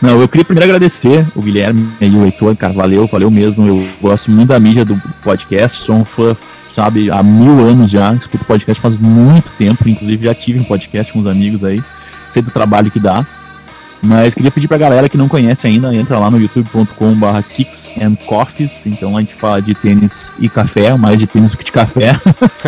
Não, 0.00 0.20
eu 0.20 0.28
queria 0.28 0.44
primeiro 0.44 0.66
agradecer 0.66 1.26
o 1.34 1.40
Guilherme 1.40 1.88
e 2.00 2.06
o 2.06 2.24
Heitor, 2.24 2.54
cara, 2.56 2.72
valeu, 2.72 3.06
valeu 3.06 3.30
mesmo. 3.30 3.66
Eu 3.66 3.88
gosto 4.00 4.30
muito 4.30 4.48
da 4.48 4.60
mídia 4.60 4.84
do 4.84 5.00
podcast, 5.22 5.82
sou 5.82 5.96
um 5.96 6.04
fã, 6.04 6.36
sabe, 6.76 7.10
há 7.10 7.22
mil 7.22 7.66
anos 7.66 7.90
já, 7.90 8.12
escuto 8.12 8.44
podcast 8.44 8.78
faz 8.82 8.98
muito 8.98 9.50
tempo, 9.52 9.88
inclusive 9.88 10.26
já 10.26 10.34
tive 10.34 10.60
um 10.60 10.64
podcast 10.64 11.10
com 11.10 11.20
uns 11.20 11.26
amigos 11.26 11.64
aí, 11.64 11.82
sei 12.28 12.42
do 12.42 12.50
trabalho 12.50 12.90
que 12.90 13.00
dá. 13.00 13.26
Mas 14.02 14.34
queria 14.34 14.50
pedir 14.50 14.68
pra 14.68 14.76
galera 14.76 15.08
que 15.08 15.16
não 15.16 15.26
conhece 15.26 15.66
ainda, 15.66 15.94
entra 15.94 16.18
lá 16.18 16.30
no 16.30 16.38
youtube.com.br 16.38 17.42
kicks 17.54 17.90
and 17.98 18.16
coffees, 18.26 18.84
então 18.84 19.16
a 19.16 19.20
gente 19.20 19.34
fala 19.34 19.62
de 19.62 19.74
tênis 19.74 20.30
e 20.38 20.50
café, 20.50 20.94
mais 20.98 21.18
de 21.18 21.26
tênis 21.26 21.52
do 21.52 21.56
que 21.56 21.64
de 21.64 21.72
café. 21.72 22.12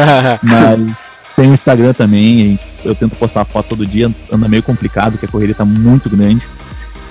Mas 0.43 0.97
tem 1.37 1.51
o 1.51 1.53
Instagram 1.53 1.93
também, 1.93 2.59
eu 2.83 2.95
tento 2.95 3.15
postar 3.15 3.45
foto 3.45 3.69
todo 3.69 3.87
dia, 3.87 4.11
anda 4.33 4.49
meio 4.49 4.63
complicado, 4.63 5.13
porque 5.13 5.27
a 5.27 5.29
correria 5.29 5.55
tá 5.55 5.67
muito 5.67 6.09
grande. 6.09 6.43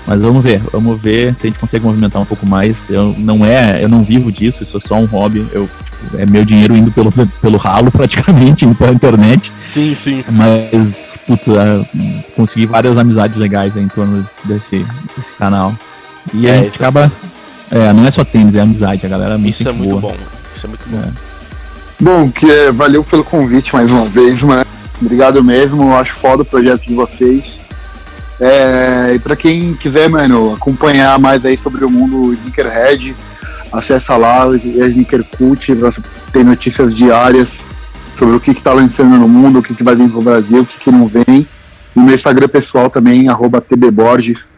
Mas 0.08 0.22
vamos 0.22 0.42
ver, 0.42 0.62
vamos 0.72 0.98
ver 0.98 1.34
se 1.34 1.46
a 1.46 1.50
gente 1.50 1.58
consegue 1.58 1.84
movimentar 1.84 2.22
um 2.22 2.24
pouco 2.24 2.46
mais. 2.46 2.88
Eu 2.88 3.14
não 3.18 3.44
é, 3.44 3.84
eu 3.84 3.90
não 3.90 4.02
vivo 4.02 4.32
disso, 4.32 4.62
isso 4.62 4.78
é 4.78 4.80
só 4.80 4.94
um 4.94 5.04
hobby. 5.04 5.46
Eu 5.52 5.68
tipo, 5.84 6.16
é 6.16 6.24
meu 6.24 6.46
dinheiro 6.46 6.74
indo 6.74 6.90
pelo, 6.90 7.12
pelo 7.42 7.58
ralo 7.58 7.90
praticamente, 7.92 8.64
indo 8.64 8.74
pela 8.74 8.90
internet. 8.90 9.52
sim, 9.62 9.94
sim. 9.94 10.24
Mas, 10.30 11.14
putz, 11.26 11.46
é, 11.48 11.84
consegui 12.34 12.64
várias 12.64 12.96
amizades 12.96 13.36
legais 13.36 13.76
aí 13.76 13.82
em 13.82 13.88
torno 13.88 14.26
desse, 14.44 14.86
desse 15.14 15.32
canal. 15.34 15.74
E 16.32 16.46
É, 16.46 16.52
a 16.52 16.54
isso 16.54 16.64
gente 16.64 16.76
acaba. 16.76 17.12
É, 17.70 17.92
não 17.92 18.06
é 18.06 18.10
só 18.10 18.24
tênis, 18.24 18.54
é 18.54 18.60
amizade, 18.60 19.04
a 19.04 19.08
galera 19.10 19.34
é 19.34 19.36
muito 19.36 19.60
Isso 19.60 19.68
é 19.68 19.72
muito 19.72 20.00
boa. 20.00 20.14
bom. 20.14 20.16
Isso 20.56 20.66
é 20.66 20.68
muito 20.70 20.88
bom. 20.88 20.98
É. 21.00 21.10
Bom, 22.00 22.30
que, 22.30 22.50
é, 22.50 22.72
valeu 22.72 23.04
pelo 23.04 23.22
convite 23.22 23.74
mais 23.74 23.92
uma 23.92 24.06
vez, 24.06 24.40
mano. 24.42 24.64
Obrigado 25.02 25.44
mesmo, 25.44 25.82
eu 25.82 25.96
acho 25.96 26.14
foda 26.14 26.40
o 26.40 26.46
projeto 26.46 26.86
de 26.86 26.94
vocês. 26.94 27.60
É, 28.40 29.14
e 29.14 29.18
pra 29.18 29.34
quem 29.34 29.74
quiser, 29.74 30.08
mano, 30.08 30.54
acompanhar 30.54 31.18
mais 31.18 31.44
aí 31.44 31.56
sobre 31.56 31.84
o 31.84 31.90
mundo 31.90 32.32
Sneakerhead, 32.34 33.14
acessa 33.72 34.16
lá 34.16 34.46
o 34.46 34.54
Sneaker 34.54 35.24
Cult, 35.36 35.72
ter 36.32 36.44
notícias 36.44 36.94
diárias 36.94 37.64
sobre 38.16 38.36
o 38.36 38.40
que, 38.40 38.54
que 38.54 38.62
tá 38.62 38.72
lançando 38.72 39.16
no 39.16 39.28
mundo, 39.28 39.58
o 39.58 39.62
que, 39.62 39.74
que 39.74 39.82
vai 39.82 39.94
vir 39.94 40.08
pro 40.08 40.22
Brasil, 40.22 40.62
o 40.62 40.66
que, 40.66 40.78
que 40.78 40.90
não 40.90 41.06
vem. 41.06 41.46
E 41.96 42.00
meu 42.00 42.14
Instagram 42.14 42.48
pessoal 42.48 42.90
também, 42.90 43.28
arroba 43.28 43.60
tbborges, 43.60 44.50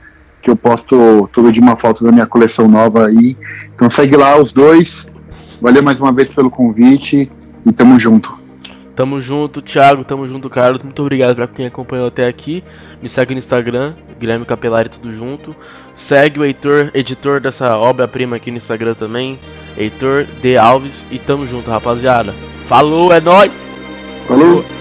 que 0.43 0.51
eu 0.51 0.57
posto 0.57 1.29
todo 1.33 1.53
dia 1.53 1.63
uma 1.63 1.77
foto 1.77 2.05
da 2.05 2.13
minha 2.13 2.27
coleção 2.27 2.69
nova 2.69 3.07
aí. 3.07 3.37
Então 3.75 3.91
segue 3.91 4.17
lá 4.17 4.39
os 4.39 4.53
dois. 4.53 5.07
Valeu 5.61 5.83
mais 5.83 6.01
uma 6.01 6.13
vez 6.13 6.29
pelo 6.29 6.51
convite 6.51 7.31
e 7.67 7.73
tamo 7.73 7.99
junto. 7.99 8.40
Tamo 8.95 9.21
junto, 9.21 9.63
Thiago, 9.63 10.05
tamo 10.05 10.27
junto, 10.27 10.51
Carlos. 10.51 10.83
Muito 10.83 11.01
obrigado 11.01 11.35
pra 11.35 11.47
quem 11.47 11.67
acompanhou 11.67 12.09
até 12.09 12.27
aqui. 12.27 12.63
Me 13.01 13.09
segue 13.09 13.35
no 13.35 13.39
Instagram, 13.39 13.95
Guilherme 14.19 14.45
Capelari, 14.45 14.89
tudo 14.89 15.13
junto. 15.13 15.55
Segue 15.95 16.41
o 16.41 16.45
Heitor, 16.45 16.91
editor 16.95 17.41
dessa 17.41 17.77
obra-prima 17.77 18.37
aqui 18.37 18.51
no 18.51 18.59
Instagram 18.59 18.95
também. 18.95 19.39
Heitor 19.77 20.25
D. 20.43 20.57
Alves. 20.57 21.05
E 21.11 21.19
tamo 21.19 21.47
junto, 21.47 21.71
rapaziada. 21.71 22.33
Falou, 22.67 23.13
é 23.13 23.21
nóis! 23.21 23.53
Falou! 24.27 24.80